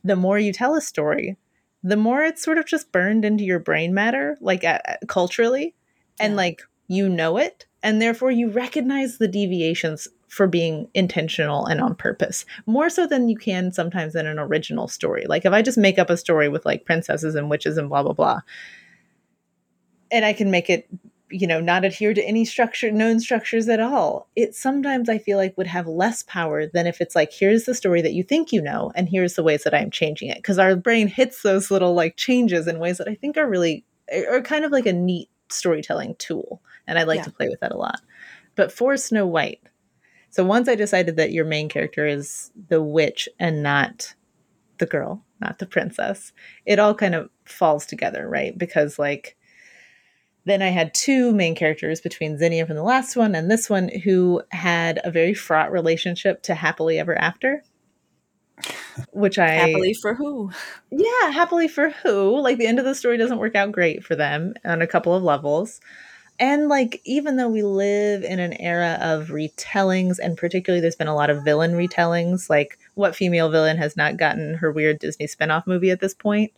the 0.03 0.15
more 0.15 0.37
you 0.37 0.51
tell 0.51 0.75
a 0.75 0.81
story, 0.81 1.37
the 1.83 1.97
more 1.97 2.23
it's 2.23 2.43
sort 2.43 2.57
of 2.57 2.65
just 2.65 2.91
burned 2.91 3.23
into 3.23 3.43
your 3.43 3.59
brain 3.59 3.93
matter, 3.93 4.37
like 4.41 4.63
uh, 4.63 4.79
culturally, 5.07 5.75
and 6.19 6.33
yeah. 6.33 6.37
like 6.37 6.63
you 6.87 7.07
know 7.07 7.37
it, 7.37 7.67
and 7.83 8.01
therefore 8.01 8.31
you 8.31 8.49
recognize 8.49 9.19
the 9.19 9.27
deviations 9.27 10.07
for 10.27 10.47
being 10.47 10.87
intentional 10.93 11.65
and 11.65 11.79
on 11.79 11.95
purpose 11.95 12.45
more 12.65 12.89
so 12.89 13.07
than 13.07 13.29
you 13.29 13.37
can 13.37 13.71
sometimes 13.71 14.15
in 14.15 14.25
an 14.25 14.39
original 14.39 14.87
story. 14.87 15.25
Like 15.27 15.45
if 15.45 15.53
I 15.53 15.61
just 15.61 15.77
make 15.77 15.99
up 15.99 16.09
a 16.09 16.17
story 16.17 16.49
with 16.49 16.65
like 16.65 16.85
princesses 16.85 17.35
and 17.35 17.49
witches 17.49 17.77
and 17.77 17.89
blah 17.89 18.03
blah 18.03 18.13
blah, 18.13 18.41
and 20.11 20.25
I 20.25 20.33
can 20.33 20.51
make 20.51 20.69
it 20.69 20.87
you 21.29 21.47
know 21.47 21.59
not 21.59 21.83
adhere 21.83 22.13
to 22.13 22.23
any 22.23 22.45
structure 22.45 22.91
known 22.91 23.19
structures 23.19 23.67
at 23.67 23.79
all 23.79 24.29
it 24.35 24.53
sometimes 24.53 25.09
i 25.09 25.17
feel 25.17 25.37
like 25.37 25.57
would 25.57 25.67
have 25.67 25.87
less 25.87 26.23
power 26.23 26.67
than 26.67 26.85
if 26.85 27.01
it's 27.01 27.15
like 27.15 27.31
here's 27.33 27.65
the 27.65 27.73
story 27.73 28.01
that 28.01 28.13
you 28.13 28.23
think 28.23 28.51
you 28.51 28.61
know 28.61 28.91
and 28.95 29.09
here's 29.09 29.33
the 29.33 29.43
ways 29.43 29.63
that 29.63 29.73
i'm 29.73 29.89
changing 29.89 30.29
it 30.29 30.37
because 30.37 30.59
our 30.59 30.75
brain 30.75 31.07
hits 31.07 31.41
those 31.41 31.71
little 31.71 31.93
like 31.93 32.15
changes 32.15 32.67
in 32.67 32.79
ways 32.79 32.97
that 32.97 33.07
i 33.07 33.15
think 33.15 33.37
are 33.37 33.49
really 33.49 33.83
are 34.29 34.41
kind 34.41 34.65
of 34.65 34.71
like 34.71 34.85
a 34.85 34.93
neat 34.93 35.29
storytelling 35.49 36.15
tool 36.19 36.61
and 36.85 36.99
i 36.99 37.03
like 37.03 37.17
yeah. 37.17 37.23
to 37.23 37.31
play 37.31 37.49
with 37.49 37.59
that 37.59 37.71
a 37.71 37.77
lot 37.77 38.01
but 38.55 38.71
for 38.71 38.95
snow 38.95 39.25
white 39.25 39.61
so 40.35 40.43
once 40.43 40.67
i 40.67 40.75
decided 40.75 41.15
that 41.15 41.31
your 41.31 41.45
main 41.45 41.69
character 41.69 42.05
is 42.05 42.51
the 42.67 42.81
witch 42.81 43.29
and 43.39 43.63
not 43.63 44.13
the 44.77 44.85
girl 44.85 45.23
not 45.39 45.59
the 45.59 45.65
princess 45.65 46.33
it 46.65 46.79
all 46.79 46.93
kind 46.93 47.15
of 47.15 47.29
falls 47.45 47.85
together 47.85 48.27
right 48.27 48.57
because 48.57 48.99
like 48.99 49.37
then 50.45 50.61
I 50.61 50.69
had 50.69 50.93
two 50.93 51.31
main 51.33 51.55
characters 51.55 51.99
between 51.99 52.37
Zinnia 52.37 52.65
from 52.65 52.75
the 52.75 52.83
last 52.83 53.15
one 53.15 53.33
and 53.33 53.49
this 53.49 53.69
one 53.69 53.89
who 53.89 54.43
had 54.51 55.01
a 55.03 55.09
very 55.09 55.33
fraught 55.33 55.71
relationship 55.71 56.43
to 56.43 56.53
Happily 56.53 56.99
Ever 56.99 57.17
After. 57.17 57.63
Which 59.11 59.37
I 59.37 59.49
happily 59.49 59.93
for 59.93 60.13
who? 60.13 60.51
Yeah, 60.91 61.31
happily 61.31 61.67
for 61.67 61.89
who? 61.89 62.39
Like 62.39 62.57
the 62.57 62.67
end 62.67 62.79
of 62.79 62.85
the 62.85 62.95
story 62.95 63.17
doesn't 63.17 63.39
work 63.39 63.55
out 63.55 63.71
great 63.71 64.03
for 64.03 64.15
them 64.15 64.53
on 64.63 64.81
a 64.81 64.87
couple 64.87 65.13
of 65.13 65.23
levels. 65.23 65.81
And 66.39 66.67
like 66.67 67.01
even 67.05 67.37
though 67.37 67.47
we 67.47 67.63
live 67.63 68.23
in 68.23 68.39
an 68.39 68.53
era 68.53 68.97
of 68.99 69.27
retellings 69.29 70.19
and 70.21 70.37
particularly 70.37 70.81
there's 70.81 70.95
been 70.95 71.07
a 71.07 71.15
lot 71.15 71.29
of 71.29 71.43
villain 71.43 71.73
retellings, 71.73 72.49
like 72.49 72.77
what 72.95 73.15
female 73.15 73.49
villain 73.49 73.77
has 73.77 73.95
not 73.95 74.17
gotten 74.17 74.55
her 74.55 74.71
weird 74.71 74.99
Disney 74.99 75.27
spin-off 75.27 75.65
movie 75.65 75.91
at 75.91 76.01
this 76.01 76.13
point? 76.13 76.51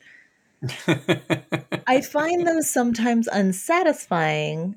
I 1.88 2.02
find 2.02 2.48
those 2.48 2.70
sometimes 2.70 3.28
unsatisfying, 3.28 4.76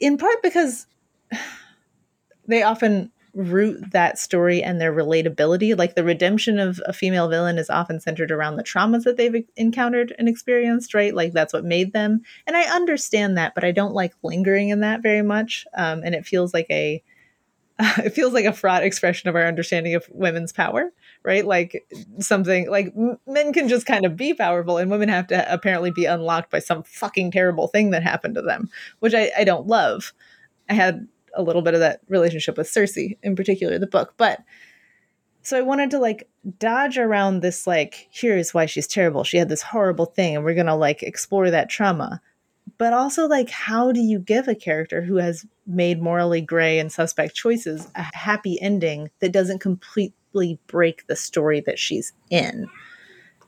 in 0.00 0.16
part 0.16 0.42
because 0.42 0.86
they 2.46 2.62
often 2.62 3.11
root 3.34 3.92
that 3.92 4.18
story 4.18 4.62
and 4.62 4.80
their 4.80 4.92
relatability. 4.92 5.76
Like 5.76 5.94
the 5.94 6.04
redemption 6.04 6.58
of 6.58 6.80
a 6.86 6.92
female 6.92 7.28
villain 7.28 7.58
is 7.58 7.70
often 7.70 8.00
centered 8.00 8.30
around 8.30 8.56
the 8.56 8.64
traumas 8.64 9.04
that 9.04 9.16
they've 9.16 9.44
encountered 9.56 10.14
and 10.18 10.28
experienced, 10.28 10.94
right? 10.94 11.14
Like 11.14 11.32
that's 11.32 11.52
what 11.52 11.64
made 11.64 11.92
them. 11.92 12.22
And 12.46 12.56
I 12.56 12.62
understand 12.64 13.38
that, 13.38 13.54
but 13.54 13.64
I 13.64 13.72
don't 13.72 13.94
like 13.94 14.14
lingering 14.22 14.68
in 14.68 14.80
that 14.80 15.02
very 15.02 15.22
much. 15.22 15.66
Um, 15.74 16.02
and 16.04 16.14
it 16.14 16.26
feels 16.26 16.52
like 16.52 16.66
a 16.70 17.02
it 17.80 18.10
feels 18.10 18.32
like 18.32 18.44
a 18.44 18.52
fraught 18.52 18.82
expression 18.82 19.28
of 19.28 19.36
our 19.36 19.46
understanding 19.46 19.94
of 19.94 20.06
women's 20.10 20.52
power 20.52 20.92
right? 21.24 21.46
Like 21.46 21.86
something 22.18 22.68
like 22.68 22.94
men 23.26 23.52
can 23.52 23.68
just 23.68 23.86
kind 23.86 24.04
of 24.04 24.16
be 24.16 24.34
powerful, 24.34 24.78
and 24.78 24.90
women 24.90 25.08
have 25.08 25.28
to 25.28 25.52
apparently 25.52 25.90
be 25.90 26.04
unlocked 26.04 26.50
by 26.50 26.58
some 26.58 26.82
fucking 26.82 27.30
terrible 27.30 27.68
thing 27.68 27.90
that 27.90 28.02
happened 28.02 28.34
to 28.34 28.42
them, 28.42 28.70
which 29.00 29.14
I, 29.14 29.30
I 29.38 29.44
don't 29.44 29.66
love. 29.66 30.12
I 30.68 30.74
had 30.74 31.06
a 31.34 31.42
little 31.42 31.62
bit 31.62 31.74
of 31.74 31.80
that 31.80 32.00
relationship 32.08 32.56
with 32.56 32.68
Cersei 32.68 33.16
in 33.22 33.36
particular, 33.36 33.78
the 33.78 33.86
book, 33.86 34.14
but 34.16 34.40
so 35.42 35.58
I 35.58 35.62
wanted 35.62 35.90
to 35.90 35.98
like 35.98 36.28
dodge 36.58 36.98
around 36.98 37.40
this 37.40 37.66
like 37.66 38.08
here's 38.10 38.54
why 38.54 38.66
she's 38.66 38.86
terrible. 38.86 39.24
She 39.24 39.36
had 39.36 39.48
this 39.48 39.62
horrible 39.62 40.06
thing 40.06 40.36
and 40.36 40.44
we're 40.44 40.54
going 40.54 40.66
to 40.66 40.74
like 40.74 41.02
explore 41.02 41.50
that 41.50 41.68
trauma. 41.68 42.20
But 42.78 42.92
also 42.92 43.26
like 43.26 43.50
how 43.50 43.92
do 43.92 44.00
you 44.00 44.18
give 44.18 44.48
a 44.48 44.54
character 44.54 45.02
who 45.02 45.16
has 45.16 45.44
made 45.66 46.00
morally 46.00 46.40
gray 46.40 46.78
and 46.78 46.92
suspect 46.92 47.34
choices 47.34 47.88
a 47.94 48.02
happy 48.16 48.60
ending 48.60 49.10
that 49.20 49.32
doesn't 49.32 49.58
completely 49.58 50.58
break 50.68 51.06
the 51.08 51.16
story 51.16 51.60
that 51.60 51.78
she's 51.78 52.12
in. 52.30 52.68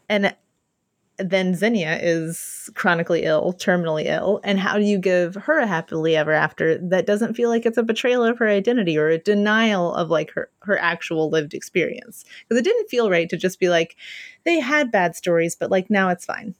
And 0.09 0.35
then 1.19 1.55
Zinnia 1.55 1.99
is 2.03 2.71
chronically 2.75 3.23
ill, 3.23 3.53
terminally 3.53 4.07
ill, 4.07 4.41
and 4.43 4.59
how 4.59 4.79
do 4.79 4.85
you 4.85 4.99
give 4.99 5.35
her 5.35 5.59
a 5.59 5.67
happily 5.67 6.17
ever 6.17 6.33
after 6.33 6.77
that 6.79 7.07
doesn't 7.07 7.35
feel 7.35 7.49
like 7.49 7.65
it's 7.65 7.79
a 7.79 7.83
betrayal 7.83 8.25
of 8.25 8.39
her 8.39 8.49
identity 8.49 8.99
or 8.99 9.09
a 9.09 9.19
denial 9.19 9.95
of 9.95 10.11
like 10.11 10.33
her 10.33 10.51
her 10.61 10.79
actual 10.79 11.31
lived 11.31 11.55
experience? 11.55 12.25
Because 12.43 12.59
it 12.59 12.65
didn't 12.65 12.89
feel 12.89 13.11
right 13.11 13.29
to 13.29 13.37
just 13.37 13.61
be 13.61 13.69
like 13.69 13.97
they 14.45 14.59
had 14.59 14.91
bad 14.91 15.15
stories, 15.15 15.55
but 15.55 15.71
like 15.71 15.89
now 15.89 16.09
it's 16.09 16.25
fine. 16.25 16.55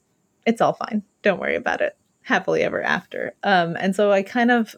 It's 0.45 0.61
all 0.61 0.73
fine. 0.73 1.03
Don't 1.21 1.39
worry 1.39 1.55
about 1.55 1.81
it. 1.81 1.97
Happily 2.21 2.63
ever 2.63 2.81
after. 2.81 3.33
Um, 3.43 3.75
and 3.79 3.95
so 3.95 4.11
I 4.11 4.23
kind 4.23 4.51
of 4.51 4.75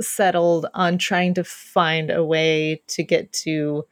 settled 0.00 0.66
on 0.74 0.98
trying 0.98 1.34
to 1.34 1.44
find 1.44 2.10
a 2.10 2.24
way 2.24 2.82
to 2.88 3.02
get 3.02 3.32
to 3.32 3.84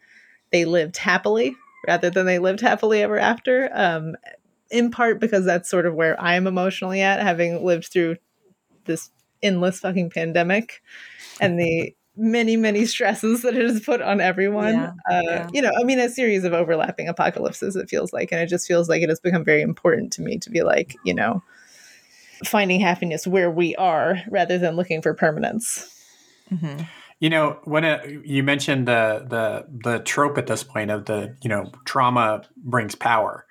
they 0.51 0.65
lived 0.65 0.97
happily 0.97 1.57
rather 1.87 2.11
than 2.11 2.27
they 2.27 2.39
lived 2.39 2.61
happily 2.61 3.03
ever 3.03 3.19
after. 3.19 3.71
Um, 3.73 4.17
in 4.71 4.91
part 4.91 5.21
because 5.21 5.45
that's 5.45 5.69
sort 5.69 5.87
of 5.87 5.95
where 5.95 6.21
I'm 6.21 6.47
emotionally 6.47 7.01
at, 7.01 7.21
having 7.21 7.65
lived 7.65 7.87
through 7.87 8.17
this 8.85 9.11
endless 9.43 9.81
fucking 9.81 10.11
pandemic 10.11 10.83
and 11.41 11.59
the 11.59 11.95
many, 12.17 12.57
many 12.57 12.85
stresses 12.85 13.43
that 13.43 13.57
it 13.57 13.69
has 13.69 13.81
put 13.81 14.03
on 14.03 14.21
everyone. 14.21 14.75
Yeah, 14.75 14.93
uh, 15.11 15.23
yeah. 15.25 15.49
You 15.53 15.63
know, 15.63 15.73
I 15.79 15.85
mean, 15.85 15.99
a 15.99 16.09
series 16.09 16.45
of 16.45 16.53
overlapping 16.53 17.09
apocalypses, 17.09 17.77
it 17.77 17.89
feels 17.89 18.13
like. 18.13 18.31
And 18.33 18.41
it 18.41 18.47
just 18.47 18.67
feels 18.67 18.89
like 18.89 19.03
it 19.03 19.09
has 19.09 19.21
become 19.21 19.45
very 19.45 19.63
important 19.63 20.13
to 20.15 20.23
me 20.23 20.39
to 20.39 20.51
be 20.51 20.63
like, 20.63 20.97
you 21.05 21.15
know, 21.15 21.43
finding 22.45 22.81
happiness 22.81 23.27
where 23.27 23.51
we 23.51 23.75
are 23.77 24.19
rather 24.31 24.59
than 24.59 24.77
looking 24.77 25.03
for 25.03 25.15
permanence. 25.15 25.95
Mm-hmm. 26.53 26.85
You 27.21 27.31
know, 27.31 27.59
when 27.65 27.85
it, 27.85 28.25
you 28.25 28.43
mentioned 28.43 28.89
the 28.89 29.27
the 29.29 29.67
the 29.71 29.99
trope 30.01 30.39
at 30.39 30.47
this 30.47 30.63
point 30.63 30.91
of 30.91 31.05
the 31.05 31.37
you 31.43 31.49
know 31.49 31.71
trauma 31.85 32.43
brings 32.57 32.95
power, 32.95 33.47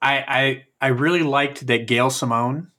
I 0.00 0.64
I, 0.80 0.86
I 0.86 0.88
really 0.88 1.22
liked 1.22 1.66
that 1.66 1.86
Gail 1.86 2.10
Simone 2.10 2.70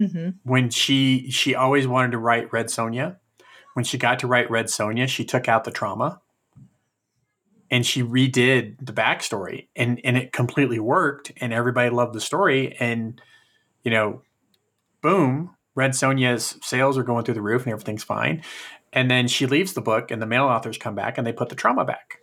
mm-hmm. 0.00 0.30
when 0.44 0.70
she 0.70 1.30
she 1.30 1.54
always 1.54 1.86
wanted 1.86 2.12
to 2.12 2.18
write 2.18 2.52
Red 2.52 2.66
Sonja. 2.66 3.16
When 3.74 3.84
she 3.84 3.98
got 3.98 4.20
to 4.20 4.28
write 4.28 4.50
Red 4.50 4.66
Sonja, 4.66 5.08
she 5.08 5.24
took 5.24 5.48
out 5.48 5.64
the 5.64 5.72
trauma 5.72 6.20
and 7.70 7.84
she 7.84 8.02
redid 8.02 8.76
the 8.80 8.92
backstory 8.92 9.66
and 9.74 10.00
and 10.04 10.16
it 10.16 10.32
completely 10.32 10.78
worked 10.78 11.32
and 11.38 11.52
everybody 11.52 11.90
loved 11.90 12.14
the 12.14 12.20
story 12.20 12.76
and 12.78 13.20
you 13.82 13.90
know 13.90 14.22
boom 15.02 15.50
red 15.74 15.90
sonja's 15.90 16.56
sales 16.62 16.96
are 16.96 17.02
going 17.02 17.24
through 17.24 17.34
the 17.34 17.42
roof 17.42 17.64
and 17.64 17.72
everything's 17.72 18.04
fine 18.04 18.42
and 18.94 19.10
then 19.10 19.28
she 19.28 19.46
leaves 19.46 19.74
the 19.74 19.82
book 19.82 20.10
and 20.10 20.22
the 20.22 20.26
male 20.26 20.44
authors 20.44 20.78
come 20.78 20.94
back 20.94 21.18
and 21.18 21.26
they 21.26 21.32
put 21.32 21.48
the 21.48 21.54
trauma 21.54 21.84
back 21.84 22.20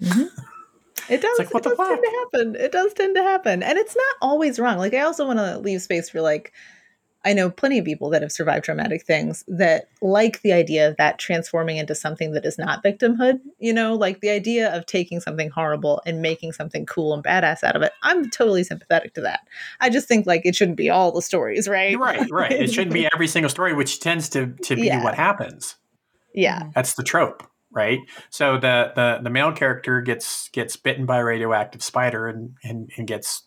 mm-hmm. 0.00 0.24
It 1.08 1.20
does. 1.20 1.38
Like, 1.38 1.48
it 1.52 1.62
does 1.64 1.76
tend 1.76 2.02
to 2.02 2.26
happen. 2.32 2.54
It 2.54 2.72
does 2.72 2.94
tend 2.94 3.16
to 3.16 3.22
happen, 3.22 3.62
and 3.62 3.76
it's 3.76 3.96
not 3.96 4.14
always 4.22 4.60
wrong. 4.60 4.78
Like 4.78 4.94
I 4.94 5.00
also 5.00 5.26
want 5.26 5.40
to 5.40 5.58
leave 5.58 5.82
space 5.82 6.08
for 6.08 6.20
like 6.20 6.52
I 7.24 7.32
know 7.32 7.50
plenty 7.50 7.78
of 7.78 7.84
people 7.84 8.10
that 8.10 8.22
have 8.22 8.32
survived 8.32 8.64
traumatic 8.64 9.04
things 9.04 9.44
that 9.46 9.88
like 10.00 10.42
the 10.42 10.52
idea 10.52 10.88
of 10.88 10.96
that 10.96 11.18
transforming 11.18 11.76
into 11.76 11.94
something 11.94 12.32
that 12.32 12.44
is 12.44 12.58
not 12.58 12.82
victimhood, 12.82 13.40
you 13.58 13.72
know, 13.72 13.94
like 13.94 14.20
the 14.20 14.30
idea 14.30 14.74
of 14.74 14.86
taking 14.86 15.20
something 15.20 15.48
horrible 15.50 16.02
and 16.04 16.20
making 16.20 16.52
something 16.52 16.84
cool 16.84 17.14
and 17.14 17.22
badass 17.22 17.62
out 17.62 17.76
of 17.76 17.82
it. 17.82 17.92
I'm 18.02 18.28
totally 18.30 18.64
sympathetic 18.64 19.14
to 19.14 19.20
that. 19.20 19.46
I 19.80 19.88
just 19.88 20.08
think 20.08 20.26
like 20.26 20.42
it 20.44 20.56
shouldn't 20.56 20.76
be 20.76 20.90
all 20.90 21.12
the 21.12 21.22
stories, 21.22 21.68
right? 21.68 21.96
Right, 21.98 22.28
right. 22.30 22.52
it 22.52 22.72
shouldn't 22.72 22.94
be 22.94 23.08
every 23.12 23.28
single 23.28 23.50
story, 23.50 23.72
which 23.72 24.00
tends 24.00 24.28
to 24.30 24.48
to 24.64 24.74
be 24.74 24.86
yeah. 24.86 25.02
what 25.02 25.14
happens. 25.14 25.76
Yeah. 26.34 26.70
That's 26.74 26.94
the 26.94 27.02
trope, 27.02 27.42
right? 27.70 28.00
So 28.30 28.58
the 28.58 28.92
the 28.94 29.20
the 29.22 29.30
male 29.30 29.52
character 29.52 30.00
gets 30.00 30.48
gets 30.50 30.76
bitten 30.76 31.06
by 31.06 31.18
a 31.18 31.24
radioactive 31.24 31.82
spider 31.82 32.28
and 32.28 32.56
and, 32.64 32.90
and 32.96 33.06
gets 33.06 33.42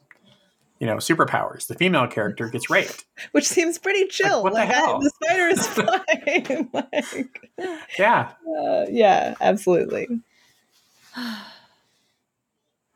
you 0.79 0.87
know, 0.87 0.97
superpowers. 0.97 1.67
The 1.67 1.75
female 1.75 2.07
character 2.07 2.49
gets 2.49 2.69
raped, 2.69 3.05
which 3.31 3.47
seems 3.47 3.77
pretty 3.77 4.07
chill. 4.07 4.43
Like, 4.43 4.43
what 4.43 4.53
like, 4.53 4.69
the 4.69 4.75
hell? 4.75 4.95
I, 4.95 4.99
the 4.99 5.11
spider 5.23 5.47
is 5.47 5.67
fine. 6.47 6.69
like, 6.73 7.41
yeah, 7.97 8.31
uh, 8.59 8.85
yeah, 8.89 9.35
absolutely. 9.41 10.07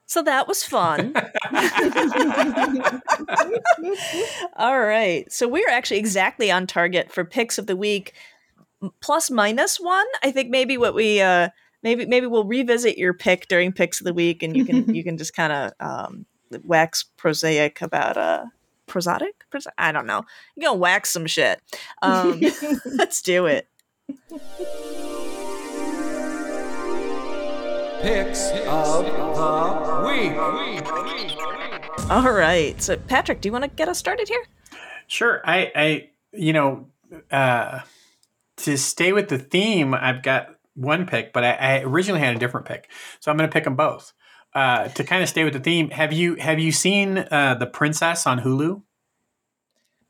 So 0.08 0.24
that 0.24 0.48
was 0.48 0.64
fun. 0.64 1.14
All 4.58 4.80
right. 4.80 5.32
So 5.32 5.48
we're 5.48 5.70
actually 5.70 6.00
exactly 6.00 6.52
on 6.52 6.66
target 6.66 7.12
for 7.12 7.24
picks 7.24 7.58
of 7.60 7.68
the 7.68 7.76
week, 7.76 8.14
plus 9.02 9.30
minus 9.30 9.80
one. 9.80 10.06
I 10.24 10.32
think 10.32 10.50
maybe 10.50 10.78
what 10.78 10.94
we 10.94 11.22
uh 11.22 11.50
maybe 11.84 12.06
maybe 12.06 12.28
we'll 12.28 12.46
revisit 12.46 12.98
your 12.98 13.14
pick 13.14 13.48
during 13.48 13.72
picks 13.72 14.00
of 14.00 14.06
the 14.06 14.14
week, 14.14 14.44
and 14.44 14.56
you 14.56 14.66
can 14.66 14.94
you 14.96 15.04
can 15.04 15.18
just 15.18 15.34
kind 15.34 15.54
of 15.54 15.72
um 15.80 16.26
wax 16.64 17.06
prosaic 17.18 17.82
about 17.82 18.18
uh 18.18 18.46
prosodic? 18.88 19.32
I 19.78 19.92
don't 19.92 20.08
know. 20.08 20.26
You 20.56 20.64
gonna 20.64 20.78
wax 20.78 21.12
some 21.12 21.28
shit. 21.28 21.62
Um 22.02 22.42
let's 22.86 23.22
do 23.22 23.46
it. 23.46 23.68
Picks 28.02 28.50
of 28.66 29.06
the 29.06 30.04
week. 30.08 30.34
All 32.10 32.32
right 32.32 32.82
so 32.82 32.98
patrick 32.98 33.42
do 33.42 33.48
you 33.50 33.54
want 33.54 33.66
to 33.66 33.70
get 33.70 33.88
us 33.88 34.00
started 34.00 34.28
here? 34.28 34.44
Sure 35.08 35.42
i 35.44 35.72
i 35.76 36.10
you 36.32 36.54
know 36.54 36.88
uh 37.32 37.80
to 38.60 38.78
stay 38.78 39.12
with 39.12 39.30
the 39.30 39.39
theme 39.39 39.93
i've 39.93 40.22
got 40.24 40.49
one 40.76 41.05
pick 41.05 41.34
but 41.34 41.43
i, 41.43 41.51
I 41.51 41.82
originally 41.82 42.22
had 42.22 42.36
a 42.36 42.39
different 42.39 42.66
pick 42.66 42.89
so 43.20 43.32
i'm 43.32 43.38
gonna 43.38 43.49
pick 43.49 43.66
them 43.66 43.76
both 43.76 44.14
uh, 44.53 44.88
to 44.89 45.03
kind 45.03 45.22
of 45.22 45.30
stay 45.30 45.43
with 45.43 45.53
the 45.53 45.60
theme, 45.60 45.89
have 45.91 46.12
you 46.12 46.36
have 46.36 46.60
you 46.60 46.72
seen 46.72 47.20
uh, 47.20 47.55
the 47.60 47.68
Princess 47.68 48.26
on 48.26 48.39
Hulu? 48.39 48.82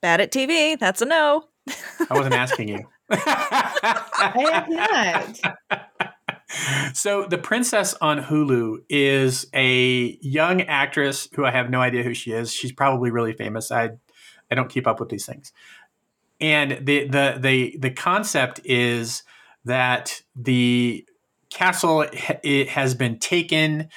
Bad 0.02 0.22
at 0.22 0.32
TV. 0.32 0.80
That's 0.80 1.02
a 1.02 1.06
no. 1.06 1.46
I 2.10 2.14
wasn't 2.18 2.36
asking 2.36 2.70
you. 2.70 2.86
I 3.12 4.46
have 4.54 4.70
not. 4.70 5.58
So 6.94 7.26
the 7.26 7.38
Princess 7.38 7.94
on 8.02 8.24
Hulu 8.24 8.78
is 8.90 9.48
a 9.54 10.18
young 10.22 10.62
actress 10.64 11.28
who 11.36 11.46
I 11.46 11.52
have 11.52 11.70
no 11.70 11.82
idea 11.82 12.04
who 12.04 12.14
she 12.14 12.32
is. 12.32 12.52
She's 12.54 12.72
probably 12.72 13.12
really 13.12 13.34
famous. 13.34 13.72
I 13.72 13.92
I 14.50 14.56
don't 14.56 14.70
keep 14.70 14.88
up 14.88 15.00
with 15.00 15.10
these 15.10 15.26
things. 15.26 15.52
And 16.42 16.86
the 16.86 17.08
the 17.08 17.38
the 17.40 17.78
the 17.80 17.92
concept 17.92 18.62
is 18.64 19.24
that 19.66 20.22
the 20.36 21.06
castle 21.50 22.06
it 22.44 22.70
has 22.70 22.96
been 22.96 23.20
taken 23.20 23.90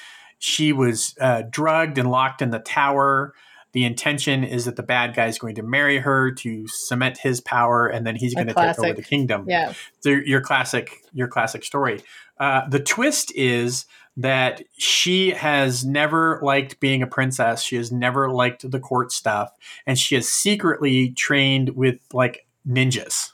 she 0.43 0.73
was 0.73 1.15
uh, 1.21 1.43
drugged 1.49 1.97
and 1.97 2.11
locked 2.11 2.41
in 2.41 2.49
the 2.49 2.59
tower. 2.59 3.33
The 3.71 3.85
intention 3.85 4.43
is 4.43 4.65
that 4.65 4.75
the 4.75 4.83
bad 4.83 5.15
guy 5.15 5.27
is 5.27 5.39
going 5.39 5.55
to 5.55 5.63
marry 5.63 5.99
her 5.99 6.31
to 6.33 6.67
cement 6.67 7.17
his 7.17 7.39
power, 7.39 7.87
and 7.87 8.05
then 8.05 8.17
he's 8.17 8.35
going 8.35 8.47
to 8.47 8.53
take 8.53 8.77
over 8.77 8.93
the 8.93 9.01
kingdom. 9.01 9.45
Yeah, 9.47 9.71
so 10.01 10.09
your 10.09 10.41
classic, 10.41 11.01
your 11.13 11.29
classic 11.29 11.63
story. 11.63 12.01
Uh, 12.37 12.67
the 12.67 12.81
twist 12.81 13.31
is 13.35 13.85
that 14.15 14.61
she 14.77 15.31
has 15.31 15.83
never 15.83 16.39
liked 16.43 16.79
being 16.79 17.01
a 17.01 17.07
princess. 17.07 17.63
She 17.63 17.75
has 17.77 17.91
never 17.91 18.29
liked 18.29 18.69
the 18.69 18.79
court 18.79 19.11
stuff, 19.11 19.51
and 19.85 19.97
she 19.97 20.15
has 20.15 20.29
secretly 20.29 21.11
trained 21.11 21.69
with 21.69 21.99
like 22.13 22.45
ninjas, 22.67 23.31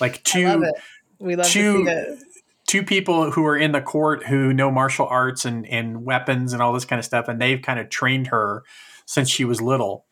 like 0.00 0.22
two. 0.24 0.64
We 1.18 1.36
love 1.36 1.46
two, 1.46 2.18
two 2.66 2.82
people 2.82 3.30
who 3.30 3.46
are 3.46 3.56
in 3.56 3.72
the 3.72 3.80
court 3.80 4.26
who 4.26 4.52
know 4.52 4.70
martial 4.70 5.06
arts 5.06 5.46
and, 5.46 5.66
and 5.66 6.04
weapons 6.04 6.52
and 6.52 6.60
all 6.60 6.74
this 6.74 6.84
kind 6.84 6.98
of 6.98 7.06
stuff, 7.06 7.28
and 7.28 7.40
they've 7.40 7.62
kind 7.62 7.80
of 7.80 7.88
trained 7.88 8.26
her 8.26 8.64
since 9.06 9.30
she 9.30 9.44
was 9.44 9.62
little. 9.62 10.04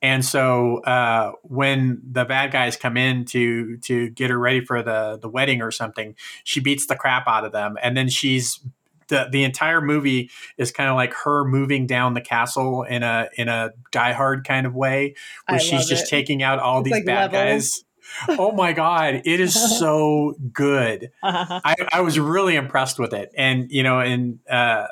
And 0.00 0.24
so 0.24 0.78
uh, 0.78 1.32
when 1.42 2.00
the 2.08 2.24
bad 2.24 2.52
guys 2.52 2.76
come 2.76 2.96
in 2.96 3.24
to 3.26 3.76
to 3.78 4.10
get 4.10 4.30
her 4.30 4.38
ready 4.38 4.64
for 4.64 4.82
the 4.82 5.18
the 5.20 5.28
wedding 5.28 5.60
or 5.60 5.70
something, 5.70 6.14
she 6.44 6.60
beats 6.60 6.86
the 6.86 6.96
crap 6.96 7.26
out 7.26 7.44
of 7.44 7.52
them, 7.52 7.76
and 7.82 7.96
then 7.96 8.08
she's 8.08 8.60
the 9.08 9.28
the 9.30 9.44
entire 9.44 9.80
movie 9.80 10.30
is 10.56 10.70
kind 10.70 10.88
of 10.88 10.96
like 10.96 11.12
her 11.14 11.44
moving 11.44 11.86
down 11.86 12.14
the 12.14 12.20
castle 12.20 12.82
in 12.82 13.02
a 13.02 13.28
in 13.36 13.48
a 13.48 13.70
Die 13.90 14.12
Hard 14.12 14.46
kind 14.46 14.66
of 14.66 14.74
way, 14.74 15.14
where 15.48 15.58
I 15.58 15.62
she's 15.62 15.86
just 15.86 16.04
it. 16.04 16.10
taking 16.10 16.42
out 16.42 16.58
all 16.58 16.80
it's 16.80 16.86
these 16.86 16.92
like 16.92 17.06
bad 17.06 17.32
levels. 17.32 17.70
guys 17.70 17.84
oh 18.28 18.52
my 18.52 18.72
god 18.72 19.20
it 19.24 19.40
is 19.40 19.54
so 19.78 20.34
good 20.52 21.10
uh-huh. 21.22 21.60
I, 21.64 21.76
I, 21.92 22.00
was 22.00 22.18
really 22.18 22.56
impressed 22.56 22.98
with 22.98 23.12
it 23.12 23.32
and 23.36 23.70
you 23.70 23.82
know 23.82 24.00
and 24.00 24.38
uh, 24.48 24.86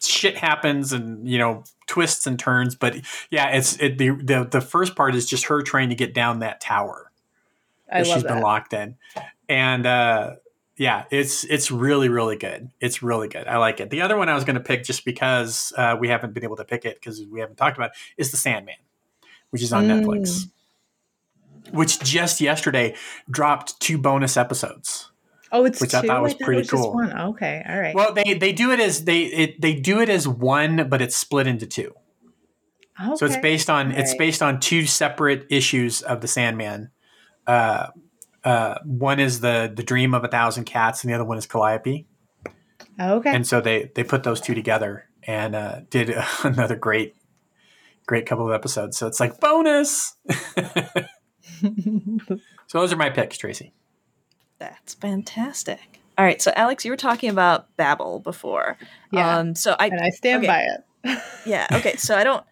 shit 0.00 0.36
happens 0.36 0.92
and 0.92 1.28
you 1.28 1.38
know 1.38 1.64
twists 1.86 2.26
and 2.26 2.38
turns 2.38 2.74
but 2.74 2.96
yeah 3.30 3.50
it's 3.50 3.76
it, 3.80 3.98
the, 3.98 4.10
the 4.10 4.48
the 4.50 4.60
first 4.60 4.96
part 4.96 5.14
is 5.14 5.26
just 5.26 5.46
her 5.46 5.62
trying 5.62 5.88
to 5.88 5.94
get 5.94 6.14
down 6.14 6.40
that 6.40 6.60
tower 6.60 7.10
that 7.90 8.06
she's 8.06 8.22
that. 8.22 8.34
been 8.34 8.42
locked 8.42 8.72
in 8.72 8.96
and 9.48 9.86
uh, 9.86 10.34
yeah 10.78 11.04
it's 11.10 11.44
it's 11.44 11.70
really 11.70 12.08
really 12.08 12.36
good 12.36 12.70
it's 12.80 13.02
really 13.02 13.28
good 13.28 13.46
i 13.46 13.56
like 13.58 13.80
it 13.80 13.90
the 13.90 14.00
other 14.00 14.16
one 14.16 14.28
i 14.28 14.34
was 14.34 14.44
going 14.44 14.54
to 14.54 14.62
pick 14.62 14.84
just 14.84 15.04
because 15.04 15.72
uh, 15.76 15.96
we 15.98 16.08
haven't 16.08 16.32
been 16.32 16.44
able 16.44 16.56
to 16.56 16.64
pick 16.64 16.84
it 16.84 16.94
because 16.94 17.22
we 17.30 17.40
haven't 17.40 17.56
talked 17.56 17.76
about 17.76 17.90
it, 17.90 17.96
is 18.16 18.30
the 18.30 18.36
sandman 18.36 18.76
which 19.50 19.62
is 19.62 19.72
on 19.72 19.84
mm. 19.84 20.02
netflix 20.02 20.48
which 21.72 21.98
just 22.00 22.40
yesterday 22.40 22.94
dropped 23.30 23.78
two 23.80 23.98
bonus 23.98 24.36
episodes. 24.36 25.10
Oh, 25.50 25.64
it's 25.64 25.80
which 25.80 25.92
two? 25.92 25.98
I 25.98 26.02
thought 26.02 26.22
was 26.22 26.34
pretty 26.34 26.60
was 26.60 26.70
cool. 26.70 26.94
one. 26.94 27.18
Okay, 27.18 27.64
all 27.66 27.80
right. 27.80 27.94
Well, 27.94 28.12
they 28.12 28.34
they 28.34 28.52
do 28.52 28.70
it 28.70 28.80
as 28.80 29.04
they 29.04 29.22
it, 29.22 29.60
they 29.60 29.74
do 29.74 30.00
it 30.00 30.08
as 30.08 30.28
one, 30.28 30.88
but 30.88 31.00
it's 31.00 31.16
split 31.16 31.46
into 31.46 31.66
two. 31.66 31.94
Okay. 33.00 33.16
So 33.16 33.26
it's 33.26 33.36
based 33.38 33.70
on 33.70 33.92
it's 33.92 34.14
based 34.14 34.42
on 34.42 34.60
two 34.60 34.84
separate 34.86 35.46
issues 35.50 36.02
of 36.02 36.20
the 36.20 36.28
Sandman. 36.28 36.90
Uh, 37.46 37.88
uh, 38.44 38.76
one 38.84 39.20
is 39.20 39.40
the 39.40 39.72
the 39.74 39.82
Dream 39.82 40.14
of 40.14 40.24
a 40.24 40.28
Thousand 40.28 40.64
Cats, 40.64 41.02
and 41.02 41.10
the 41.10 41.14
other 41.14 41.24
one 41.24 41.38
is 41.38 41.46
Calliope. 41.46 42.06
Okay. 43.00 43.34
And 43.34 43.46
so 43.46 43.60
they 43.60 43.90
they 43.94 44.04
put 44.04 44.22
those 44.22 44.40
two 44.40 44.54
together 44.54 45.08
and 45.24 45.54
uh, 45.54 45.80
did 45.90 46.14
another 46.42 46.76
great 46.76 47.14
great 48.06 48.26
couple 48.26 48.46
of 48.46 48.52
episodes. 48.52 48.96
So 48.96 49.06
it's 49.06 49.20
like 49.20 49.38
bonus. 49.40 50.14
so 51.60 52.30
those 52.72 52.92
are 52.92 52.96
my 52.96 53.10
picks, 53.10 53.38
Tracy. 53.38 53.72
That's 54.58 54.94
fantastic. 54.94 56.00
All 56.16 56.24
right, 56.24 56.42
so 56.42 56.50
Alix, 56.56 56.84
you 56.84 56.90
were 56.90 56.96
talking 56.96 57.30
about 57.30 57.76
Babel 57.76 58.18
before. 58.18 58.76
Yeah. 59.12 59.38
Um, 59.38 59.54
so 59.54 59.76
I 59.78 59.86
and 59.86 60.00
I 60.00 60.10
stand 60.10 60.44
okay. 60.44 60.46
by 60.48 60.62
it. 60.62 61.22
yeah. 61.46 61.68
Okay. 61.72 61.94
So 61.96 62.16
I 62.16 62.24
don't. 62.24 62.44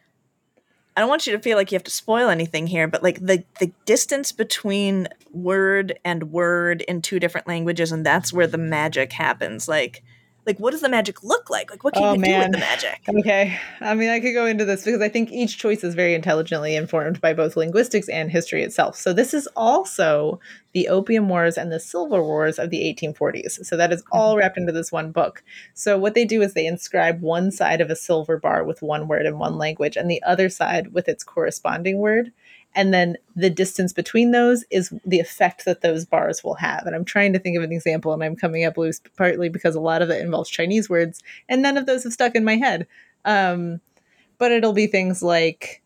I 0.97 1.01
don't 1.01 1.11
want 1.11 1.27
you 1.27 1.33
to 1.35 1.43
feel 1.43 1.59
like 1.59 1.71
you 1.71 1.77
have 1.77 1.85
to 1.85 1.91
spoil 1.91 2.31
anything 2.31 2.67
here, 2.67 2.89
but 2.89 3.03
like 3.03 3.21
the 3.21 3.45
the 3.61 3.71
distance 3.85 4.33
between 4.33 5.09
word 5.31 5.99
and 6.05 6.33
word 6.33 6.81
in 6.83 7.03
two 7.03 7.21
different 7.21 7.47
languages, 7.47 7.93
and 7.93 8.05
that's 8.05 8.33
where 8.33 8.47
the 8.47 8.59
magic 8.59 9.13
happens. 9.13 9.69
Like 9.69 10.03
like 10.47 10.59
what 10.59 10.71
does 10.71 10.81
the 10.81 10.89
magic 10.89 11.23
look 11.23 11.51
like? 11.51 11.71
Like 11.71 11.85
what 11.85 11.95
can 11.95 12.03
oh, 12.05 12.13
you 12.15 12.21
man. 12.21 12.31
do 12.31 12.47
with 12.47 12.53
the 12.53 12.59
magic? 12.59 13.01
Okay. 13.09 13.59
I 13.81 13.95
mean 13.95 14.09
i 14.09 14.21
could 14.21 14.33
go 14.33 14.47
into 14.47 14.65
this 14.65 14.85
because 14.85 15.01
i 15.01 15.09
think 15.09 15.31
each 15.33 15.59
choice 15.59 15.83
is 15.83 15.95
very 15.95 16.15
intelligently 16.15 16.77
informed 16.77 17.21
by 17.21 17.35
both 17.35 17.57
linguistics 17.57 18.09
and 18.09 18.31
history 18.31 18.63
itself. 18.63 18.97
So 18.97 19.13
this 19.13 19.35
is 19.35 19.49
also 19.57 20.41
the 20.73 20.89
opium 20.89 21.29
wars 21.29 21.57
and 21.57 21.73
the 21.73 21.81
silver 21.81 22.23
wars 22.23 22.59
of 22.59 22.71
the 22.71 22.79
1840s 22.79 23.65
so 23.65 23.77
that 23.77 23.93
is 23.93 24.05
all 24.13 24.33
mm-hmm. 24.33 24.41
wrapped 24.41 24.59
into 24.59 24.73
this 24.73 24.93
one 24.93 25.11
book. 25.11 25.43
So 25.75 25.99
what 25.99 26.15
they 26.15 26.25
do 26.25 26.43
is 26.43 26.55
they 26.55 26.67
inscribe 26.67 27.21
one 27.21 27.51
side 27.51 27.81
of 27.81 27.91
a 27.91 27.97
silver 27.97 28.39
bar 28.39 28.65
with 28.65 28.83
one 28.83 29.09
word 29.09 29.27
in 29.27 29.39
one 29.39 29.59
language 29.59 29.97
and 29.97 30.11
the 30.11 30.23
other 30.23 30.49
side 30.49 30.93
with 30.93 31.09
its 31.09 31.25
corresponding 31.25 31.99
word 31.99 32.33
and 32.77 32.95
then 32.95 33.17
the 33.35 33.51
distance 33.51 33.93
between 33.93 34.31
those 34.31 34.65
is 34.71 34.93
the 35.05 35.19
effect 35.19 35.65
that 35.65 35.81
those 35.81 36.05
bars 36.05 36.45
will 36.45 36.55
have 36.55 36.85
and 36.87 36.95
i'm 36.95 37.05
trying 37.05 37.33
to 37.33 37.39
think 37.41 37.57
of 37.57 37.65
an 37.65 37.73
example 37.73 38.13
and 38.13 38.23
i'm 38.23 38.37
coming 38.37 38.65
up 38.65 38.77
loose 38.77 39.01
partly 39.17 39.49
because 39.49 39.75
a 39.75 39.81
lot 39.81 40.03
of 40.03 40.11
it 40.11 40.21
involves 40.21 40.49
chinese 40.49 40.89
words 40.89 41.23
and 41.49 41.63
none 41.63 41.77
of 41.77 41.87
those 41.87 42.05
have 42.05 42.13
stuck 42.13 42.35
in 42.37 42.45
my 42.45 42.57
head 42.57 42.87
um, 43.25 43.81
but 44.39 44.53
it'll 44.53 44.73
be 44.73 44.87
things 44.87 45.21
like 45.23 45.83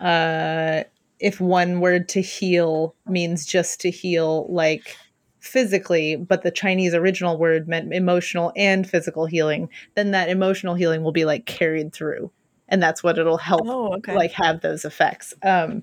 uh, 0.00 0.84
if 1.18 1.40
one 1.40 1.80
word 1.80 2.08
to 2.08 2.22
heal 2.22 2.94
means 3.06 3.44
just 3.44 3.80
to 3.82 3.90
heal 3.90 4.46
like 4.48 4.96
physically, 5.40 6.16
but 6.16 6.42
the 6.42 6.50
Chinese 6.50 6.94
original 6.94 7.38
word 7.38 7.68
meant 7.68 7.92
emotional 7.92 8.52
and 8.56 8.88
physical 8.88 9.26
healing, 9.26 9.68
then 9.94 10.10
that 10.12 10.28
emotional 10.28 10.74
healing 10.74 11.02
will 11.02 11.12
be 11.12 11.24
like 11.24 11.46
carried 11.46 11.92
through. 11.92 12.30
And 12.68 12.82
that's 12.82 13.02
what 13.02 13.18
it'll 13.18 13.36
help 13.36 13.62
Oh, 13.66 13.94
okay. 13.96 14.14
like 14.14 14.32
have 14.32 14.60
those 14.60 14.84
effects. 14.84 15.34
Um 15.42 15.82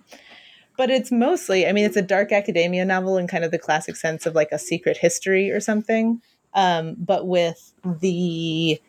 but 0.78 0.90
it's 0.90 1.12
mostly, 1.12 1.68
I 1.68 1.72
mean, 1.72 1.86
it's 1.86 1.98
a 1.98 2.02
dark 2.02 2.32
academia 2.32 2.86
novel 2.86 3.18
in 3.18 3.28
kind 3.28 3.44
of 3.44 3.52
the 3.52 3.60
classic 3.60 3.96
sense 3.96 4.26
of 4.26 4.36
like 4.36 4.52
a 4.52 4.60
secret 4.60 4.98
history 4.98 5.52
or 5.52 5.60
something. 5.60 6.22
Um, 6.54 6.96
but 6.98 7.28
with 7.28 7.74
the 7.84 8.80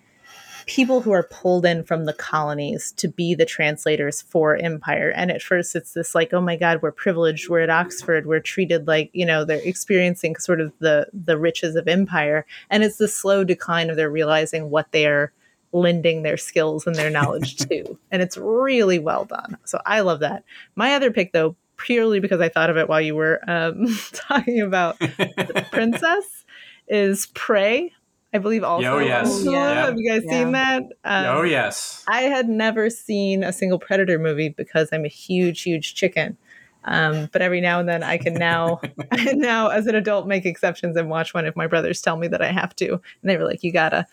people 0.66 1.00
who 1.00 1.12
are 1.12 1.22
pulled 1.22 1.64
in 1.64 1.82
from 1.82 2.04
the 2.04 2.12
colonies 2.12 2.92
to 2.92 3.08
be 3.08 3.34
the 3.34 3.46
translators 3.46 4.20
for 4.20 4.56
empire. 4.56 5.10
And 5.16 5.30
at 5.30 5.40
first 5.40 5.74
it's 5.74 5.94
this 5.94 6.14
like 6.14 6.34
oh 6.34 6.42
my 6.42 6.56
god 6.56 6.82
we're 6.82 6.92
privileged 6.92 7.48
we're 7.48 7.60
at 7.60 7.70
oxford 7.70 8.26
we're 8.26 8.40
treated 8.40 8.86
like 8.86 9.08
you 9.14 9.24
know 9.24 9.46
they're 9.46 9.62
experiencing 9.64 10.36
sort 10.36 10.60
of 10.60 10.72
the 10.78 11.06
the 11.12 11.38
riches 11.38 11.74
of 11.74 11.88
empire. 11.88 12.44
And 12.68 12.84
it's 12.84 12.98
the 12.98 13.08
slow 13.08 13.44
decline 13.44 13.88
of 13.88 13.96
their 13.96 14.10
realizing 14.10 14.68
what 14.68 14.92
they 14.92 15.06
are 15.06 15.32
lending 15.72 16.22
their 16.22 16.36
skills 16.36 16.86
and 16.86 16.96
their 16.96 17.10
knowledge 17.10 17.56
to. 17.68 17.98
And 18.10 18.20
it's 18.20 18.36
really 18.36 18.98
well 18.98 19.24
done. 19.24 19.56
So 19.64 19.80
i 19.86 20.00
love 20.00 20.20
that. 20.20 20.44
My 20.76 20.94
other 20.94 21.10
pick 21.10 21.32
though 21.32 21.56
purely 21.78 22.20
because 22.20 22.40
i 22.40 22.48
thought 22.48 22.68
of 22.70 22.76
it 22.76 22.88
while 22.88 23.00
you 23.00 23.14
were 23.14 23.40
um, 23.48 23.86
talking 24.12 24.60
about 24.60 24.98
the 24.98 25.66
princess 25.72 26.44
is 26.88 27.26
prey 27.34 27.92
I 28.32 28.36
believe 28.36 28.62
also. 28.62 28.86
Oh, 28.86 28.98
yes. 28.98 29.42
Yeah. 29.42 29.86
Have 29.86 29.94
you 29.96 30.06
guys 30.10 30.22
Yeah. 30.26 30.30
seen 30.30 30.52
that? 30.52 30.82
Um, 31.02 31.24
oh 31.38 31.42
yes. 31.44 32.04
I 32.08 32.22
had 32.24 32.46
never 32.46 32.90
seen 32.90 33.42
a 33.42 33.54
single 33.54 33.78
Predator 33.78 34.18
movie 34.18 34.50
because 34.50 34.90
I'm 34.92 35.06
a 35.06 35.08
huge, 35.08 35.62
huge 35.62 35.94
chicken. 35.94 36.36
Um, 36.84 37.28
but 37.32 37.42
every 37.42 37.60
now 37.60 37.80
and 37.80 37.88
then 37.88 38.02
I 38.02 38.18
can 38.18 38.34
now, 38.34 38.80
now 39.32 39.68
as 39.68 39.86
an 39.86 39.94
adult, 39.94 40.26
make 40.26 40.44
exceptions 40.44 40.96
and 40.96 41.08
watch 41.08 41.32
one 41.32 41.46
if 41.46 41.56
my 41.56 41.66
brothers 41.66 42.00
tell 42.02 42.16
me 42.16 42.28
that 42.28 42.42
I 42.42 42.52
have 42.52 42.76
to. 42.76 42.92
And 42.92 43.00
they 43.30 43.36
were 43.36 43.44
like, 43.44 43.62
"You 43.62 43.72
gotta." 43.72 44.06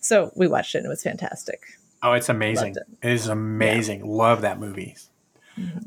So 0.00 0.30
we 0.34 0.48
watched 0.48 0.74
it 0.74 0.78
and 0.78 0.86
it 0.86 0.90
was 0.90 1.02
fantastic. 1.02 1.62
Oh, 2.02 2.12
it's 2.12 2.28
amazing. 2.28 2.74
Loved 2.74 3.04
It 3.04 3.12
is 3.12 3.26
amazing. 3.26 4.06
Love 4.06 4.42
that 4.42 4.58
movie. 4.60 4.96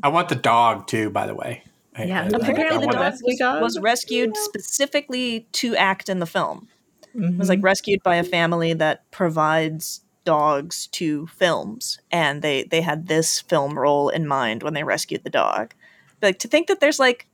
I 0.04 0.10
want 0.10 0.30
the 0.30 0.36
dog 0.36 0.88
too. 0.88 1.10
By 1.10 1.28
the 1.28 1.36
way. 1.36 1.64
I- 1.96 2.04
Yeah, 2.06 2.22
I- 2.22 2.24
I- 2.24 2.28
Apparently, 2.50 2.78
I 2.88 2.92
the 2.92 2.98
dog 2.98 3.14
was, 3.24 3.38
dog? 3.38 3.62
was 3.62 3.80
rescued 3.80 4.38
specifically 4.38 5.48
to 5.54 5.76
act 5.76 6.08
in 6.10 6.20
the 6.20 6.26
film. 6.26 6.68
Mm-hmm. 7.16 7.38
was 7.38 7.50
like 7.50 7.62
rescued 7.62 8.02
by 8.04 8.16
a 8.16 8.24
family 8.24 8.74
that 8.74 9.04
provides 9.12 10.00
dogs 10.24 10.88
to 10.94 11.28
films 11.28 12.00
and 12.10 12.42
they 12.42 12.64
they 12.64 12.80
had 12.80 13.08
this 13.08 13.42
film 13.42 13.78
role 13.78 14.08
in 14.08 14.26
mind 14.26 14.64
when 14.64 14.74
they 14.74 14.84
rescued 14.84 15.24
the 15.26 15.30
dog 15.30 15.74
but 16.22 16.28
like 16.28 16.40
to 16.40 16.48
think 16.48 16.68
that 16.68 16.80
there's 16.80 17.00
like 17.00 17.28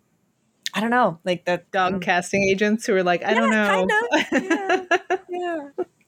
i 0.74 0.80
don't 0.80 0.90
know 0.90 1.20
like 1.26 1.46
that 1.46 1.70
dog 1.72 2.02
casting 2.02 2.42
agents 2.50 2.88
who 2.88 2.96
are 2.96 3.04
like, 3.04 3.24
I 3.24 3.36
don't 3.36 3.52
know. 3.52 3.88
kinda. 4.32 4.88
yeah 5.30 5.68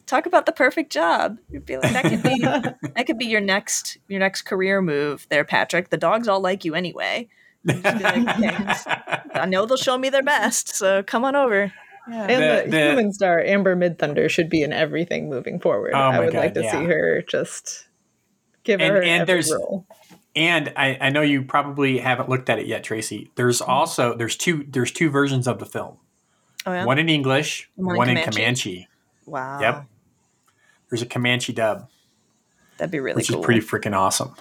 talk 0.10 0.26
about 0.26 0.46
the 0.46 0.52
perfect 0.52 0.92
job 0.92 1.38
you'd 1.50 1.66
be 1.66 1.78
like 1.78 1.92
that 1.94 2.04
could 2.06 2.24
be 2.24 2.38
that 2.96 3.06
could 3.06 3.18
be 3.18 3.26
your 3.26 3.42
next 3.42 3.98
your 4.08 4.20
next 4.20 4.42
career 4.44 4.82
move 4.82 5.28
there 5.30 5.44
patrick 5.46 5.90
the 5.90 5.98
dogs 5.98 6.28
all 6.28 6.40
like 6.40 6.66
you 6.66 6.74
anyway 6.76 7.28
just 7.66 7.84
be 7.84 7.90
like, 7.90 8.38
"Okay, 8.38 9.30
i 9.40 9.46
know 9.46 9.66
they'll 9.66 9.78
show 9.78 9.98
me 9.98 10.10
their 10.10 10.24
best 10.24 10.70
so 10.70 11.04
come 11.04 11.24
on 11.26 11.36
over 11.36 11.72
yeah. 12.10 12.24
And 12.24 12.30
The- 12.30 12.64
the, 12.66 12.72
the- 12.72 12.88
human 12.90 13.14
star 13.14 13.40
Amber 13.40 13.76
Midthunder 13.76 14.30
should 14.30 14.50
be 14.50 14.64
in 14.64 14.74
everything 14.74 15.30
moving 15.30 15.60
forward. 15.60 15.92
Oh 15.94 15.98
I 16.00 16.12
my 16.18 16.26
would 16.26 16.34
like 16.34 16.56
to 16.56 16.64
yeah. 16.64 16.72
see 16.72 16.86
her 16.86 17.22
just 17.22 17.88
give 18.64 18.82
And- 18.82 18.92
her 18.96 19.02
and 19.04 19.22
every 19.22 19.26
there's- 19.26 19.52
role. 19.54 19.86
And 20.36 20.72
I, 20.76 20.98
I 21.02 21.10
know 21.10 21.22
you 21.22 21.44
probably 21.44 21.98
haven't 22.00 22.30
looked 22.30 22.50
at 22.50 22.58
it 22.60 22.66
yet, 22.68 22.84
Tracy. 22.84 23.30
There's 23.36 23.62
mm-hmm. 23.62 23.70
also 23.72 24.16
there's 24.16 24.36
two 24.36 24.66
there's 24.70 24.92
two 24.92 25.10
versions 25.10 25.48
of 25.48 25.60
the 25.60 25.66
film. 25.66 25.98
oh 26.66 26.74
yeah 26.74 26.86
One 26.86 26.98
in 26.98 27.10
English, 27.10 27.70
One 27.76 27.94
in 27.94 27.98
one 27.98 28.10
in 28.10 28.16
Comanche? 28.18 28.36
Comanche. 28.36 28.88
wow 29.28 29.60
Yep. 29.62 29.86
There's 30.90 31.02
a 31.02 31.06
Comanche 31.06 31.54
dub, 31.54 31.88
that'd 32.78 32.92
be 32.92 33.00
really 33.00 33.14
cool. 33.14 33.18
which 33.18 33.30
cool 33.30 33.40
is 33.40 33.46
pretty 33.46 33.62
freaking 33.62 33.96
awesome. 33.96 34.34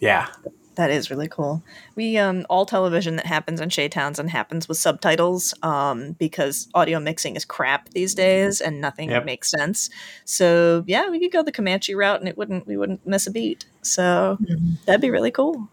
Yeah. 0.00 0.28
That 0.76 0.92
is 0.92 1.10
really 1.10 1.26
cool. 1.26 1.60
We 1.96 2.18
um 2.18 2.46
all 2.48 2.64
television 2.64 3.16
that 3.16 3.26
happens 3.26 3.60
in 3.60 3.68
Chez 3.68 3.88
Townsend 3.88 4.30
happens 4.30 4.68
with 4.68 4.78
subtitles 4.78 5.52
um 5.64 6.12
because 6.20 6.68
audio 6.72 7.00
mixing 7.00 7.34
is 7.34 7.44
crap 7.44 7.88
these 7.88 8.14
days 8.14 8.60
and 8.60 8.80
nothing 8.80 9.10
Yep. 9.10 9.24
makes 9.24 9.50
sense. 9.50 9.90
So 10.24 10.84
yeah, 10.86 11.10
we 11.10 11.18
could 11.18 11.32
go 11.32 11.42
the 11.42 11.50
Comanche 11.50 11.96
route 11.96 12.20
and 12.20 12.28
it 12.28 12.38
wouldn't 12.38 12.64
we 12.68 12.76
wouldn't 12.76 13.04
miss 13.04 13.26
a 13.26 13.32
beat. 13.32 13.64
So 13.82 14.38
that'd 14.86 15.00
be 15.00 15.10
really 15.10 15.32
cool. 15.32 15.68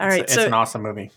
All 0.00 0.08
right, 0.08 0.22
it's, 0.22 0.32
so 0.32 0.40
it's 0.40 0.46
an 0.48 0.54
awesome 0.54 0.80
movie. 0.82 1.10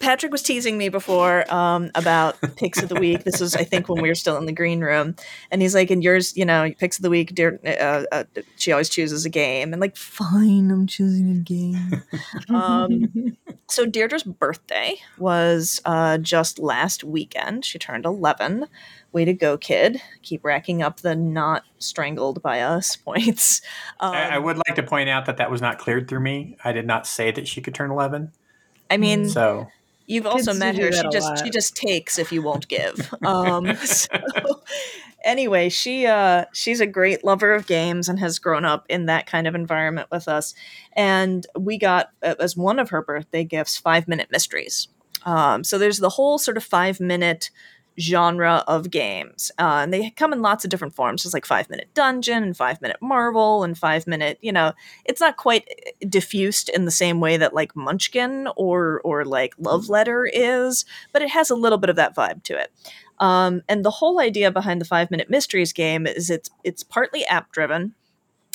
Patrick 0.00 0.32
was 0.32 0.42
teasing 0.42 0.76
me 0.76 0.88
before 0.88 1.50
um, 1.52 1.90
about 1.94 2.38
picks 2.56 2.82
of 2.82 2.88
the 2.88 2.94
week. 2.94 3.24
This 3.24 3.40
was, 3.40 3.56
I 3.56 3.64
think, 3.64 3.88
when 3.88 4.02
we 4.02 4.08
were 4.08 4.14
still 4.14 4.36
in 4.36 4.44
the 4.44 4.52
green 4.52 4.80
room, 4.80 5.16
and 5.50 5.62
he's 5.62 5.74
like, 5.74 5.90
"And 5.90 6.04
yours, 6.04 6.36
you 6.36 6.44
know, 6.44 6.70
picks 6.78 6.98
of 6.98 7.02
the 7.02 7.10
week. 7.10 7.34
Dear, 7.34 7.58
uh, 7.64 8.04
uh, 8.12 8.24
she 8.56 8.72
always 8.72 8.88
chooses 8.88 9.24
a 9.24 9.30
game." 9.30 9.72
And 9.72 9.80
like, 9.80 9.96
fine, 9.96 10.70
I'm 10.70 10.86
choosing 10.86 11.30
a 11.30 11.34
game. 11.34 12.02
um, 12.50 13.36
so 13.68 13.86
Deirdre's 13.86 14.24
birthday 14.24 14.96
was 15.18 15.80
uh, 15.86 16.18
just 16.18 16.58
last 16.58 17.02
weekend. 17.02 17.64
She 17.64 17.78
turned 17.78 18.04
11. 18.04 18.66
Way 19.12 19.24
to 19.24 19.32
go, 19.32 19.56
kid! 19.56 20.00
Keep 20.22 20.44
racking 20.44 20.82
up 20.82 21.00
the 21.00 21.14
not 21.14 21.64
strangled 21.78 22.42
by 22.42 22.60
us 22.60 22.96
points. 23.04 23.62
Um, 24.00 24.12
I, 24.12 24.36
I 24.36 24.38
would 24.38 24.56
like 24.56 24.76
to 24.76 24.82
point 24.82 25.08
out 25.08 25.26
that 25.26 25.38
that 25.38 25.50
was 25.50 25.62
not 25.62 25.78
cleared 25.78 26.08
through 26.08 26.20
me. 26.20 26.56
I 26.64 26.72
did 26.72 26.86
not 26.86 27.06
say 27.06 27.30
that 27.30 27.48
she 27.48 27.60
could 27.60 27.74
turn 27.74 27.90
11. 27.90 28.32
I 28.92 28.96
mean, 28.98 29.28
So 29.28 29.68
You've 30.06 30.26
also 30.26 30.52
met 30.52 30.76
her. 30.76 30.92
She 30.92 31.08
just 31.10 31.28
lot. 31.28 31.44
she 31.44 31.50
just 31.50 31.76
takes 31.76 32.18
if 32.18 32.32
you 32.32 32.42
won't 32.42 32.68
give. 32.68 33.12
Um, 33.22 33.76
so 33.76 34.08
anyway, 35.24 35.68
she 35.68 36.06
uh, 36.06 36.44
she's 36.52 36.80
a 36.80 36.86
great 36.86 37.24
lover 37.24 37.54
of 37.54 37.66
games 37.66 38.08
and 38.08 38.18
has 38.18 38.38
grown 38.38 38.64
up 38.64 38.84
in 38.88 39.06
that 39.06 39.26
kind 39.26 39.46
of 39.46 39.54
environment 39.54 40.08
with 40.10 40.28
us. 40.28 40.54
And 40.94 41.46
we 41.58 41.78
got 41.78 42.10
uh, 42.22 42.34
as 42.40 42.56
one 42.56 42.78
of 42.78 42.90
her 42.90 43.00
birthday 43.00 43.44
gifts 43.44 43.78
five 43.78 44.08
minute 44.08 44.28
mysteries. 44.30 44.88
Um, 45.24 45.62
so 45.62 45.78
there's 45.78 45.98
the 45.98 46.10
whole 46.10 46.38
sort 46.38 46.56
of 46.56 46.64
five 46.64 46.98
minute 47.00 47.50
genre 47.98 48.64
of 48.66 48.90
games. 48.90 49.50
Uh, 49.58 49.80
and 49.82 49.92
they 49.92 50.10
come 50.10 50.32
in 50.32 50.42
lots 50.42 50.64
of 50.64 50.70
different 50.70 50.94
forms. 50.94 51.22
There's 51.22 51.34
like 51.34 51.46
five 51.46 51.68
minute 51.68 51.88
dungeon 51.94 52.42
and 52.42 52.56
five 52.56 52.80
minute 52.80 52.98
marvel 53.00 53.64
and 53.64 53.76
five 53.76 54.06
minute, 54.06 54.38
you 54.40 54.52
know, 54.52 54.72
it's 55.04 55.20
not 55.20 55.36
quite 55.36 55.68
eh, 55.68 56.06
diffused 56.08 56.68
in 56.68 56.84
the 56.84 56.90
same 56.90 57.20
way 57.20 57.36
that 57.36 57.54
like 57.54 57.76
Munchkin 57.76 58.48
or 58.56 59.00
or 59.04 59.24
like 59.24 59.54
Love 59.58 59.88
Letter 59.88 60.28
is, 60.32 60.84
but 61.12 61.22
it 61.22 61.30
has 61.30 61.50
a 61.50 61.56
little 61.56 61.78
bit 61.78 61.90
of 61.90 61.96
that 61.96 62.16
vibe 62.16 62.42
to 62.44 62.58
it. 62.58 62.72
Um, 63.18 63.62
and 63.68 63.84
the 63.84 63.90
whole 63.90 64.20
idea 64.20 64.50
behind 64.50 64.80
the 64.80 64.86
five 64.86 65.10
minute 65.10 65.30
mysteries 65.30 65.72
game 65.72 66.06
is 66.06 66.30
it's 66.30 66.50
it's 66.64 66.82
partly 66.82 67.24
app 67.26 67.52
driven. 67.52 67.94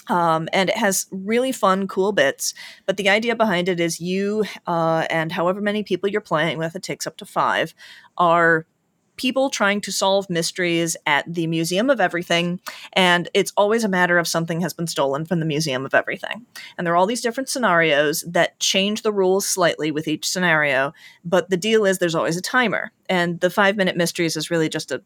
Um, 0.09 0.47
and 0.53 0.69
it 0.69 0.77
has 0.77 1.07
really 1.11 1.51
fun, 1.51 1.85
cool 1.87 2.13
bits. 2.13 2.53
But 2.85 2.95
the 2.95 3.09
idea 3.09 3.35
behind 3.35 3.67
it 3.67 3.79
is 3.79 3.99
you 3.99 4.45
uh, 4.65 5.05
and 5.09 5.33
however 5.33 5.59
many 5.59 5.83
people 5.83 6.09
you're 6.09 6.21
playing 6.21 6.57
with, 6.57 6.75
it 6.75 6.83
takes 6.83 7.05
up 7.05 7.17
to 7.17 7.25
five, 7.25 7.73
are 8.17 8.65
people 9.17 9.49
trying 9.49 9.81
to 9.81 9.91
solve 9.91 10.29
mysteries 10.29 10.95
at 11.05 11.31
the 11.31 11.47
Museum 11.47 11.89
of 11.89 11.99
Everything. 11.99 12.59
And 12.93 13.29
it's 13.33 13.51
always 13.57 13.83
a 13.83 13.89
matter 13.89 14.17
of 14.17 14.27
something 14.27 14.61
has 14.61 14.73
been 14.73 14.87
stolen 14.87 15.25
from 15.25 15.39
the 15.39 15.45
Museum 15.45 15.85
of 15.85 15.93
Everything. 15.93 16.45
And 16.77 16.85
there 16.85 16.93
are 16.93 16.97
all 16.97 17.05
these 17.05 17.21
different 17.21 17.49
scenarios 17.49 18.23
that 18.27 18.59
change 18.59 19.01
the 19.01 19.11
rules 19.11 19.47
slightly 19.47 19.91
with 19.91 20.07
each 20.07 20.27
scenario. 20.27 20.93
But 21.25 21.49
the 21.49 21.57
deal 21.57 21.85
is 21.85 21.97
there's 21.97 22.15
always 22.15 22.37
a 22.37 22.41
timer. 22.41 22.91
And 23.09 23.39
the 23.39 23.49
five 23.49 23.75
minute 23.75 23.97
mysteries 23.97 24.37
is 24.37 24.51
really 24.51 24.69
just 24.69 24.91
a 24.91 25.03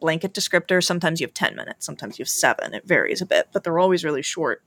blanket 0.00 0.34
descriptor. 0.34 0.84
Sometimes 0.84 1.20
you 1.20 1.26
have 1.26 1.34
10 1.34 1.56
minutes, 1.56 1.86
sometimes 1.86 2.18
you 2.18 2.24
have 2.24 2.28
seven. 2.28 2.74
It 2.74 2.86
varies 2.86 3.22
a 3.22 3.26
bit, 3.26 3.48
but 3.52 3.64
they're 3.64 3.78
always 3.78 4.04
really 4.04 4.22
short. 4.22 4.62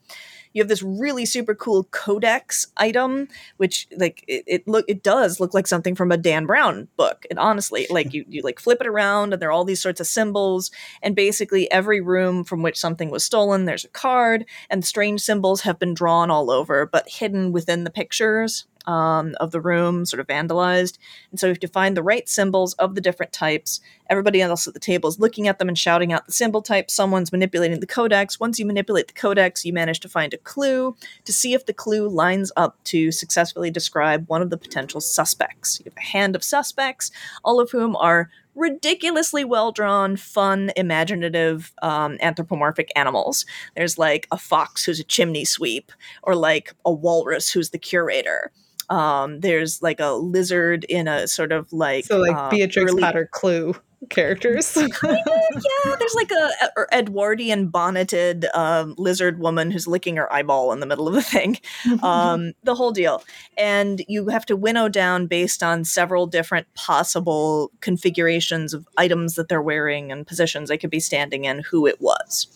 You 0.54 0.62
have 0.62 0.70
this 0.70 0.84
really 0.84 1.26
super 1.26 1.56
cool 1.56 1.86
codex 1.86 2.68
item, 2.78 3.28
which 3.58 3.88
like 3.98 4.24
it, 4.28 4.44
it 4.48 4.68
look 4.68 4.86
it 4.88 5.04
does 5.04 5.40
look 5.40 5.54
like 5.54 5.68
something 5.68 5.96
from 5.96 6.12
a 6.12 6.18
Dan 6.18 6.46
Brown 6.46 6.88
book. 6.98 7.26
And 7.30 7.40
honestly, 7.40 7.88
like 7.92 8.14
you 8.14 8.26
you 8.28 8.42
like 8.42 8.60
flip 8.60 8.82
it 8.82 8.88
around 8.88 9.34
and 9.34 9.42
there 9.42 9.50
are 9.50 9.54
all 9.54 9.66
these 9.66 9.82
sorts 9.82 10.00
of 10.00 10.08
symbols, 10.08 10.72
and 11.02 11.16
basically 11.16 11.70
every 11.72 12.02
room 12.02 12.44
from 12.44 12.62
which 12.62 12.80
something 12.80 13.10
was 13.10 13.24
stolen, 13.24 13.66
there's 13.66 13.86
a 13.86 13.90
card, 13.90 14.46
and 14.70 14.86
strange 14.86 15.22
symbols 15.22 15.62
have 15.62 15.80
been 15.80 15.94
drawn 15.94 16.32
all 16.32 16.52
over, 16.52 16.86
but 16.86 17.10
hidden 17.10 17.52
within 17.52 17.84
the 17.84 17.90
pictures 17.90 18.66
um, 18.88 19.36
of 19.40 19.52
the 19.52 19.62
room, 19.62 20.06
sort 20.06 20.20
of 20.20 20.28
vandalized. 20.28 20.98
And 21.30 21.40
so 21.40 21.48
you 21.48 21.52
have 21.52 21.60
to 21.60 21.68
find 21.68 21.96
the 21.96 22.04
right 22.04 22.28
symbols 22.28 22.74
of 22.76 22.96
the 22.96 23.02
different 23.02 23.34
types. 23.34 23.82
Everybody 24.10 24.42
else 24.42 24.66
at 24.68 24.74
the 24.74 24.80
table 24.80 25.10
is 25.10 25.20
looking 25.20 25.48
at 25.48 25.60
them 25.60 25.68
and 25.68 25.78
shouting 25.78 26.14
out 26.14 26.26
the 26.26 26.32
symbol 26.32 26.62
type. 26.62 26.90
Someone's 26.90 27.32
manipulating 27.32 27.82
the 27.82 27.86
codex. 27.86 28.40
Once 28.40 28.58
you 28.58 28.66
manipulate 28.66 29.08
the 29.08 29.14
codex, 29.14 29.66
you 29.66 29.74
manage 29.74 30.00
to 30.00 30.10
find 30.10 30.34
a 30.34 30.38
clue 30.38 30.96
to 31.26 31.34
see 31.34 31.54
if 31.54 31.66
the 31.66 31.74
clue 31.74 32.08
lines 32.08 32.52
up 32.56 32.82
to 32.86 33.12
successfully 33.12 33.70
describe 33.70 34.28
one 34.28 34.42
of 34.42 34.50
the 34.50 34.58
potential 34.58 35.02
suspects. 35.02 35.80
You 35.80 35.92
have 35.92 35.98
a 35.98 36.08
hand 36.08 36.36
of 36.36 36.44
suspects, 36.44 37.12
all 37.44 37.60
of 37.60 37.72
whom 37.72 37.96
are 37.98 38.30
ridiculously 38.56 39.46
well 39.46 39.72
drawn, 39.72 40.16
fun, 40.16 40.72
imaginative, 40.76 41.72
um, 41.84 42.18
anthropomorphic 42.22 42.92
animals. 42.96 43.46
There's 43.76 43.98
like 43.98 44.28
a 44.32 44.38
fox 44.38 44.84
who's 44.84 45.00
a 45.00 45.04
chimney 45.04 45.46
sweep, 45.46 45.92
or 46.24 46.36
like 46.36 46.74
a 46.84 46.92
walrus 46.92 47.52
who's 47.52 47.70
the 47.70 47.78
curator. 47.78 48.52
Um, 48.90 49.42
there's 49.42 49.82
like 49.82 50.00
a 50.00 50.12
lizard 50.12 50.86
in 50.86 51.08
a 51.08 51.28
sort 51.28 51.52
of 51.52 51.72
like 51.74 52.06
So 52.06 52.20
like 52.20 52.36
uh, 52.36 52.50
Beatrix 52.50 52.92
early- 52.92 53.02
Potter 53.02 53.30
Clue. 53.32 53.76
characters. 54.10 54.76
yeah, 55.04 55.96
there's 56.00 56.16
like 56.16 56.32
a, 56.32 56.50
a 56.80 56.98
Edwardian 56.98 57.68
bonneted 57.68 58.46
um, 58.54 58.96
lizard 58.98 59.40
woman 59.40 59.72
who's 59.72 59.88
licking 59.88 60.16
her 60.18 60.32
eyeball 60.32 60.72
in 60.72 60.80
the 60.80 60.86
middle 60.86 61.08
of 61.08 61.14
the 61.14 61.22
thing. 61.22 61.58
Um, 62.04 62.54
the 62.64 62.76
whole 62.76 62.92
deal. 62.92 63.24
And 63.58 64.04
you 64.08 64.28
have 64.28 64.46
to 64.48 64.56
winnow 64.56 64.90
down 64.90 65.28
based 65.28 65.64
on 65.64 65.84
several 65.84 66.28
different 66.28 66.72
possible 66.76 67.72
configurations 67.82 68.74
of 68.74 68.88
items 68.98 69.36
that 69.36 69.50
they're 69.50 69.62
wearing 69.62 70.12
and 70.12 70.28
positions 70.28 70.70
they 70.70 70.78
could 70.78 70.92
be 70.92 71.00
standing 71.00 71.46
in, 71.46 71.60
who 71.60 71.88
it 71.88 72.00
was. 72.00 72.48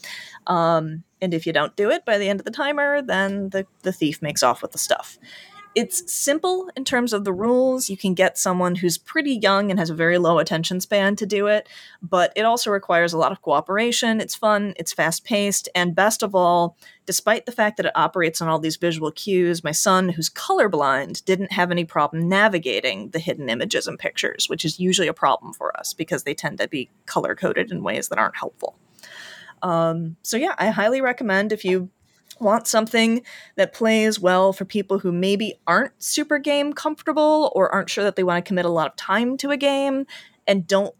Um, 0.47 1.03
and 1.21 1.33
if 1.33 1.45
you 1.45 1.53
don't 1.53 1.75
do 1.75 1.89
it 1.89 2.05
by 2.05 2.17
the 2.17 2.29
end 2.29 2.39
of 2.39 2.45
the 2.45 2.51
timer, 2.51 3.01
then 3.01 3.49
the, 3.49 3.65
the 3.83 3.91
thief 3.91 4.21
makes 4.21 4.43
off 4.43 4.61
with 4.61 4.71
the 4.71 4.77
stuff. 4.77 5.17
It's 5.73 6.11
simple 6.11 6.69
in 6.75 6.83
terms 6.83 7.13
of 7.13 7.23
the 7.23 7.31
rules. 7.31 7.89
You 7.89 7.95
can 7.95 8.13
get 8.13 8.37
someone 8.37 8.75
who's 8.75 8.97
pretty 8.97 9.35
young 9.35 9.71
and 9.71 9.79
has 9.79 9.89
a 9.89 9.95
very 9.95 10.17
low 10.17 10.37
attention 10.37 10.81
span 10.81 11.15
to 11.15 11.25
do 11.25 11.47
it, 11.47 11.69
but 12.01 12.33
it 12.35 12.41
also 12.41 12.71
requires 12.71 13.13
a 13.13 13.17
lot 13.17 13.31
of 13.31 13.41
cooperation. 13.41 14.19
It's 14.19 14.35
fun, 14.35 14.73
it's 14.75 14.91
fast 14.91 15.23
paced, 15.23 15.69
and 15.73 15.95
best 15.95 16.23
of 16.23 16.35
all, 16.35 16.75
despite 17.05 17.45
the 17.45 17.53
fact 17.53 17.77
that 17.77 17.85
it 17.85 17.93
operates 17.95 18.41
on 18.41 18.49
all 18.49 18.59
these 18.59 18.75
visual 18.75 19.13
cues, 19.13 19.63
my 19.63 19.71
son, 19.71 20.09
who's 20.09 20.29
colorblind, 20.29 21.23
didn't 21.23 21.53
have 21.53 21.71
any 21.71 21.85
problem 21.85 22.27
navigating 22.27 23.09
the 23.11 23.19
hidden 23.19 23.47
images 23.47 23.87
and 23.87 23.97
pictures, 23.97 24.49
which 24.49 24.65
is 24.65 24.77
usually 24.77 25.07
a 25.07 25.13
problem 25.13 25.53
for 25.53 25.77
us 25.79 25.93
because 25.93 26.23
they 26.23 26.33
tend 26.33 26.57
to 26.57 26.67
be 26.67 26.89
color 27.05 27.33
coded 27.33 27.71
in 27.71 27.81
ways 27.81 28.09
that 28.09 28.19
aren't 28.19 28.35
helpful. 28.35 28.75
Um, 29.61 30.17
so, 30.21 30.35
yeah, 30.35 30.55
I 30.57 30.67
highly 30.71 30.99
recommend 30.99 31.53
if 31.53 31.63
you 31.63 31.89
want 32.41 32.67
something 32.67 33.21
that 33.55 33.73
plays 33.73 34.19
well 34.19 34.53
for 34.53 34.65
people 34.65 34.99
who 34.99 35.11
maybe 35.11 35.55
aren't 35.67 36.01
super 36.01 36.37
game 36.37 36.73
comfortable 36.73 37.51
or 37.55 37.69
aren't 37.73 37.89
sure 37.89 38.03
that 38.03 38.15
they 38.15 38.23
want 38.23 38.43
to 38.43 38.47
commit 38.47 38.65
a 38.65 38.69
lot 38.69 38.87
of 38.87 38.95
time 38.95 39.37
to 39.37 39.51
a 39.51 39.57
game 39.57 40.05
and 40.47 40.67
don't 40.67 40.95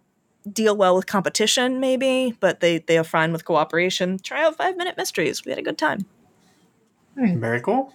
deal 0.52 0.76
well 0.76 0.96
with 0.96 1.06
competition 1.06 1.80
maybe 1.80 2.36
but 2.40 2.62
they 2.62 2.80
they 2.80 2.98
are 2.98 3.04
fine 3.04 3.32
with 3.32 3.46
cooperation. 3.46 4.18
Try 4.20 4.44
out 4.44 4.58
five 4.58 4.78
minute 4.78 4.98
mysteries. 4.98 5.46
We 5.46 5.52
had 5.52 5.60
a 5.60 5.64
good 5.64 5.78
time. 5.78 6.06
Very 7.16 7.62
cool. 7.62 7.94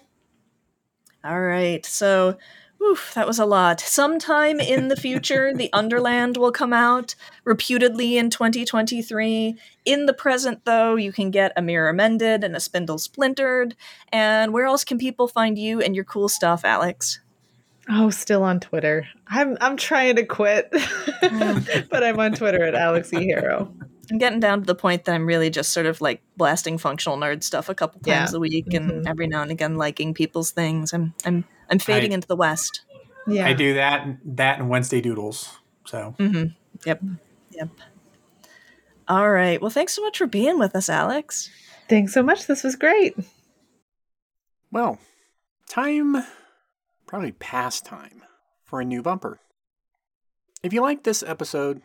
All 1.24 1.40
right 1.40 1.84
so 1.84 2.36
Oof, 2.82 3.14
that 3.14 3.26
was 3.26 3.38
a 3.38 3.46
lot. 3.46 3.80
Sometime 3.80 4.60
in 4.60 4.88
the 4.88 4.96
future, 4.96 5.52
The 5.54 5.70
Underland 5.74 6.36
will 6.36 6.52
come 6.52 6.72
out, 6.72 7.14
reputedly 7.44 8.16
in 8.18 8.30
2023. 8.30 9.56
In 9.84 10.06
the 10.06 10.12
present, 10.12 10.64
though, 10.64 10.96
you 10.96 11.12
can 11.12 11.30
get 11.30 11.52
a 11.56 11.62
mirror 11.62 11.92
mended 11.92 12.44
and 12.44 12.54
a 12.54 12.60
spindle 12.60 12.98
splintered. 12.98 13.74
And 14.12 14.52
where 14.52 14.66
else 14.66 14.84
can 14.84 14.98
people 14.98 15.26
find 15.26 15.58
you 15.58 15.80
and 15.80 15.94
your 15.94 16.04
cool 16.04 16.28
stuff, 16.28 16.64
Alix? 16.64 17.20
Oh, 17.88 18.10
still 18.10 18.42
on 18.42 18.60
Twitter. 18.60 19.06
I'm 19.28 19.56
I'm 19.60 19.76
trying 19.76 20.16
to 20.16 20.24
quit, 20.24 20.68
but 21.20 22.02
I'm 22.02 22.18
on 22.18 22.32
Twitter 22.32 22.64
at 22.64 22.74
Alex 22.74 23.12
E. 23.12 23.22
Hero. 23.22 23.72
I'm 24.10 24.18
getting 24.18 24.40
down 24.40 24.60
to 24.60 24.66
the 24.66 24.74
point 24.74 25.04
that 25.04 25.14
I'm 25.14 25.26
really 25.26 25.50
just 25.50 25.72
sort 25.72 25.86
of 25.86 26.00
like 26.00 26.20
blasting 26.36 26.78
functional 26.78 27.16
nerd 27.16 27.42
stuff 27.42 27.68
a 27.68 27.74
couple 27.74 28.00
times 28.00 28.32
yeah. 28.32 28.36
a 28.36 28.40
week, 28.40 28.72
and 28.74 28.90
mm-hmm. 28.90 29.06
every 29.06 29.28
now 29.28 29.42
and 29.42 29.52
again 29.52 29.76
liking 29.76 30.14
people's 30.14 30.50
things. 30.50 30.92
I'm 30.92 31.14
I'm 31.24 31.44
I'm 31.70 31.78
fading 31.78 32.12
I, 32.12 32.14
into 32.14 32.28
the 32.28 32.36
west. 32.36 32.82
Yeah, 33.26 33.46
I 33.46 33.52
do 33.52 33.74
that 33.74 34.06
that 34.24 34.58
and 34.58 34.68
Wednesday 34.68 35.00
Doodles. 35.00 35.58
So. 35.84 36.14
Mm-hmm. 36.18 36.46
Yep. 36.84 37.02
Yep. 37.50 37.68
All 39.08 39.30
right. 39.30 39.60
Well, 39.60 39.70
thanks 39.70 39.94
so 39.94 40.02
much 40.02 40.18
for 40.18 40.26
being 40.26 40.58
with 40.58 40.74
us, 40.74 40.88
Alix. 40.88 41.50
Thanks 41.88 42.12
so 42.12 42.22
much. 42.22 42.46
This 42.46 42.64
was 42.64 42.74
great. 42.74 43.16
Well, 44.72 44.98
time, 45.68 46.24
probably 47.06 47.32
past 47.32 47.86
time 47.86 48.22
for 48.64 48.80
a 48.80 48.84
new 48.84 49.02
bumper. 49.02 49.38
If 50.62 50.72
you 50.72 50.80
liked 50.80 51.04
this 51.04 51.22
episode, 51.22 51.82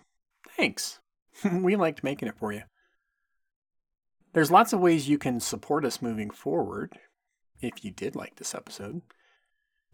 thanks. 0.58 1.00
we 1.52 1.76
liked 1.76 2.04
making 2.04 2.28
it 2.28 2.38
for 2.38 2.52
you. 2.52 2.64
There's 4.34 4.50
lots 4.50 4.74
of 4.74 4.80
ways 4.80 5.10
you 5.10 5.18
can 5.18 5.40
support 5.40 5.86
us 5.86 6.02
moving 6.02 6.32
forward 6.32 6.98
if 7.60 7.86
you 7.86 7.92
did 7.92 8.16
like 8.16 8.38
this 8.38 8.56
episode. 8.56 9.02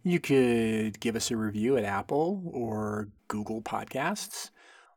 You 0.07 0.21
could 0.21 1.01
give 1.01 1.17
us 1.17 1.31
a 1.31 1.35
review 1.35 1.75
at 1.75 1.83
Apple 1.83 2.41
or 2.53 3.09
Google 3.27 3.61
Podcasts, 3.61 4.51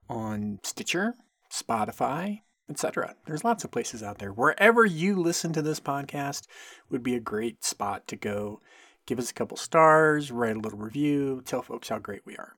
on 0.08 0.60
Stitcher, 0.62 1.16
Spotify, 1.52 2.42
etc. 2.70 3.16
There's 3.26 3.42
lots 3.42 3.64
of 3.64 3.72
places 3.72 4.04
out 4.04 4.18
there. 4.18 4.30
Wherever 4.30 4.86
you 4.86 5.16
listen 5.16 5.52
to 5.54 5.62
this 5.62 5.80
podcast 5.80 6.46
would 6.90 7.02
be 7.02 7.16
a 7.16 7.20
great 7.20 7.64
spot 7.64 8.06
to 8.06 8.14
go. 8.14 8.60
Give 9.04 9.18
us 9.18 9.32
a 9.32 9.34
couple 9.34 9.56
stars, 9.56 10.30
write 10.30 10.54
a 10.54 10.60
little 10.60 10.78
review, 10.78 11.42
tell 11.44 11.62
folks 11.62 11.88
how 11.88 11.98
great 11.98 12.24
we 12.24 12.36
are. 12.36 12.52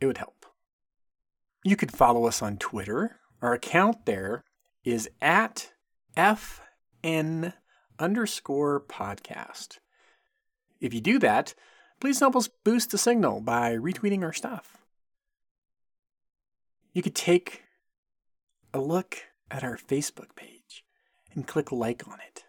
It 0.00 0.06
would 0.06 0.18
help. 0.18 0.44
You 1.62 1.76
could 1.76 1.92
follow 1.92 2.26
us 2.26 2.42
on 2.42 2.56
Twitter. 2.56 3.20
Our 3.42 3.52
account 3.52 4.06
there 4.06 4.42
is 4.82 5.08
at 5.22 5.70
FN 6.16 7.52
underscore 8.00 8.80
podcast. 8.80 9.78
If 10.80 10.94
you 10.94 11.00
do 11.00 11.18
that, 11.18 11.54
please 12.00 12.20
help 12.20 12.36
us 12.36 12.48
boost 12.64 12.90
the 12.90 12.98
signal 12.98 13.40
by 13.40 13.74
retweeting 13.74 14.22
our 14.22 14.32
stuff. 14.32 14.78
You 16.92 17.02
could 17.02 17.14
take 17.14 17.62
a 18.72 18.80
look 18.80 19.18
at 19.50 19.64
our 19.64 19.76
Facebook 19.76 20.34
page 20.36 20.84
and 21.34 21.46
click 21.46 21.72
like 21.72 22.06
on 22.08 22.18
it. 22.26 22.44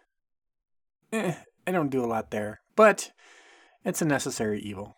Eh, 1.12 1.34
I 1.66 1.70
don't 1.72 1.90
do 1.90 2.04
a 2.04 2.06
lot 2.06 2.30
there, 2.30 2.60
but 2.76 3.12
it's 3.84 4.02
a 4.02 4.06
necessary 4.06 4.60
evil. 4.60 4.96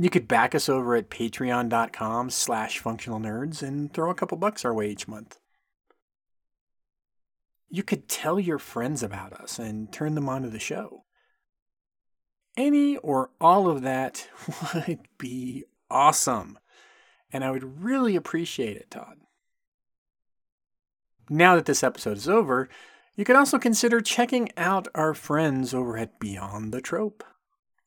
You 0.00 0.10
could 0.10 0.28
back 0.28 0.54
us 0.54 0.68
over 0.68 0.94
at 0.94 1.10
patreon.com 1.10 2.30
slash 2.30 2.78
functional 2.78 3.18
nerds 3.18 3.62
and 3.62 3.92
throw 3.92 4.10
a 4.10 4.14
couple 4.14 4.38
bucks 4.38 4.64
our 4.64 4.72
way 4.72 4.90
each 4.90 5.08
month. 5.08 5.38
You 7.68 7.82
could 7.82 8.08
tell 8.08 8.38
your 8.38 8.58
friends 8.58 9.02
about 9.02 9.32
us 9.32 9.58
and 9.58 9.92
turn 9.92 10.14
them 10.14 10.28
onto 10.28 10.50
the 10.50 10.60
show. 10.60 11.04
Any 12.58 12.96
or 12.96 13.30
all 13.40 13.70
of 13.70 13.82
that 13.82 14.28
would 14.74 15.06
be 15.16 15.64
awesome. 15.88 16.58
And 17.32 17.44
I 17.44 17.52
would 17.52 17.84
really 17.84 18.16
appreciate 18.16 18.76
it, 18.76 18.90
Todd. 18.90 19.18
Now 21.30 21.54
that 21.54 21.66
this 21.66 21.84
episode 21.84 22.16
is 22.16 22.28
over, 22.28 22.68
you 23.14 23.24
can 23.24 23.36
also 23.36 23.60
consider 23.60 24.00
checking 24.00 24.48
out 24.56 24.88
our 24.92 25.14
friends 25.14 25.72
over 25.72 25.96
at 25.96 26.18
Beyond 26.18 26.72
the 26.72 26.80
Trope. 26.80 27.22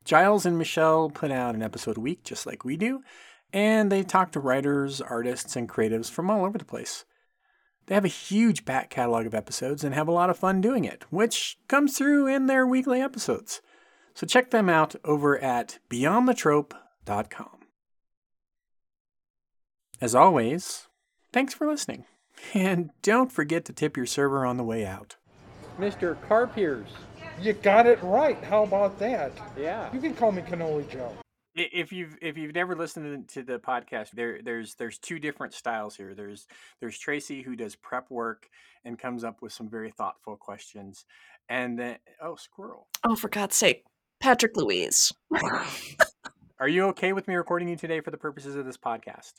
Giles 0.06 0.46
and 0.46 0.58
Michelle 0.58 1.10
put 1.10 1.32
out 1.32 1.54
an 1.54 1.62
episode 1.62 1.98
a 1.98 2.02
week 2.02 2.24
just 2.24 2.46
like 2.46 2.64
we 2.64 2.78
do, 2.78 3.02
and 3.52 3.92
they 3.92 4.04
talk 4.04 4.32
to 4.32 4.40
writers, 4.40 5.02
artists, 5.02 5.58
and 5.58 5.68
creatives 5.68 6.10
from 6.10 6.30
all 6.30 6.46
over 6.46 6.58
the 6.58 6.64
place. 6.64 7.04
They 7.88 7.96
have 7.96 8.06
a 8.06 8.10
huge 8.10 8.64
back 8.64 8.90
catalog 8.90 9.26
of 9.26 9.34
episodes 9.34 9.84
and 9.84 9.94
have 9.94 10.08
a 10.08 10.14
lot 10.14 10.30
of 10.30 10.40
fun 10.40 10.62
doing 10.62 10.86
it, 10.86 11.04
which 11.10 11.58
comes 11.68 11.98
through 11.98 12.28
in 12.28 12.46
their 12.46 12.66
weekly 12.66 13.02
episodes. 13.02 13.62
So 14.14 14.28
check 14.28 14.52
them 14.52 14.70
out 14.70 14.96
over 15.04 15.38
at 15.40 15.80
beyondthetrope.com. 15.90 17.58
As 20.00 20.16
always, 20.16 20.88
thanks 21.32 21.54
for 21.54 21.68
listening. 21.68 22.06
And 22.56 22.90
don't 23.04 23.32
forget 23.32 23.66
to 23.66 23.74
tip 23.74 23.96
your 23.96 24.08
server 24.08 24.48
on 24.48 24.58
the 24.58 24.64
way 24.64 24.84
out. 24.84 25.16
Mr. 25.78 26.16
Carpiers. 26.28 26.88
You 27.40 27.54
got 27.54 27.86
it 27.86 28.02
right. 28.02 28.42
How 28.44 28.64
about 28.64 28.98
that? 29.00 29.32
Yeah. 29.56 29.94
You 29.94 30.00
can 30.00 30.16
call 30.16 30.32
me 30.32 30.42
Cannoli 30.42 30.90
Joe. 30.90 31.14
If 31.54 31.92
you've 31.92 32.18
if 32.22 32.38
you've 32.38 32.56
never 32.56 32.76
listened 32.76 33.28
to 33.30 33.44
the 33.44 33.60
podcast, 33.60 34.12
there 34.12 34.42
there's 34.42 34.76
there's 34.76 34.98
two 34.98 35.20
different 35.20 35.54
styles 35.54 35.96
here. 35.96 36.16
There's 36.16 36.48
there's 36.80 36.98
Tracy 36.98 37.42
who 37.42 37.56
does 37.56 37.76
prep 37.76 38.10
work 38.10 38.50
and 38.86 38.98
comes 38.98 39.24
up 39.24 39.42
with 39.42 39.52
some 39.52 39.70
very 39.70 39.92
thoughtful 39.92 40.38
questions, 40.38 41.06
and 41.50 41.78
then 41.78 41.98
oh 42.22 42.36
squirrel. 42.38 42.88
Oh, 43.04 43.16
for 43.16 43.28
God's 43.28 43.56
sake, 43.56 43.84
Patrick 44.22 44.56
Louise. 44.56 45.12
Are 46.60 46.68
you 46.68 46.86
okay 46.90 47.12
with 47.12 47.28
me 47.28 47.34
recording 47.34 47.68
you 47.68 47.76
today 47.76 48.02
for 48.02 48.12
the 48.12 48.18
purposes 48.18 48.56
of 48.56 48.66
this 48.66 48.78
podcast? 48.78 49.34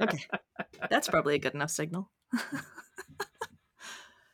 okay. 0.00 0.24
That's 0.88 1.08
probably 1.08 1.34
a 1.34 1.38
good 1.38 1.54
enough 1.54 1.70
signal. 1.70 2.10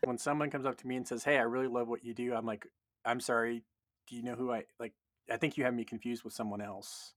when 0.05 0.17
someone 0.17 0.49
comes 0.49 0.65
up 0.65 0.79
to 0.79 0.87
me 0.87 0.95
and 0.95 1.09
says, 1.09 1.25
Hey, 1.25 1.39
I 1.39 1.43
really 1.43 1.67
love 1.67 1.89
what 1.89 2.05
you 2.05 2.15
do, 2.15 2.35
I'm 2.35 2.47
like, 2.47 2.67
I'm 3.05 3.19
sorry. 3.19 3.65
Do 4.09 4.15
you 4.15 4.23
know 4.23 4.37
who 4.37 4.53
I 4.53 4.63
like? 4.79 4.93
I 5.29 5.39
think 5.39 5.57
you 5.57 5.65
have 5.65 5.75
me 5.75 5.85
confused 5.85 6.23
with 6.23 6.35
someone 6.35 6.61
else. 6.61 7.15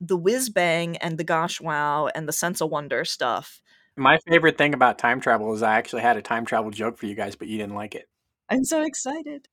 The 0.00 0.16
whiz 0.16 0.48
bang 0.48 0.96
and 0.96 1.18
the 1.18 1.24
gosh 1.24 1.60
wow 1.60 2.08
and 2.14 2.26
the 2.26 2.32
sense 2.32 2.62
of 2.62 2.70
wonder 2.70 3.04
stuff. 3.04 3.60
My 3.98 4.18
favorite 4.26 4.56
thing 4.56 4.72
about 4.72 4.98
time 4.98 5.20
travel 5.20 5.52
is 5.52 5.62
I 5.62 5.76
actually 5.76 6.00
had 6.00 6.16
a 6.16 6.22
time 6.22 6.46
travel 6.46 6.70
joke 6.70 6.96
for 6.96 7.04
you 7.04 7.14
guys, 7.14 7.36
but 7.36 7.48
you 7.48 7.58
didn't 7.58 7.74
like 7.74 7.94
it. 7.94 8.08
I'm 8.50 8.64
so 8.64 8.82
excited. 8.82 9.48